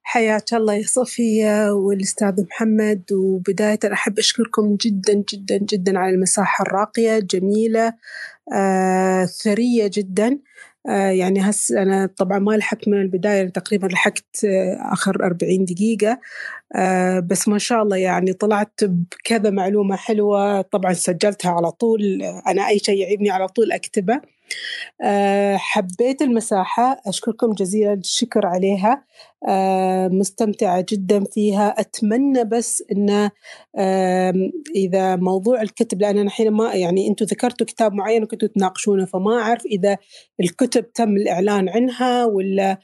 حياك 0.04 0.54
الله 0.54 0.74
يا 0.74 0.84
صفية 0.84 1.72
والأستاذ 1.72 2.44
محمد 2.44 3.04
وبداية 3.12 3.80
أحب 3.94 4.20
أشكركم 4.20 4.76
جدا 4.76 5.24
جدا 5.34 5.58
جدا 5.58 6.00
على 6.00 6.16
المساحة 6.16 6.62
الراقية 6.62 7.20
جميلة 7.20 7.94
آه، 8.56 9.26
ثرية 9.26 9.90
جدا. 9.94 10.28
آه، 10.28 10.40
يعني 10.88 11.40
هس 11.40 11.72
أنا 11.72 12.06
طبعا 12.18 12.40
ما 12.40 12.52
لحقت 12.52 12.88
من 12.88 13.02
البداية 13.02 13.50
تقريبا 13.50 13.88
لحقت 13.88 14.46
آه، 14.46 14.94
آخر 14.94 15.26
40 15.26 15.66
دقيقة 15.66 16.20
آه، 16.76 17.20
بس 17.20 17.48
ما 17.48 17.58
شاء 17.58 17.84
الله 17.84 17.98
يعني 17.98 18.34
طلعت 18.34 18.84
بكذا 18.84 19.50
معلومة 19.50 19.96
حلوة 19.96 20.62
طبعا 20.62 20.94
سجلتها 20.94 21.52
على 21.52 21.72
طول 21.72 22.22
أنا 22.48 22.68
أي 22.68 22.80
شيء 22.80 22.98
يعيبني 23.00 23.30
على 23.30 23.48
طول 23.48 23.72
أكتبه. 23.72 24.22
آه، 25.02 25.58
حبيت 25.58 26.22
المساحة. 26.22 27.02
أشكركم 27.08 27.54
جزيلا. 27.54 27.94
الشكر 27.94 28.46
عليها. 28.46 29.04
آه، 29.48 30.08
مستمتعة 30.08 30.86
جدا 30.90 31.24
فيها. 31.24 31.76
أتمنى 31.78 32.44
بس 32.44 32.84
أن 32.92 33.30
إذا 34.76 35.16
موضوع 35.16 35.62
الكتب 35.62 36.02
لأن 36.02 36.18
أنا 36.18 36.28
الحين 36.28 36.52
ما 36.52 36.74
يعني 36.74 37.08
أنتم 37.08 37.26
ذكرتوا 37.26 37.66
كتاب 37.66 37.94
معين 37.94 38.24
وكنتوا 38.24 38.48
تناقشونه 38.48 39.06
فما 39.06 39.42
أعرف 39.42 39.66
إذا 39.66 39.98
الكتب 40.40 40.94
تم 40.94 41.18
الإعلان 41.18 41.70
عنها 41.70 42.26
ولا 42.26 42.78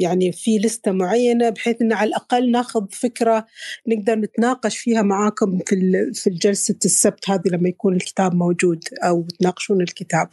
يعني 0.00 0.32
في 0.32 0.58
لستة 0.58 0.92
معينة 0.92 1.50
بحيث 1.50 1.82
أن 1.82 1.92
على 1.92 2.08
الأقل 2.08 2.50
ناخذ 2.50 2.86
فكرة 2.90 3.46
نقدر 3.88 4.14
نتناقش 4.14 4.78
فيها 4.78 5.02
معاكم 5.02 5.58
في 5.66 5.76
في 6.14 6.30
جلسة 6.30 6.78
السبت 6.84 7.30
هذه 7.30 7.48
لما 7.52 7.68
يكون 7.68 7.96
الكتاب 7.96 8.34
موجود 8.34 8.84
أو 9.02 9.26
تناقشون 9.40 9.80
الكتاب. 9.80 10.28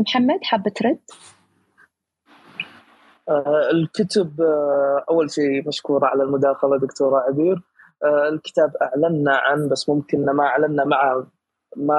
محمد 0.00 0.38
حاب 0.42 0.68
ترد؟ 0.68 0.98
آه، 3.28 3.70
الكتب 3.72 4.40
آه، 4.40 5.04
أول 5.10 5.30
شيء 5.30 5.68
مشكورة 5.68 6.06
على 6.06 6.22
المداخلة 6.22 6.78
دكتورة 6.78 7.18
عبير. 7.20 7.62
آه، 8.04 8.28
الكتاب 8.28 8.72
أعلنا 8.82 9.36
عن 9.36 9.68
بس 9.68 9.88
ممكن 9.88 10.24
ما 10.24 10.44
أعلنا 10.44 10.84
مع 10.84 11.24
ما 11.76 11.98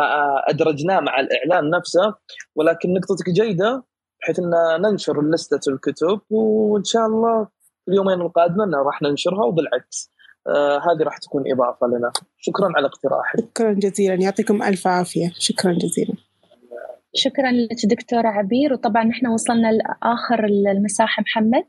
أدرجناه 0.49 0.99
مع 0.99 1.19
الإعلان 1.19 1.69
نفسه 1.69 2.15
ولكن 2.55 2.93
نقطتك 2.93 3.29
جيدة 3.29 3.83
بحيث 4.21 4.39
أن 4.39 4.51
ننشر 4.81 5.21
لستة 5.21 5.71
الكتب 5.71 6.21
وإن 6.29 6.83
شاء 6.83 7.05
الله 7.05 7.47
في 7.85 7.91
اليومين 7.91 8.21
القادمة 8.21 8.77
راح 8.85 9.01
ننشرها 9.01 9.45
وبالعكس. 9.45 10.11
آه 10.47 10.77
هذه 10.77 11.03
راح 11.03 11.17
تكون 11.17 11.43
إضافة 11.51 11.87
لنا. 11.87 12.11
شكرا 12.37 12.71
على 12.75 12.87
اقتراحك. 12.87 13.39
شكرا 13.39 13.73
جزيلا. 13.73 14.13
يعطيكم 14.13 14.63
ألف 14.63 14.87
عافية. 14.87 15.31
شكرا 15.39 15.73
جزيلا. 15.73 16.28
شكرا 17.13 17.51
لك 17.51 17.85
دكتورة 17.85 18.27
عبير. 18.27 18.73
وطبعا 18.73 19.03
نحن 19.03 19.27
وصلنا 19.27 19.71
لآخر 19.71 20.45
المساحة 20.45 21.21
محمد. 21.21 21.63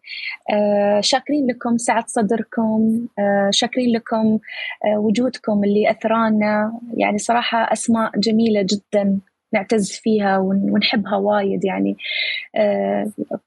آه 0.53 1.01
شاكرين 1.01 1.47
لكم 1.47 1.77
سعة 1.77 2.05
صدركم. 2.07 3.07
آه 3.19 3.51
شاكرين 3.51 3.97
لكم 3.97 4.39
آه 4.85 4.99
وجودكم 4.99 5.65
اللي 5.65 5.91
أثرانا. 5.91 6.81
يعني 6.97 7.19
صراحة 7.19 7.73
أسماء 7.73 8.19
جميلة 8.19 8.67
جدا 8.71 9.19
نعتز 9.53 9.93
فيها 9.93 10.39
ونحبها 10.39 11.17
وايد 11.17 11.65
يعني. 11.65 11.97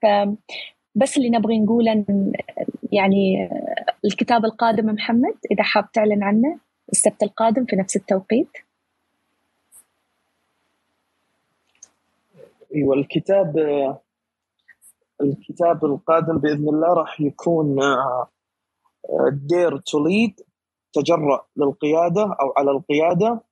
ف 0.02 0.06
بس 0.96 1.18
اللي 1.18 1.30
نبغي 1.30 1.60
نقوله 1.60 2.06
يعني 2.92 3.50
الكتاب 4.06 4.46
القادم 4.46 4.86
محمد 4.86 5.36
إذا 5.52 5.64
حاب 5.64 5.92
تعلن 5.92 6.24
عنه 6.24 6.58
السبت 6.92 7.24
القادم 7.24 7.66
في 7.66 7.76
نفس 7.76 7.96
التوقيت. 7.96 8.50
إيوه 12.76 12.96
الكتاب 12.96 13.58
الكتاب 15.22 15.86
القادم 15.86 16.38
بإذن 16.38 16.70
الله 16.70 16.94
راح 16.94 17.22
يكون 17.22 17.80
Dare 19.32 19.78
to 19.78 19.99
Lead 19.99 20.40
تجرأ 20.94 21.46
للقيادة 21.58 22.24
أو 22.24 22.54
على 22.58 22.72
القيادة 22.72 23.44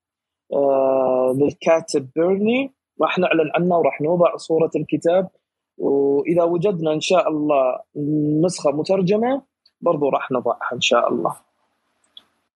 آه، 0.53 1.35
للكاتب 1.35 2.09
بريني 2.15 2.73
راح 3.01 3.19
نعلن 3.19 3.51
عنه 3.55 3.77
وراح 3.77 4.01
نوضع 4.01 4.35
صورة 4.35 4.71
الكتاب. 4.75 5.29
وإذا 5.77 6.43
وجدنا 6.43 6.93
إن 6.93 7.01
شاء 7.01 7.29
الله 7.29 7.79
نسخة 8.45 8.71
مترجمة 8.71 9.41
برضو 9.81 10.09
راح 10.09 10.31
نضعها 10.31 10.69
إن 10.73 10.81
شاء 10.81 11.13
الله. 11.13 11.35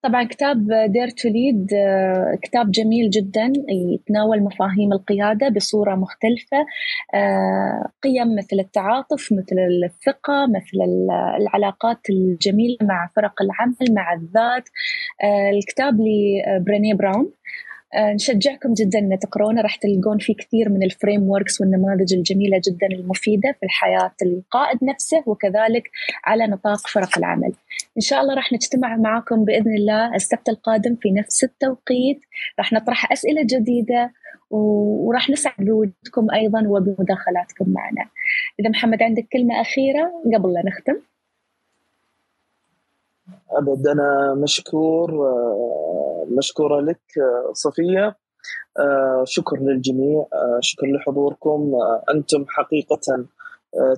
طبعا 0.06 0.24
كتاب 0.24 0.68
Dare 0.88 1.10
to 1.10 1.31
Lead 1.31 1.74
آه، 1.74 2.38
كتاب 2.44 2.72
جميل 2.72 3.10
جدا 3.10 3.54
يتناول 3.94 4.44
مفاهيم 4.44 4.94
القيادة 4.94 5.50
بصورة 5.50 5.96
مختلفة 5.96 6.58
آه، 7.14 7.90
قيم 8.04 8.36
مثل 8.36 8.60
التعاطف 8.60 9.32
مثل 9.32 9.56
الثقة 9.86 10.48
مثل 10.48 10.78
العلاقات 11.42 12.00
الجميلة 12.10 12.78
مع 12.82 13.10
فرق 13.16 13.42
العمل 13.42 13.96
مع 13.96 14.14
الذات. 14.14 14.70
آه، 15.24 15.50
الكتاب 15.50 15.94
لبريني 16.02 16.94
براون. 16.94 17.32
نشجعكم 17.96 18.74
جدا 18.74 19.00
إن 19.00 19.20
تقرونه 19.20 19.62
راح 19.62 19.76
تلقون 19.76 20.18
فيه 20.18 20.36
كثير 20.36 20.70
من 20.70 20.84
ال 20.84 21.30
frameworks 21.30 21.62
والنماذج 21.62 22.14
الجميلة 22.14 22.62
جدا 22.68 22.88
المفيدة 22.88 23.56
في 23.60 23.66
الحياة 23.66 24.12
القائد 24.22 24.84
نفسه 24.84 25.24
وكذلك 25.26 25.92
على 26.26 26.48
نطاق 26.48 26.88
فرق 26.88 27.18
العمل. 27.18 27.54
إن 27.98 28.02
شاء 28.02 28.22
الله 28.22 28.36
راح 28.36 28.54
نجتمع 28.54 28.96
معكم 28.96 29.46
بإذن 29.46 29.76
الله 29.76 30.16
السبت 30.16 30.50
القادم 30.50 30.96
في 30.96 31.12
نفس 31.12 31.44
التوقيت. 31.44 32.20
راح 32.60 32.74
نطرح 32.74 33.12
أسئلة 33.12 33.42
جديدة 33.44 34.14
وراح 34.50 35.30
نسعد 35.30 35.56
بوجودكم 35.60 36.32
أيضا 36.34 36.68
وبمداخلاتكم 36.68 37.70
معنا. 37.70 38.06
إذا 38.60 38.70
محمد 38.70 39.04
عندك 39.04 39.28
كلمة 39.34 39.62
أخيرة 39.62 40.12
قبل 40.36 40.54
لا 40.54 40.64
نختم؟ 40.66 41.02
أبد 43.52 43.88
أنا 43.88 44.34
مشكور 44.34 45.12
مشكورة 46.38 46.82
لك 46.82 47.02
صفية. 47.54 48.16
شكر 49.24 49.58
للجميع 49.58 50.26
شكر 50.60 50.88
لحضوركم. 50.88 51.72
أنتم 52.10 52.46
حقيقة 52.48 53.26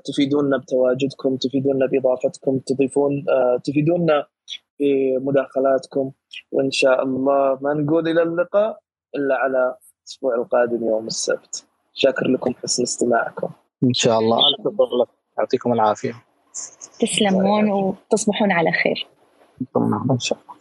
تفيدوننا 0.06 0.58
بتواجدكم 0.58 1.38
تفيدوننا 1.38 1.86
بإضافتكم 1.86 2.60
تضيفون 2.60 3.26
تفيدوننا 3.64 4.26
بمداخلاتكم 4.80 6.12
وإن 6.52 6.72
شاء 6.72 7.04
الله 7.04 7.58
ما 7.62 7.74
نقول 7.74 8.08
إلى 8.08 8.24
اللقاء 8.24 8.80
إلا 9.16 9.36
على 9.36 9.76
الأسبوع 10.02 10.36
القادم 10.36 10.88
يوم 10.88 11.08
السبت. 11.08 11.66
شاكر 11.94 12.28
لكم 12.28 12.54
حسن 12.54 12.84
استماعكم. 12.84 13.50
إن 13.84 13.94
شاء 13.94 14.20
الله. 14.20 14.38
يعطيكم 15.38 15.74
العافية. 15.74 16.14
تسلمون 17.00 17.72
وتصبحون 17.72 18.52
على 18.52 18.72
خير. 18.72 19.08
ان 20.12 20.20
شاء 20.20 20.40
الله 20.40 20.57